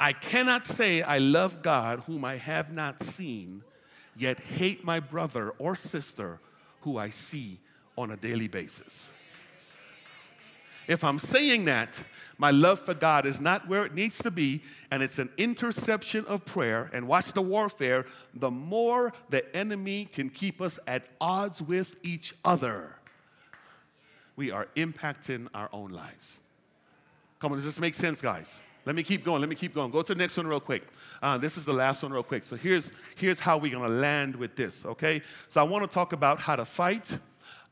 I 0.00 0.12
cannot 0.12 0.66
say 0.66 1.02
I 1.02 1.18
love 1.18 1.62
God 1.62 2.00
whom 2.00 2.24
I 2.24 2.36
have 2.36 2.72
not 2.72 3.02
seen, 3.02 3.62
yet 4.16 4.40
hate 4.40 4.84
my 4.84 5.00
brother 5.00 5.50
or 5.58 5.76
sister 5.76 6.40
who 6.80 6.98
I 6.98 7.10
see 7.10 7.60
on 7.96 8.10
a 8.10 8.16
daily 8.16 8.48
basis. 8.48 9.10
If 10.86 11.04
I'm 11.04 11.18
saying 11.18 11.64
that, 11.66 12.02
my 12.38 12.50
love 12.50 12.80
for 12.80 12.94
God 12.94 13.26
is 13.26 13.40
not 13.40 13.68
where 13.68 13.84
it 13.84 13.94
needs 13.94 14.18
to 14.18 14.30
be, 14.30 14.62
and 14.90 15.02
it's 15.02 15.18
an 15.18 15.30
interception 15.36 16.24
of 16.26 16.44
prayer. 16.44 16.90
And 16.92 17.06
watch 17.06 17.32
the 17.32 17.42
warfare. 17.42 18.06
The 18.34 18.50
more 18.50 19.12
the 19.30 19.56
enemy 19.56 20.06
can 20.06 20.30
keep 20.30 20.60
us 20.60 20.78
at 20.86 21.04
odds 21.20 21.62
with 21.62 21.96
each 22.02 22.34
other, 22.44 22.96
we 24.36 24.50
are 24.50 24.68
impacting 24.76 25.48
our 25.54 25.68
own 25.72 25.90
lives. 25.90 26.40
Come 27.38 27.52
on, 27.52 27.58
does 27.58 27.64
this 27.64 27.78
make 27.78 27.94
sense, 27.94 28.20
guys? 28.20 28.60
Let 28.86 28.96
me 28.96 29.02
keep 29.02 29.24
going. 29.24 29.40
Let 29.40 29.48
me 29.48 29.56
keep 29.56 29.74
going. 29.74 29.90
Go 29.90 30.02
to 30.02 30.14
the 30.14 30.18
next 30.18 30.36
one 30.36 30.46
real 30.46 30.60
quick. 30.60 30.82
Uh, 31.22 31.38
this 31.38 31.56
is 31.56 31.64
the 31.64 31.72
last 31.72 32.02
one 32.02 32.12
real 32.12 32.22
quick. 32.22 32.44
So 32.44 32.56
here's, 32.56 32.92
here's 33.16 33.40
how 33.40 33.56
we're 33.56 33.72
to 33.72 33.88
land 33.88 34.36
with 34.36 34.56
this, 34.56 34.84
okay? 34.84 35.22
So 35.48 35.60
I 35.60 35.64
want 35.64 35.84
to 35.84 35.88
talk 35.88 36.12
about 36.12 36.40
how 36.40 36.56
to 36.56 36.64
fight 36.64 37.18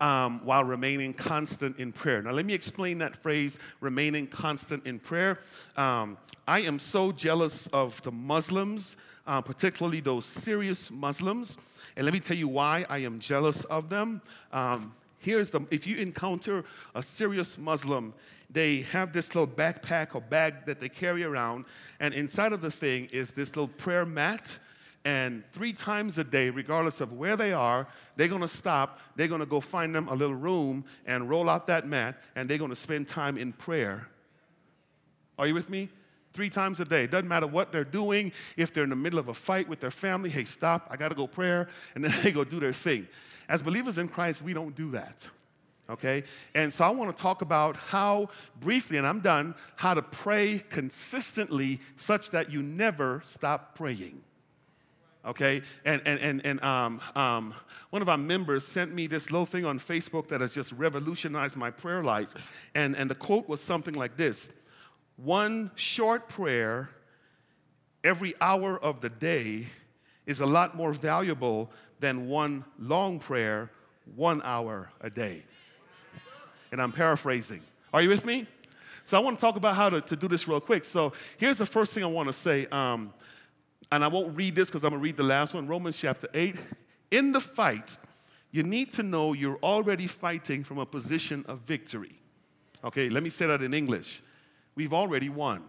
um, 0.03 0.41
while 0.45 0.65
remaining 0.65 1.15
constant 1.15 1.79
in 1.79 1.93
prayer. 1.93 2.21
Now, 2.21 2.33
let 2.33 2.45
me 2.45 2.53
explain 2.53 2.99
that 2.99 3.17
phrase, 3.17 3.61
remaining 3.81 4.27
constant 4.27 4.85
in 4.85 4.99
prayer. 4.99 5.39
Um, 5.77 6.19
I 6.47 6.63
am 6.63 6.81
so 6.81 7.13
jealous 7.13 7.69
of 7.69 8.03
the 8.03 8.11
Muslims, 8.11 8.97
uh, 9.29 9.41
particularly 9.41 10.01
those 10.01 10.27
serious 10.27 10.91
Muslims. 10.91 11.57
And 11.97 12.05
let 12.05 12.13
me 12.13 12.19
tell 12.19 12.37
you 12.37 12.49
why 12.49 12.85
I 12.89 12.99
am 12.99 13.21
jealous 13.21 13.63
of 13.67 13.89
them. 13.89 14.21
Um, 14.53 14.93
here's 15.21 15.51
the 15.51 15.61
if 15.71 15.87
you 15.87 15.99
encounter 15.99 16.65
a 16.97 17.03
serious 17.03 17.57
Muslim, 17.57 18.13
they 18.51 18.81
have 18.81 19.13
this 19.13 19.37
little 19.37 19.47
backpack 19.47 20.17
or 20.17 20.21
bag 20.21 20.67
that 20.67 20.81
they 20.81 20.89
carry 20.89 21.23
around, 21.23 21.65
and 22.01 22.13
inside 22.13 22.53
of 22.53 22.61
the 22.61 22.73
thing 22.73 23.09
is 23.13 23.31
this 23.31 23.51
little 23.51 23.69
prayer 23.69 24.05
mat 24.05 24.59
and 25.05 25.43
three 25.53 25.73
times 25.73 26.17
a 26.19 26.25
day, 26.25 26.51
regardless 26.51 27.01
of 27.01 27.13
where 27.13 27.37
they 27.37 27.53
are, 27.53 27.89
they're 28.17 28.29
to 28.43 28.49
stop. 28.49 29.01
They're 29.17 29.29
to 29.41 29.47
go 29.47 29.61
find 29.61 29.95
them 29.95 30.09
a 30.09 30.15
little 30.15 30.37
room 30.37 30.85
and 31.07 31.29
roll 31.29 31.49
out 31.49 31.67
that 31.67 31.87
mat, 31.87 32.23
and 32.37 32.49
they're 32.49 32.59
to 32.71 32.77
spend 32.77 33.09
time 33.09 33.37
in 33.37 33.53
prayer. 33.53 34.09
Are 35.39 35.47
you 35.47 35.55
with 35.55 35.69
me? 35.69 35.89
Three 36.33 36.51
times 36.51 36.79
a 36.79 36.85
day. 36.85 37.07
Doesn't 37.07 37.29
matter 37.29 37.49
what 37.49 37.73
they're 37.73 37.85
doing. 37.85 38.33
If 38.57 38.73
they're 38.73 38.85
in 38.85 38.91
the 38.91 38.97
middle 38.97 39.19
of 39.19 39.29
a 39.29 39.35
fight 39.35 39.69
with 39.69 39.81
their 39.81 39.91
family, 39.91 40.31
hey, 40.31 40.45
stop. 40.45 40.87
I 40.91 40.97
got 40.97 41.09
to 41.09 41.15
go 41.15 41.27
prayer. 41.27 41.69
And 41.95 42.05
then 42.05 42.15
they 42.23 42.33
go 42.33 42.45
do 42.45 42.61
their 42.61 42.73
thing. 42.73 43.09
As 43.49 43.63
believers 43.63 43.99
in 43.99 44.09
Christ, 44.09 44.41
we 44.41 44.55
don't 44.55 44.75
do 44.75 44.93
that. 44.93 45.29
Okay? 45.91 46.23
And 46.55 46.73
so 46.73 46.85
I 46.85 46.91
want 46.91 47.15
to 47.15 47.23
talk 47.23 47.43
about 47.43 47.77
how, 47.77 48.29
briefly, 48.61 48.99
and 48.99 49.07
I'm 49.07 49.21
done, 49.21 49.57
how 49.77 49.95
to 49.95 50.01
pray 50.01 50.63
consistently 50.71 51.81
such 51.97 52.31
that 52.31 52.51
you 52.51 52.63
never 52.63 53.21
stop 53.25 53.75
praying 53.75 54.23
okay? 55.25 55.63
And, 55.85 56.03
and, 56.07 56.21
and, 56.21 56.47
and 56.47 56.65
um, 56.65 57.01
um, 57.15 57.55
one 57.91 58.03
of 58.03 58.09
our 58.09 58.19
members 58.19 58.67
sent 58.67 58.95
me 58.95 59.07
this 59.07 59.31
little 59.31 59.47
thing 59.47 59.65
on 59.65 59.79
Facebook 59.79 60.29
that 60.29 60.41
has 60.41 60.55
just 60.55 60.73
revolutionized 60.73 61.57
my 61.57 61.71
prayer 61.71 62.03
life. 62.03 62.35
And, 62.75 62.97
and 62.97 63.11
the 63.11 63.15
quote 63.15 63.49
was 63.49 63.61
something 63.61 63.95
like 63.95 64.17
this 64.17 64.51
One 65.17 65.71
short 65.75 66.29
prayer 66.29 66.91
every 68.05 68.35
hour 68.41 68.79
of 68.79 69.01
the 69.01 69.11
day 69.11 69.67
is 70.27 70.41
a 70.41 70.47
lot 70.47 70.77
more 70.77 70.93
valuable 70.93 71.71
than 72.01 72.29
one 72.29 72.65
long 72.79 73.19
prayer 73.19 73.71
one 74.17 74.41
hour 74.45 74.91
a 75.01 75.11
day. 75.11 75.45
And 76.71 76.81
I'm 76.81 76.93
paraphrasing. 76.93 77.61
Are 77.93 78.03
you 78.03 78.09
with 78.09 78.25
me? 78.25 78.47
So 79.05 79.19
I 79.19 79.21
want 79.21 79.37
to 79.37 79.41
talk 79.41 79.57
about 79.57 79.77
how 79.77 79.91
to, 79.91 80.01
to 80.01 80.17
do 80.17 80.29
this 80.29 80.47
real 80.47 80.61
quick. 80.61 80.85
So 80.85 81.13
here's 81.37 81.59
the 81.59 81.67
first 81.67 81.93
thing 81.93 82.05
I 82.05 82.07
want 82.07 82.29
to 82.29 82.33
say. 82.33 82.67
Um, 82.67 83.13
and 83.93 84.03
I 84.03 84.09
won't 84.09 84.35
read 84.35 84.55
this 84.55 84.69
because 84.69 84.85
I'm 84.85 84.91
going 84.91 85.01
to 85.01 85.05
read 85.05 85.19
the 85.19 85.23
last 85.23 85.53
one 85.53 85.69
Romans 85.69 85.99
chapter 85.99 86.27
8. 86.33 86.57
In 87.11 87.31
the 87.31 87.41
fight, 87.41 87.99
you 88.51 88.63
need 88.63 88.91
to 88.95 89.03
know 89.03 89.35
you're 89.35 89.59
already 89.63 90.07
fighting 90.07 90.65
from 90.65 90.79
a 90.79 90.87
position 90.87 91.45
of 91.47 91.61
victory. 91.61 92.19
Okay, 92.83 93.11
let 93.11 93.23
me 93.23 93.29
say 93.29 93.47
that 93.47 93.63
in 93.63 93.75
English. 93.75 94.23
We've 94.75 94.95
already 94.95 95.29
won. 95.29 95.63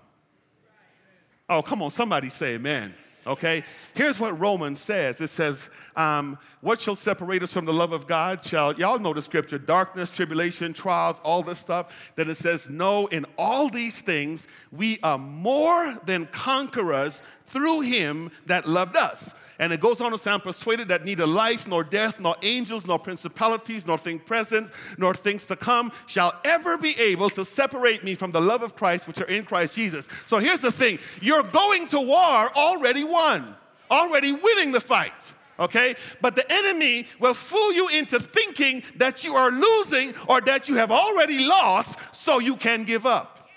Oh, 1.50 1.62
come 1.62 1.82
on, 1.82 1.92
somebody 1.92 2.30
say 2.30 2.56
amen. 2.56 2.96
Okay? 3.28 3.64
Here's 3.94 4.20
what 4.20 4.38
Romans 4.40 4.80
says 4.80 5.20
it 5.22 5.30
says, 5.30 5.70
um, 5.96 6.38
What 6.62 6.82
shall 6.82 6.96
separate 6.96 7.44
us 7.44 7.54
from 7.54 7.66
the 7.66 7.74
love 7.74 7.92
of 7.92 8.08
God? 8.08 8.44
Shall, 8.44 8.74
y'all 8.74 9.00
know 9.00 9.14
the 9.14 9.22
scripture, 9.22 9.58
darkness, 9.58 10.10
tribulation, 10.10 10.74
trials, 10.74 11.20
all 11.24 11.42
this 11.42 11.60
stuff. 11.60 12.14
Then 12.16 12.30
it 12.30 12.36
says, 12.36 12.70
No, 12.70 13.08
in 13.08 13.26
all 13.38 13.70
these 13.70 14.02
things, 14.02 14.48
we 14.72 15.00
are 15.04 15.18
more 15.18 16.00
than 16.06 16.26
conquerors 16.28 17.22
through 17.48 17.82
him 17.82 18.32
that 18.46 18.68
loved 18.68 18.96
us. 18.96 19.34
And 19.60 19.72
it 19.72 19.80
goes 19.80 20.02
on 20.02 20.12
to 20.12 20.18
say, 20.18 20.32
I'm 20.32 20.42
persuaded 20.42 20.88
that 20.88 21.06
neither 21.06 21.28
life, 21.28 21.68
nor 21.68 21.84
death, 21.84 22.20
nor 22.20 22.36
angels, 22.42 22.88
nor 22.88 22.98
principalities, 22.98 23.86
nor 23.86 23.98
things 23.98 24.22
present, 24.26 24.72
nor 24.98 25.14
things 25.14 25.46
to 25.46 25.56
come 25.56 25.92
shall 26.08 26.34
ever 26.44 26.78
be 26.78 27.00
able 27.00 27.30
to 27.32 27.46
separate 27.46 28.04
me 28.04 28.16
from 28.16 28.32
the 28.32 28.42
love 28.42 28.64
of 28.64 28.76
Christ, 28.76 29.08
which 29.08 29.22
are 29.22 29.28
in 29.28 29.46
Christ 29.46 29.76
Jesus. 29.76 30.08
So 30.26 30.40
here's 30.40 30.62
the 30.62 30.72
thing 30.72 31.00
you're 31.22 31.44
going 31.44 31.88
to 31.88 32.00
war 32.00 32.52
already 32.56 33.04
won, 33.04 33.56
already 33.92 34.32
winning 34.32 34.72
the 34.72 34.82
fight. 34.82 35.34
Okay? 35.60 35.96
But 36.20 36.36
the 36.36 36.52
enemy 36.52 37.06
will 37.20 37.36
fool 37.36 37.72
you 37.74 37.88
into 37.90 38.20
thinking 38.20 38.84
that 38.96 39.24
you 39.24 39.36
are 39.36 39.52
losing 39.52 40.16
or 40.28 40.42
that 40.42 40.68
you 40.68 40.76
have 40.76 40.92
already 40.92 41.46
lost 41.46 41.98
so 42.12 42.40
you 42.40 42.56
can 42.56 42.86
give 42.86 43.06
up. 43.06 43.50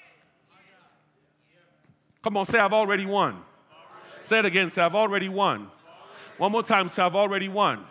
Come 2.23 2.37
on, 2.37 2.45
say, 2.45 2.59
I've 2.59 2.75
already 2.75 3.07
won. 3.07 3.43
Say 4.27 4.41
it 4.41 4.45
again, 4.45 4.71
say, 4.71 4.83
I've 4.83 4.97
already 4.97 5.29
won. 5.29 5.71
One 6.37 6.51
more 6.51 6.65
time, 6.65 6.89
say, 6.89 7.01
I've 7.01 7.15
already 7.15 7.49
won. 7.49 7.85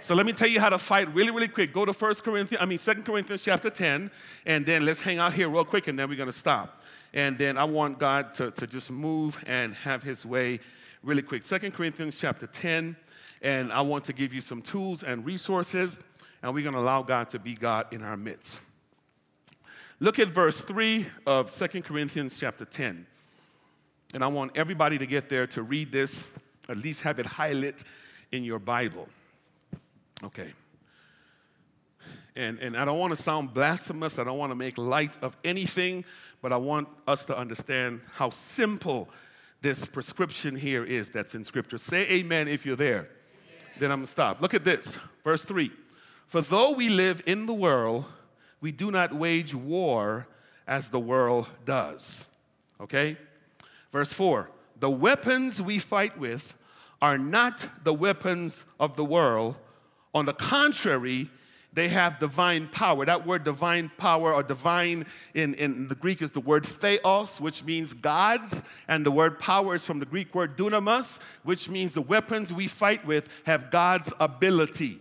So 0.00 0.14
let 0.14 0.24
me 0.24 0.32
tell 0.32 0.46
you 0.46 0.60
how 0.60 0.68
to 0.68 0.78
fight 0.78 1.12
really, 1.12 1.32
really 1.32 1.48
quick. 1.48 1.72
Go 1.72 1.84
to 1.84 1.92
1 1.92 2.14
Corinthians, 2.22 2.62
I 2.62 2.66
mean 2.66 2.78
2 2.78 3.02
Corinthians 3.02 3.42
chapter 3.42 3.68
10, 3.68 4.08
and 4.46 4.64
then 4.64 4.86
let's 4.86 5.00
hang 5.00 5.18
out 5.18 5.32
here 5.32 5.48
real 5.48 5.64
quick, 5.64 5.88
and 5.88 5.98
then 5.98 6.08
we're 6.08 6.16
gonna 6.16 6.30
stop. 6.30 6.82
And 7.12 7.36
then 7.36 7.58
I 7.58 7.64
want 7.64 7.98
God 7.98 8.32
to, 8.36 8.52
to 8.52 8.66
just 8.68 8.92
move 8.92 9.42
and 9.48 9.74
have 9.74 10.04
his 10.04 10.24
way 10.24 10.60
really 11.02 11.22
quick. 11.22 11.44
2 11.44 11.72
Corinthians 11.72 12.16
chapter 12.16 12.46
10, 12.46 12.94
and 13.42 13.72
I 13.72 13.80
want 13.80 14.04
to 14.04 14.12
give 14.12 14.32
you 14.32 14.40
some 14.40 14.62
tools 14.62 15.02
and 15.02 15.26
resources, 15.26 15.98
and 16.44 16.54
we're 16.54 16.62
gonna 16.62 16.78
allow 16.78 17.02
God 17.02 17.28
to 17.30 17.40
be 17.40 17.54
God 17.54 17.92
in 17.92 18.04
our 18.04 18.16
midst. 18.16 18.60
Look 19.98 20.20
at 20.20 20.28
verse 20.28 20.60
3 20.60 21.06
of 21.26 21.52
2 21.52 21.82
Corinthians 21.82 22.38
chapter 22.38 22.64
10. 22.64 23.04
And 24.16 24.24
I 24.24 24.28
want 24.28 24.56
everybody 24.56 24.96
to 24.96 25.04
get 25.04 25.28
there 25.28 25.46
to 25.48 25.62
read 25.62 25.92
this 25.92 26.26
at 26.70 26.78
least 26.78 27.02
have 27.02 27.18
it 27.18 27.26
highlighted 27.26 27.84
in 28.32 28.44
your 28.44 28.58
Bible. 28.58 29.10
Okay. 30.24 30.54
And, 32.34 32.58
and 32.60 32.78
I 32.78 32.86
don't 32.86 32.98
want 32.98 33.14
to 33.14 33.22
sound 33.22 33.52
blasphemous. 33.52 34.18
I 34.18 34.24
don't 34.24 34.38
want 34.38 34.52
to 34.52 34.56
make 34.56 34.78
light 34.78 35.18
of 35.20 35.36
anything, 35.44 36.02
but 36.40 36.50
I 36.50 36.56
want 36.56 36.88
us 37.06 37.26
to 37.26 37.36
understand 37.36 38.00
how 38.14 38.30
simple 38.30 39.10
this 39.60 39.84
prescription 39.84 40.56
here 40.56 40.82
is 40.82 41.10
that's 41.10 41.34
in 41.34 41.44
Scripture. 41.44 41.76
Say 41.76 42.08
amen 42.08 42.48
if 42.48 42.64
you're 42.64 42.74
there. 42.74 43.00
Amen. 43.00 43.08
Then 43.80 43.92
I'm 43.92 43.98
going 43.98 44.06
to 44.06 44.10
stop. 44.10 44.40
Look 44.40 44.54
at 44.54 44.64
this. 44.64 44.98
Verse 45.24 45.44
3 45.44 45.70
For 46.26 46.40
though 46.40 46.70
we 46.70 46.88
live 46.88 47.22
in 47.26 47.44
the 47.44 47.52
world, 47.52 48.06
we 48.62 48.72
do 48.72 48.90
not 48.90 49.12
wage 49.12 49.54
war 49.54 50.26
as 50.66 50.88
the 50.88 51.00
world 51.00 51.48
does. 51.66 52.24
Okay? 52.80 53.18
Verse 53.96 54.12
4 54.12 54.50
the 54.78 54.90
weapons 54.90 55.62
we 55.62 55.78
fight 55.78 56.18
with 56.18 56.54
are 57.00 57.16
not 57.16 57.66
the 57.82 57.94
weapons 57.94 58.66
of 58.78 58.94
the 58.94 59.04
world. 59.06 59.56
On 60.14 60.26
the 60.26 60.34
contrary, 60.34 61.30
they 61.72 61.88
have 61.88 62.18
divine 62.18 62.68
power. 62.68 63.06
That 63.06 63.26
word 63.26 63.44
divine 63.44 63.90
power 63.96 64.34
or 64.34 64.42
divine 64.42 65.06
in, 65.32 65.54
in 65.54 65.88
the 65.88 65.94
Greek 65.94 66.20
is 66.20 66.32
the 66.32 66.40
word 66.40 66.66
theos, 66.66 67.40
which 67.40 67.64
means 67.64 67.94
gods, 67.94 68.62
and 68.86 69.06
the 69.06 69.10
word 69.10 69.38
power 69.38 69.74
is 69.74 69.86
from 69.86 69.98
the 69.98 70.04
Greek 70.04 70.34
word 70.34 70.58
dunamis, 70.58 71.18
which 71.42 71.70
means 71.70 71.94
the 71.94 72.02
weapons 72.02 72.52
we 72.52 72.66
fight 72.66 73.02
with 73.06 73.30
have 73.46 73.70
God's 73.70 74.12
ability. 74.20 74.98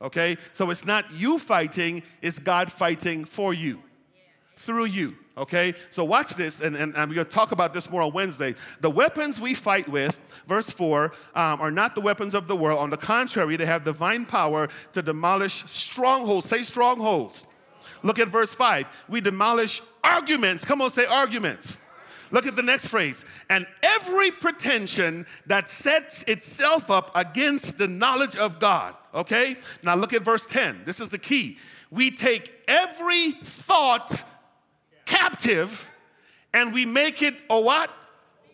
Okay? 0.00 0.38
So 0.54 0.70
it's 0.70 0.86
not 0.86 1.12
you 1.12 1.38
fighting, 1.38 2.02
it's 2.22 2.38
God 2.38 2.72
fighting 2.72 3.26
for 3.26 3.52
you, 3.52 3.82
through 4.58 4.86
you. 4.86 5.16
Okay? 5.36 5.74
So 5.90 6.04
watch 6.04 6.34
this, 6.34 6.60
and, 6.60 6.76
and 6.76 6.96
I'm 6.96 7.12
going 7.12 7.24
to 7.26 7.32
talk 7.32 7.52
about 7.52 7.72
this 7.72 7.88
more 7.88 8.02
on 8.02 8.12
Wednesday. 8.12 8.54
The 8.80 8.90
weapons 8.90 9.40
we 9.40 9.54
fight 9.54 9.88
with, 9.88 10.20
verse 10.46 10.70
4, 10.70 11.12
um, 11.34 11.60
are 11.60 11.70
not 11.70 11.94
the 11.94 12.00
weapons 12.00 12.34
of 12.34 12.48
the 12.48 12.56
world. 12.56 12.80
On 12.80 12.90
the 12.90 12.96
contrary, 12.96 13.56
they 13.56 13.66
have 13.66 13.84
divine 13.84 14.26
power 14.26 14.68
to 14.92 15.02
demolish 15.02 15.64
strongholds. 15.66 16.48
Say 16.48 16.62
strongholds. 16.62 17.46
Look 18.02 18.18
at 18.18 18.28
verse 18.28 18.54
5. 18.54 18.86
We 19.08 19.20
demolish 19.20 19.80
arguments. 20.02 20.64
Come 20.64 20.82
on, 20.82 20.90
say 20.90 21.06
arguments. 21.06 21.76
Look 22.30 22.46
at 22.46 22.56
the 22.56 22.62
next 22.62 22.88
phrase. 22.88 23.24
And 23.48 23.66
every 23.82 24.30
pretension 24.30 25.26
that 25.46 25.70
sets 25.70 26.24
itself 26.24 26.90
up 26.90 27.10
against 27.14 27.78
the 27.78 27.88
knowledge 27.88 28.36
of 28.36 28.58
God. 28.58 28.94
Okay? 29.14 29.56
Now 29.82 29.94
look 29.94 30.12
at 30.12 30.22
verse 30.22 30.46
10. 30.46 30.82
This 30.84 31.00
is 31.00 31.08
the 31.08 31.18
key. 31.18 31.58
We 31.90 32.10
take 32.10 32.52
every 32.68 33.32
thought 33.32 34.22
captive 35.08 35.88
and 36.52 36.72
we 36.72 36.86
make 36.86 37.22
it 37.22 37.34
a 37.50 37.60
what? 37.60 37.90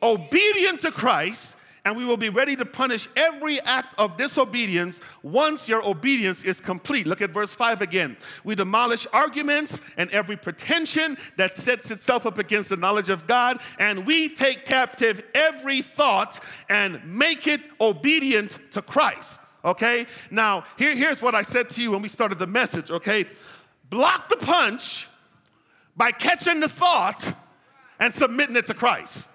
Obedient 0.02 0.80
to 0.80 0.90
Christ, 0.90 1.56
and 1.86 1.96
we 1.96 2.04
will 2.04 2.16
be 2.16 2.28
ready 2.28 2.56
to 2.56 2.64
punish 2.64 3.08
every 3.16 3.60
act 3.60 3.98
of 3.98 4.16
disobedience 4.16 5.00
once 5.22 5.68
your 5.68 5.86
obedience 5.86 6.42
is 6.42 6.60
complete. 6.60 7.06
Look 7.06 7.22
at 7.22 7.30
verse 7.30 7.54
5 7.54 7.82
again. 7.82 8.16
We 8.42 8.54
demolish 8.54 9.06
arguments 9.12 9.80
and 9.96 10.10
every 10.10 10.36
pretension 10.36 11.16
that 11.36 11.54
sets 11.54 11.90
itself 11.90 12.26
up 12.26 12.38
against 12.38 12.68
the 12.68 12.76
knowledge 12.76 13.10
of 13.10 13.26
God, 13.26 13.60
and 13.78 14.06
we 14.06 14.28
take 14.28 14.64
captive 14.64 15.22
every 15.34 15.82
thought 15.82 16.42
and 16.68 17.02
make 17.06 17.46
it 17.46 17.60
obedient 17.80 18.58
to 18.72 18.82
Christ. 18.82 19.40
Okay? 19.64 20.06
Now, 20.30 20.64
here, 20.78 20.94
here's 20.94 21.22
what 21.22 21.34
I 21.34 21.42
said 21.42 21.70
to 21.70 21.82
you 21.82 21.92
when 21.92 22.02
we 22.02 22.08
started 22.08 22.38
the 22.38 22.46
message, 22.46 22.90
okay? 22.90 23.24
Block 23.88 24.28
the 24.28 24.36
punch 24.36 25.08
by 25.96 26.10
catching 26.10 26.60
the 26.60 26.68
thought 26.68 27.34
and 28.00 28.12
submitting 28.12 28.56
it 28.56 28.66
to 28.66 28.74
Christ. 28.74 29.28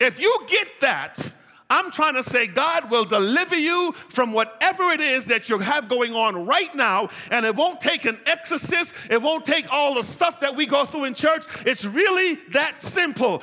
If 0.00 0.20
you 0.20 0.44
get 0.46 0.68
that, 0.80 1.32
I'm 1.70 1.90
trying 1.90 2.14
to 2.14 2.22
say 2.22 2.46
God 2.46 2.90
will 2.90 3.04
deliver 3.04 3.56
you 3.56 3.92
from 4.08 4.32
whatever 4.32 4.84
it 4.90 5.00
is 5.00 5.26
that 5.26 5.50
you 5.50 5.58
have 5.58 5.88
going 5.88 6.14
on 6.14 6.46
right 6.46 6.74
now. 6.74 7.10
And 7.30 7.44
it 7.44 7.54
won't 7.54 7.80
take 7.80 8.06
an 8.06 8.18
exorcist, 8.26 8.94
it 9.10 9.20
won't 9.20 9.44
take 9.44 9.70
all 9.70 9.94
the 9.94 10.02
stuff 10.02 10.40
that 10.40 10.56
we 10.56 10.64
go 10.64 10.86
through 10.86 11.04
in 11.04 11.14
church. 11.14 11.44
It's 11.66 11.84
really 11.84 12.36
that 12.52 12.80
simple. 12.80 13.42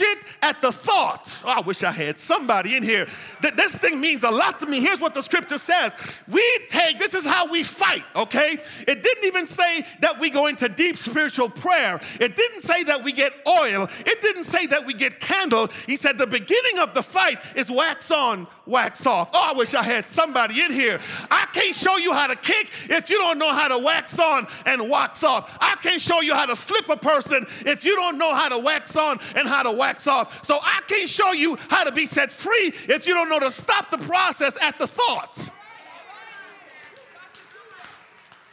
It 0.00 0.18
at 0.40 0.60
the 0.60 0.72
thought. 0.72 1.42
Oh, 1.44 1.48
I 1.48 1.60
wish 1.60 1.82
I 1.82 1.92
had 1.92 2.18
somebody 2.18 2.76
in 2.76 2.82
here. 2.82 3.06
That 3.42 3.56
this 3.56 3.74
thing 3.74 4.00
means 4.00 4.22
a 4.22 4.30
lot 4.30 4.58
to 4.60 4.66
me. 4.66 4.80
Here's 4.80 5.00
what 5.00 5.14
the 5.14 5.22
scripture 5.22 5.58
says 5.58 5.92
We 6.28 6.42
take, 6.68 6.98
this 6.98 7.14
is 7.14 7.24
how 7.24 7.50
we 7.50 7.62
fight, 7.62 8.04
okay? 8.16 8.58
It 8.86 9.02
didn't 9.02 9.24
even 9.24 9.46
say 9.46 9.84
that 10.00 10.18
we 10.18 10.30
go 10.30 10.46
into 10.46 10.68
deep 10.68 10.96
spiritual 10.96 11.50
prayer, 11.50 12.00
it 12.20 12.36
didn't 12.36 12.62
say 12.62 12.82
that 12.84 13.02
we 13.04 13.12
get 13.12 13.32
oil, 13.46 13.88
it 14.06 14.20
didn't 14.22 14.44
say 14.44 14.66
that 14.66 14.86
we 14.86 14.94
get 14.94 15.20
candle. 15.20 15.68
He 15.86 15.96
said 15.96 16.18
the 16.18 16.26
beginning 16.26 16.78
of 16.78 16.94
the 16.94 17.02
fight 17.02 17.38
is 17.54 17.70
wax 17.70 18.10
on, 18.10 18.46
wax 18.66 19.06
off. 19.06 19.30
Oh, 19.34 19.50
I 19.50 19.56
wish 19.56 19.74
I 19.74 19.82
had 19.82 20.08
somebody 20.08 20.62
in 20.62 20.72
here. 20.72 21.00
I 21.30 21.46
can't 21.52 21.74
show 21.74 21.96
you 21.96 22.12
how 22.12 22.26
to 22.26 22.36
kick 22.36 22.70
if 22.88 23.10
you 23.10 23.18
don't 23.18 23.38
know 23.38 23.52
how 23.52 23.68
to 23.68 23.78
wax 23.78 24.18
on 24.18 24.46
and 24.66 24.88
wax 24.88 25.22
off. 25.22 25.56
I 25.60 25.76
can't 25.76 26.00
show 26.00 26.20
you 26.20 26.34
how 26.34 26.46
to 26.46 26.56
flip 26.56 26.88
a 26.88 26.96
person 26.96 27.46
if 27.66 27.84
you 27.84 27.94
don't 27.96 28.18
know 28.18 28.34
how 28.34 28.48
to 28.48 28.58
wax 28.58 28.96
on 28.96 29.18
and 29.36 29.48
how 29.48 29.62
to 29.62 29.81
wax 29.82 30.06
off. 30.06 30.44
So 30.44 30.58
I 30.62 30.80
can't 30.86 31.08
show 31.08 31.32
you 31.32 31.58
how 31.68 31.82
to 31.84 31.92
be 31.92 32.06
set 32.06 32.30
free 32.30 32.72
if 32.88 33.06
you 33.06 33.14
don't 33.14 33.28
know 33.28 33.40
to 33.40 33.50
stop 33.50 33.90
the 33.90 33.98
process 33.98 34.56
at 34.62 34.78
the 34.78 34.86
thought. 34.86 35.50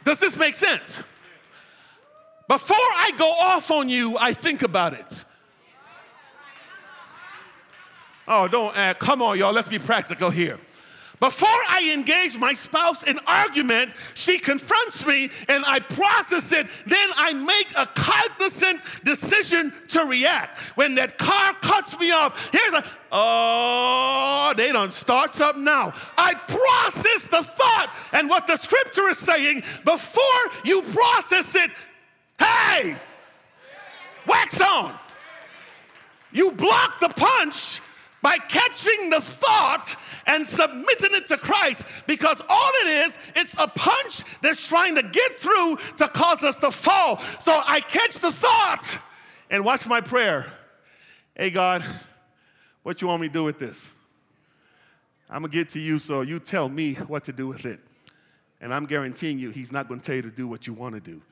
Does 0.04 0.18
this 0.18 0.36
make 0.36 0.54
sense? 0.54 1.00
Before 2.48 2.76
I 2.76 3.12
go 3.16 3.30
off 3.30 3.70
on 3.70 3.88
you, 3.88 4.18
I 4.18 4.32
think 4.32 4.62
about 4.62 4.94
it. 4.94 5.24
Oh, 8.26 8.48
don't 8.48 8.76
act. 8.76 8.98
Come 8.98 9.22
on, 9.22 9.38
y'all. 9.38 9.52
Let's 9.52 9.68
be 9.68 9.78
practical 9.78 10.30
here. 10.30 10.58
Before 11.20 11.48
I 11.48 11.92
engage 11.92 12.38
my 12.38 12.54
spouse 12.54 13.02
in 13.02 13.18
argument, 13.26 13.92
she 14.14 14.38
confronts 14.38 15.06
me 15.06 15.30
and 15.48 15.62
I 15.66 15.80
process 15.80 16.50
it. 16.50 16.66
Then 16.86 17.08
I 17.14 17.34
make 17.34 17.68
a 17.76 17.86
cognizant 17.86 18.80
decision 19.04 19.70
to 19.88 20.04
react. 20.04 20.58
When 20.76 20.94
that 20.94 21.18
car 21.18 21.52
cuts 21.60 21.98
me 21.98 22.10
off, 22.10 22.50
here's 22.52 22.72
a, 22.72 22.84
oh, 23.12 24.54
they 24.56 24.72
don't 24.72 24.94
start 24.94 25.34
something 25.34 25.62
now. 25.62 25.92
I 26.16 26.32
process 26.32 27.28
the 27.28 27.42
thought 27.42 27.94
and 28.12 28.26
what 28.30 28.46
the 28.46 28.56
scripture 28.56 29.08
is 29.10 29.18
saying. 29.18 29.62
Before 29.84 30.22
you 30.64 30.80
process 30.80 31.54
it, 31.54 31.70
hey, 32.38 32.96
wax 34.26 34.58
on. 34.62 34.94
You 36.32 36.52
block 36.52 36.98
the 37.00 37.10
punch 37.10 37.80
by 38.22 38.36
catching 38.38 39.10
the 39.10 39.20
thought 39.20 39.96
and 40.26 40.46
submitting 40.46 41.10
it 41.12 41.26
to 41.28 41.36
Christ 41.36 41.86
because 42.06 42.42
all 42.48 42.70
it 42.82 42.88
is, 42.88 43.18
it's 43.36 43.54
a 43.54 43.66
punch 43.68 44.24
that's 44.42 44.66
trying 44.66 44.94
to 44.96 45.02
get 45.02 45.38
through 45.38 45.78
to 45.98 46.08
cause 46.08 46.42
us 46.42 46.56
to 46.56 46.70
fall. 46.70 47.20
So 47.40 47.60
I 47.64 47.80
catch 47.80 48.18
the 48.18 48.32
thought 48.32 48.98
and 49.50 49.64
watch 49.64 49.86
my 49.86 50.00
prayer. 50.00 50.52
Hey, 51.34 51.50
God, 51.50 51.84
what 52.82 53.00
you 53.00 53.08
want 53.08 53.22
me 53.22 53.28
to 53.28 53.32
do 53.32 53.44
with 53.44 53.58
this? 53.58 53.90
I'm 55.28 55.42
going 55.42 55.50
to 55.50 55.56
get 55.56 55.70
to 55.70 55.80
you, 55.80 55.98
so 55.98 56.22
you 56.22 56.40
tell 56.40 56.68
me 56.68 56.94
what 56.94 57.24
to 57.26 57.32
do 57.32 57.46
with 57.46 57.64
it. 57.64 57.80
And 58.60 58.74
I'm 58.74 58.84
guaranteeing 58.84 59.38
you, 59.38 59.50
He's 59.50 59.72
not 59.72 59.88
going 59.88 60.00
to 60.00 60.06
tell 60.06 60.16
you 60.16 60.22
to 60.22 60.30
do 60.30 60.48
what 60.48 60.66
you 60.66 60.74
want 60.74 60.96
to 60.96 61.00
do. 61.00 61.22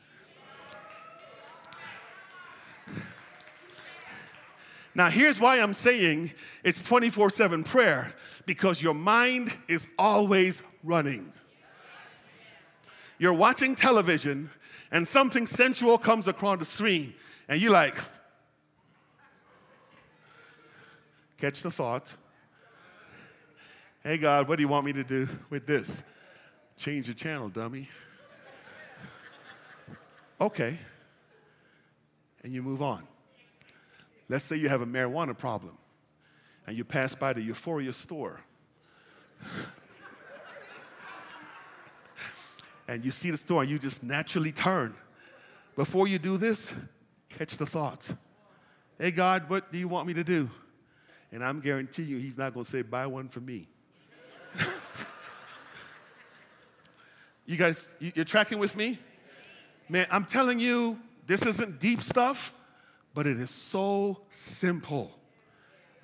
Now, 4.99 5.09
here's 5.09 5.39
why 5.39 5.61
I'm 5.61 5.75
saying 5.75 6.33
it's 6.65 6.83
24 6.83 7.31
7 7.31 7.63
prayer 7.63 8.13
because 8.47 8.83
your 8.83 8.95
mind 8.95 9.57
is 9.69 9.87
always 9.97 10.61
running. 10.83 11.33
You're 13.17 13.33
watching 13.33 13.77
television 13.77 14.51
and 14.91 15.07
something 15.07 15.47
sensual 15.47 15.99
comes 15.99 16.27
across 16.27 16.59
the 16.59 16.65
screen, 16.65 17.15
and 17.49 17.63
you're 17.63 17.71
like, 17.71 17.95
catch 21.37 21.63
the 21.63 21.71
thought. 21.71 22.13
Hey, 24.03 24.19
God, 24.19 24.49
what 24.49 24.57
do 24.57 24.63
you 24.63 24.69
want 24.69 24.85
me 24.85 24.95
to 24.95 25.05
do 25.05 25.29
with 25.49 25.65
this? 25.65 26.03
Change 26.77 27.07
the 27.07 27.15
channel, 27.15 27.49
dummy. 27.49 27.89
Okay. 30.41 30.77
And 32.43 32.53
you 32.53 32.65
move 32.65 32.83
on. 32.83 33.07
Let's 34.29 34.45
say 34.45 34.57
you 34.57 34.69
have 34.69 34.83
a 34.83 34.87
marijuana 34.87 35.37
problem 35.37 35.79
and 36.67 36.77
you 36.77 36.85
pass 36.85 37.15
by 37.15 37.33
the 37.33 37.41
Euphoria 37.41 37.95
store. 37.95 38.41
and 42.89 43.05
you 43.05 43.11
see 43.11 43.31
the 43.31 43.39
store 43.39 43.63
and 43.63 43.71
you 43.71 43.79
just 43.79 44.03
naturally 44.03 44.53
turn. 44.53 44.95
Before 45.77 46.07
you 46.07 46.19
do 46.19 46.37
this, 46.37 46.75
catch 47.31 47.57
the 47.57 47.65
thought. 47.65 48.07
Hey, 48.99 49.13
God, 49.13 49.49
what 49.49 49.73
do 49.73 49.79
you 49.79 49.89
want 49.89 50.07
me 50.07 50.15
to 50.15 50.25
do? 50.25 50.51
And 51.33 51.43
I'm 51.45 51.61
guaranteeing 51.61 52.09
you, 52.09 52.19
he's 52.19 52.37
not 52.37 52.53
going 52.53 52.65
to 52.65 52.71
say, 52.71 52.83
buy 52.83 53.07
one 53.07 53.29
for 53.29 53.41
me. 53.41 53.69
you 57.47 57.57
guys, 57.57 57.89
you're 58.01 58.25
tracking 58.25 58.59
with 58.59 58.77
me? 58.77 58.99
Man, 59.89 60.07
I'm 60.11 60.25
telling 60.25 60.59
you, 60.59 60.99
this 61.27 61.43
isn't 61.43 61.79
deep 61.81 62.03
stuff 62.03 62.53
but 63.15 63.27
it 63.27 63.39
is 63.39 63.51
so 63.51 64.21
simple. 64.31 65.11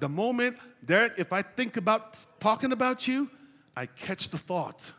The 0.00 0.08
moment, 0.08 0.56
Derek, 0.84 1.14
if 1.16 1.32
I 1.32 1.42
think 1.42 1.76
about 1.76 2.16
talking 2.40 2.72
about 2.72 3.06
you, 3.06 3.30
I 3.76 3.86
catch 3.86 4.28
the 4.28 4.38
thought 4.38 4.92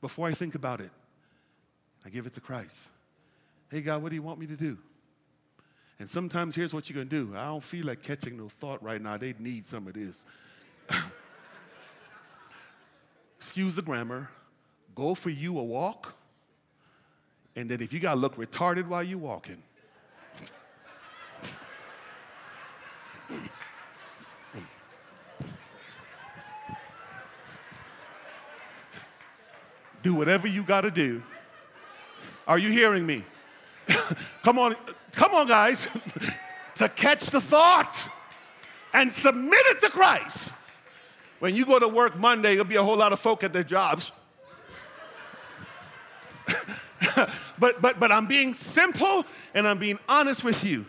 before 0.00 0.28
I 0.28 0.32
think 0.32 0.54
about 0.54 0.80
it. 0.80 0.90
I 2.04 2.08
give 2.08 2.26
it 2.26 2.34
to 2.34 2.40
Christ. 2.40 2.88
Hey, 3.70 3.80
God, 3.80 4.02
what 4.02 4.10
do 4.10 4.14
you 4.14 4.22
want 4.22 4.38
me 4.38 4.46
to 4.46 4.56
do? 4.56 4.78
And 5.98 6.08
sometimes 6.08 6.54
here's 6.54 6.74
what 6.74 6.88
you're 6.88 6.94
going 6.94 7.08
to 7.08 7.26
do. 7.26 7.36
I 7.36 7.46
don't 7.46 7.64
feel 7.64 7.86
like 7.86 8.02
catching 8.02 8.36
no 8.36 8.48
thought 8.48 8.82
right 8.82 9.00
now. 9.00 9.16
They 9.16 9.34
need 9.38 9.66
some 9.66 9.86
of 9.86 9.94
this. 9.94 10.24
Excuse 13.38 13.74
the 13.74 13.82
grammar. 13.82 14.28
Go 14.94 15.14
for 15.14 15.30
you 15.30 15.58
a 15.58 15.64
walk. 15.64 16.14
And 17.54 17.70
then 17.70 17.80
if 17.80 17.92
you 17.92 18.00
got 18.00 18.14
to 18.14 18.20
look 18.20 18.36
retarded 18.36 18.86
while 18.86 19.02
you're 19.02 19.18
walking, 19.18 19.62
do 30.06 30.14
whatever 30.14 30.46
you 30.46 30.62
got 30.62 30.82
to 30.82 30.90
do. 30.92 31.20
Are 32.46 32.58
you 32.58 32.70
hearing 32.70 33.04
me? 33.04 33.24
come 34.44 34.56
on, 34.56 34.76
come 35.10 35.34
on, 35.34 35.48
guys, 35.48 35.88
to 36.76 36.88
catch 36.88 37.30
the 37.30 37.40
thought 37.40 38.08
and 38.92 39.10
submit 39.10 39.58
it 39.66 39.80
to 39.80 39.88
Christ. 39.88 40.54
When 41.40 41.56
you 41.56 41.66
go 41.66 41.80
to 41.80 41.88
work 41.88 42.16
Monday, 42.16 42.50
there'll 42.50 42.64
be 42.64 42.76
a 42.76 42.84
whole 42.84 42.96
lot 42.96 43.12
of 43.12 43.18
folk 43.18 43.42
at 43.42 43.52
their 43.52 43.64
jobs. 43.64 44.12
but, 47.58 47.82
but, 47.82 47.98
but 47.98 48.12
I'm 48.12 48.26
being 48.26 48.54
simple 48.54 49.24
and 49.54 49.66
I'm 49.66 49.78
being 49.78 49.98
honest 50.08 50.44
with 50.44 50.62
you. 50.62 50.86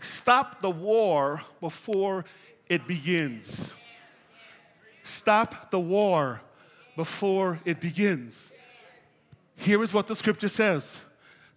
Stop 0.00 0.60
the 0.60 0.70
war 0.70 1.40
before 1.62 2.26
it 2.68 2.86
begins. 2.86 3.72
Stop 5.02 5.70
the 5.70 5.80
war 5.80 6.42
before 6.96 7.60
it 7.64 7.80
begins. 7.80 8.52
Here 9.56 9.82
is 9.82 9.92
what 9.92 10.06
the 10.06 10.16
scripture 10.16 10.48
says 10.48 11.00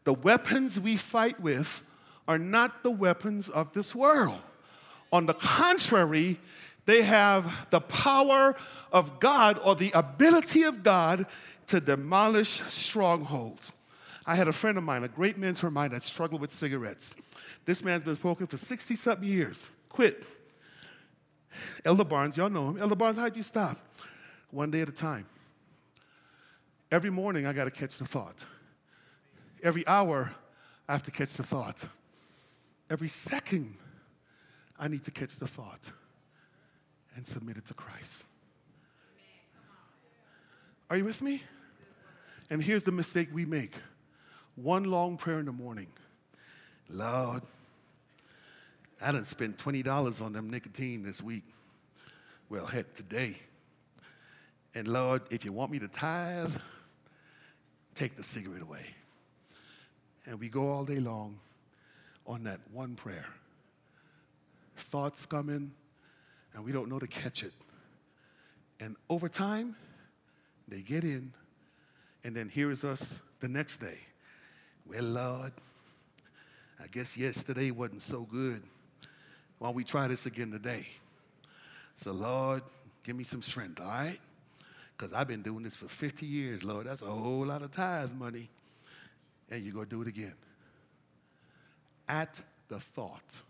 the 0.03 0.13
weapons 0.13 0.79
we 0.79 0.95
fight 0.95 1.39
with 1.39 1.83
are 2.27 2.37
not 2.37 2.83
the 2.83 2.91
weapons 2.91 3.49
of 3.49 3.73
this 3.73 3.93
world. 3.93 4.39
On 5.11 5.25
the 5.25 5.33
contrary, 5.33 6.39
they 6.85 7.01
have 7.01 7.69
the 7.69 7.81
power 7.81 8.55
of 8.91 9.19
God 9.19 9.59
or 9.63 9.75
the 9.75 9.91
ability 9.93 10.63
of 10.63 10.83
God 10.83 11.25
to 11.67 11.79
demolish 11.79 12.61
strongholds. 12.69 13.71
I 14.25 14.35
had 14.35 14.47
a 14.47 14.53
friend 14.53 14.77
of 14.77 14.83
mine, 14.83 15.03
a 15.03 15.07
great 15.07 15.37
mentor 15.37 15.67
of 15.67 15.73
mine, 15.73 15.91
that 15.91 16.03
struggled 16.03 16.41
with 16.41 16.53
cigarettes. 16.53 17.15
This 17.65 17.83
man's 17.83 18.03
been 18.03 18.15
smoking 18.15 18.47
for 18.47 18.57
60 18.57 18.95
something 18.95 19.27
years. 19.27 19.69
Quit. 19.89 20.25
Elder 21.83 22.03
Barnes, 22.03 22.37
y'all 22.37 22.49
know 22.49 22.69
him. 22.69 22.77
Elder 22.77 22.95
Barnes, 22.95 23.17
how'd 23.17 23.35
you 23.35 23.43
stop? 23.43 23.77
One 24.51 24.71
day 24.71 24.81
at 24.81 24.89
a 24.89 24.93
time. 24.93 25.25
Every 26.91 27.09
morning, 27.09 27.45
I 27.45 27.53
got 27.53 27.65
to 27.65 27.71
catch 27.71 27.97
the 27.97 28.05
thought. 28.05 28.45
Every 29.61 29.85
hour, 29.87 30.31
I 30.87 30.93
have 30.93 31.03
to 31.03 31.11
catch 31.11 31.33
the 31.33 31.43
thought. 31.43 31.77
Every 32.89 33.09
second, 33.09 33.75
I 34.79 34.87
need 34.87 35.03
to 35.05 35.11
catch 35.11 35.37
the 35.37 35.47
thought 35.47 35.91
and 37.15 37.25
submit 37.25 37.57
it 37.57 37.65
to 37.65 37.73
Christ. 37.73 38.25
Are 40.89 40.95
you 40.95 41.03
with 41.03 41.21
me? 41.21 41.43
And 42.49 42.63
here's 42.63 42.83
the 42.83 42.93
mistake 42.93 43.27
we 43.33 43.45
make 43.45 43.73
one 44.55 44.85
long 44.85 45.17
prayer 45.17 45.39
in 45.39 45.45
the 45.45 45.51
morning 45.51 45.87
Lord, 46.89 47.43
I 49.01 49.11
done 49.11 49.25
spent 49.25 49.57
$20 49.57 50.21
on 50.21 50.31
them 50.31 50.49
nicotine 50.49 51.03
this 51.03 51.21
week. 51.21 51.43
Well, 52.49 52.65
heck, 52.65 52.93
today. 52.93 53.35
And 54.77 54.87
Lord, 54.87 55.23
if 55.31 55.43
you 55.43 55.51
want 55.51 55.71
me 55.71 55.79
to 55.79 55.87
tithe, 55.87 56.55
take 57.95 58.15
the 58.15 58.21
cigarette 58.21 58.61
away. 58.61 58.85
And 60.27 60.39
we 60.39 60.49
go 60.49 60.69
all 60.69 60.85
day 60.85 60.99
long 60.99 61.39
on 62.27 62.43
that 62.43 62.59
one 62.71 62.93
prayer. 62.93 63.25
Thoughts 64.75 65.25
come 65.25 65.49
in, 65.49 65.71
and 66.53 66.63
we 66.63 66.71
don't 66.71 66.89
know 66.89 66.99
to 66.99 67.07
catch 67.07 67.41
it. 67.41 67.53
And 68.79 68.95
over 69.09 69.27
time, 69.27 69.75
they 70.67 70.81
get 70.81 71.03
in, 71.03 71.33
and 72.23 72.35
then 72.35 72.47
here 72.47 72.69
is 72.69 72.83
us 72.83 73.19
the 73.39 73.49
next 73.49 73.77
day. 73.77 73.97
Well, 74.85 75.05
Lord, 75.05 75.53
I 76.79 76.85
guess 76.85 77.17
yesterday 77.17 77.71
wasn't 77.71 78.03
so 78.03 78.27
good. 78.31 78.61
Why 79.57 79.69
don't 79.69 79.75
we 79.75 79.83
try 79.83 80.07
this 80.07 80.27
again 80.27 80.51
today? 80.51 80.87
So, 81.95 82.11
Lord, 82.11 82.61
give 83.03 83.15
me 83.15 83.23
some 83.23 83.41
strength, 83.41 83.81
all 83.81 83.87
right? 83.87 84.19
Because 84.97 85.13
I've 85.13 85.27
been 85.27 85.43
doing 85.43 85.63
this 85.63 85.75
for 85.75 85.87
50 85.87 86.25
years, 86.25 86.63
Lord. 86.63 86.87
That's 86.87 87.03
a 87.03 87.05
whole 87.05 87.45
lot 87.45 87.61
of 87.61 87.71
tithes 87.71 88.11
money. 88.13 88.49
And 89.49 89.63
you're 89.63 89.73
going 89.73 89.85
to 89.85 89.95
do 89.95 90.01
it 90.01 90.07
again. 90.07 90.33
At 92.07 92.41
the 92.67 92.79
thought. 92.79 93.41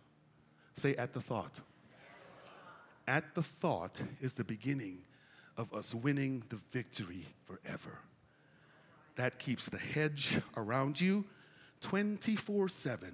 Say, 0.73 0.95
at 0.95 1.13
the 1.13 1.21
thought. 1.21 1.59
At 3.07 3.33
the 3.33 3.43
thought 3.43 4.01
is 4.19 4.33
the 4.33 4.43
beginning 4.43 4.99
of 5.55 5.73
us 5.73 5.95
winning 5.95 6.43
the 6.49 6.59
victory 6.71 7.25
forever. 7.45 7.97
That 9.15 9.39
keeps 9.39 9.69
the 9.69 9.79
hedge 9.79 10.39
around 10.57 10.99
you 10.99 11.23
24 11.81 12.69
7 12.69 13.11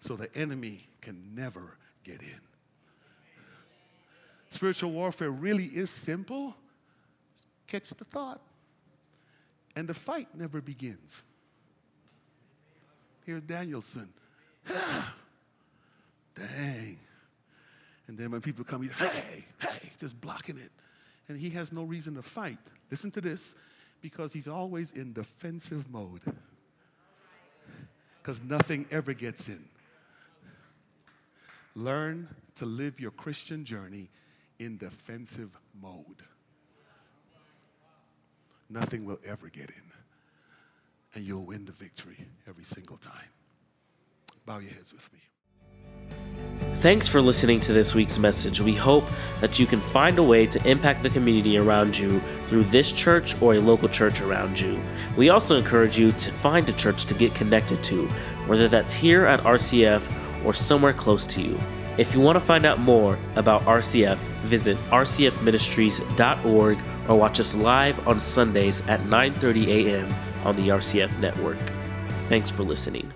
so 0.00 0.16
the 0.16 0.34
enemy 0.36 0.86
can 1.00 1.34
never 1.34 1.76
get 2.02 2.20
in. 2.20 2.40
Spiritual 4.50 4.92
warfare 4.92 5.30
really 5.30 5.66
is 5.66 5.90
simple. 5.90 6.54
Catch 7.66 7.90
the 7.90 8.04
thought. 8.04 8.40
And 9.76 9.88
the 9.88 9.94
fight 9.94 10.28
never 10.34 10.60
begins. 10.60 11.22
Here's 13.26 13.42
Daniel-san. 13.42 14.08
Dang. 16.36 16.98
And 18.06 18.18
then 18.18 18.30
when 18.30 18.40
people 18.40 18.64
come, 18.64 18.82
he's, 18.82 18.92
hey, 18.92 19.44
hey, 19.60 19.90
just 19.98 20.20
blocking 20.20 20.58
it. 20.58 20.70
And 21.28 21.38
he 21.38 21.50
has 21.50 21.72
no 21.72 21.84
reason 21.84 22.14
to 22.16 22.22
fight. 22.22 22.58
Listen 22.90 23.10
to 23.12 23.20
this 23.20 23.54
because 24.02 24.32
he's 24.32 24.48
always 24.48 24.92
in 24.92 25.12
defensive 25.14 25.90
mode. 25.90 26.20
Because 28.22 28.42
nothing 28.42 28.86
ever 28.90 29.14
gets 29.14 29.48
in. 29.48 29.64
Learn 31.74 32.28
to 32.56 32.66
live 32.66 33.00
your 33.00 33.10
Christian 33.10 33.64
journey 33.64 34.10
in 34.58 34.76
defensive 34.76 35.58
mode. 35.80 36.22
Nothing 38.74 39.04
will 39.04 39.20
ever 39.24 39.48
get 39.50 39.70
in. 39.70 39.92
And 41.14 41.24
you'll 41.24 41.44
win 41.44 41.64
the 41.64 41.70
victory 41.70 42.26
every 42.48 42.64
single 42.64 42.96
time. 42.96 43.28
Bow 44.46 44.58
your 44.58 44.72
heads 44.72 44.92
with 44.92 45.08
me. 45.12 45.20
Thanks 46.78 47.06
for 47.06 47.22
listening 47.22 47.60
to 47.60 47.72
this 47.72 47.94
week's 47.94 48.18
message. 48.18 48.60
We 48.60 48.74
hope 48.74 49.04
that 49.40 49.60
you 49.60 49.66
can 49.66 49.80
find 49.80 50.18
a 50.18 50.24
way 50.24 50.46
to 50.46 50.68
impact 50.68 51.04
the 51.04 51.10
community 51.10 51.56
around 51.56 51.96
you 51.96 52.20
through 52.46 52.64
this 52.64 52.90
church 52.90 53.40
or 53.40 53.54
a 53.54 53.60
local 53.60 53.88
church 53.88 54.20
around 54.20 54.58
you. 54.58 54.82
We 55.16 55.28
also 55.28 55.56
encourage 55.56 55.96
you 55.96 56.10
to 56.10 56.32
find 56.32 56.68
a 56.68 56.72
church 56.72 57.04
to 57.04 57.14
get 57.14 57.32
connected 57.32 57.80
to, 57.84 58.08
whether 58.48 58.66
that's 58.66 58.92
here 58.92 59.24
at 59.24 59.38
RCF 59.44 60.44
or 60.44 60.52
somewhere 60.52 60.92
close 60.92 61.26
to 61.28 61.40
you. 61.40 61.60
If 61.96 62.12
you 62.12 62.20
want 62.20 62.34
to 62.36 62.44
find 62.44 62.66
out 62.66 62.80
more 62.80 63.18
about 63.36 63.62
RCF, 63.62 64.16
visit 64.46 64.76
rcfministries.org 64.90 66.82
or 67.08 67.16
watch 67.16 67.38
us 67.38 67.54
live 67.54 68.08
on 68.08 68.20
Sundays 68.20 68.80
at 68.88 69.00
9:30 69.02 69.68
a.m. 69.68 70.08
on 70.44 70.56
the 70.56 70.68
RCF 70.68 71.16
network. 71.20 71.58
Thanks 72.28 72.50
for 72.50 72.64
listening. 72.64 73.12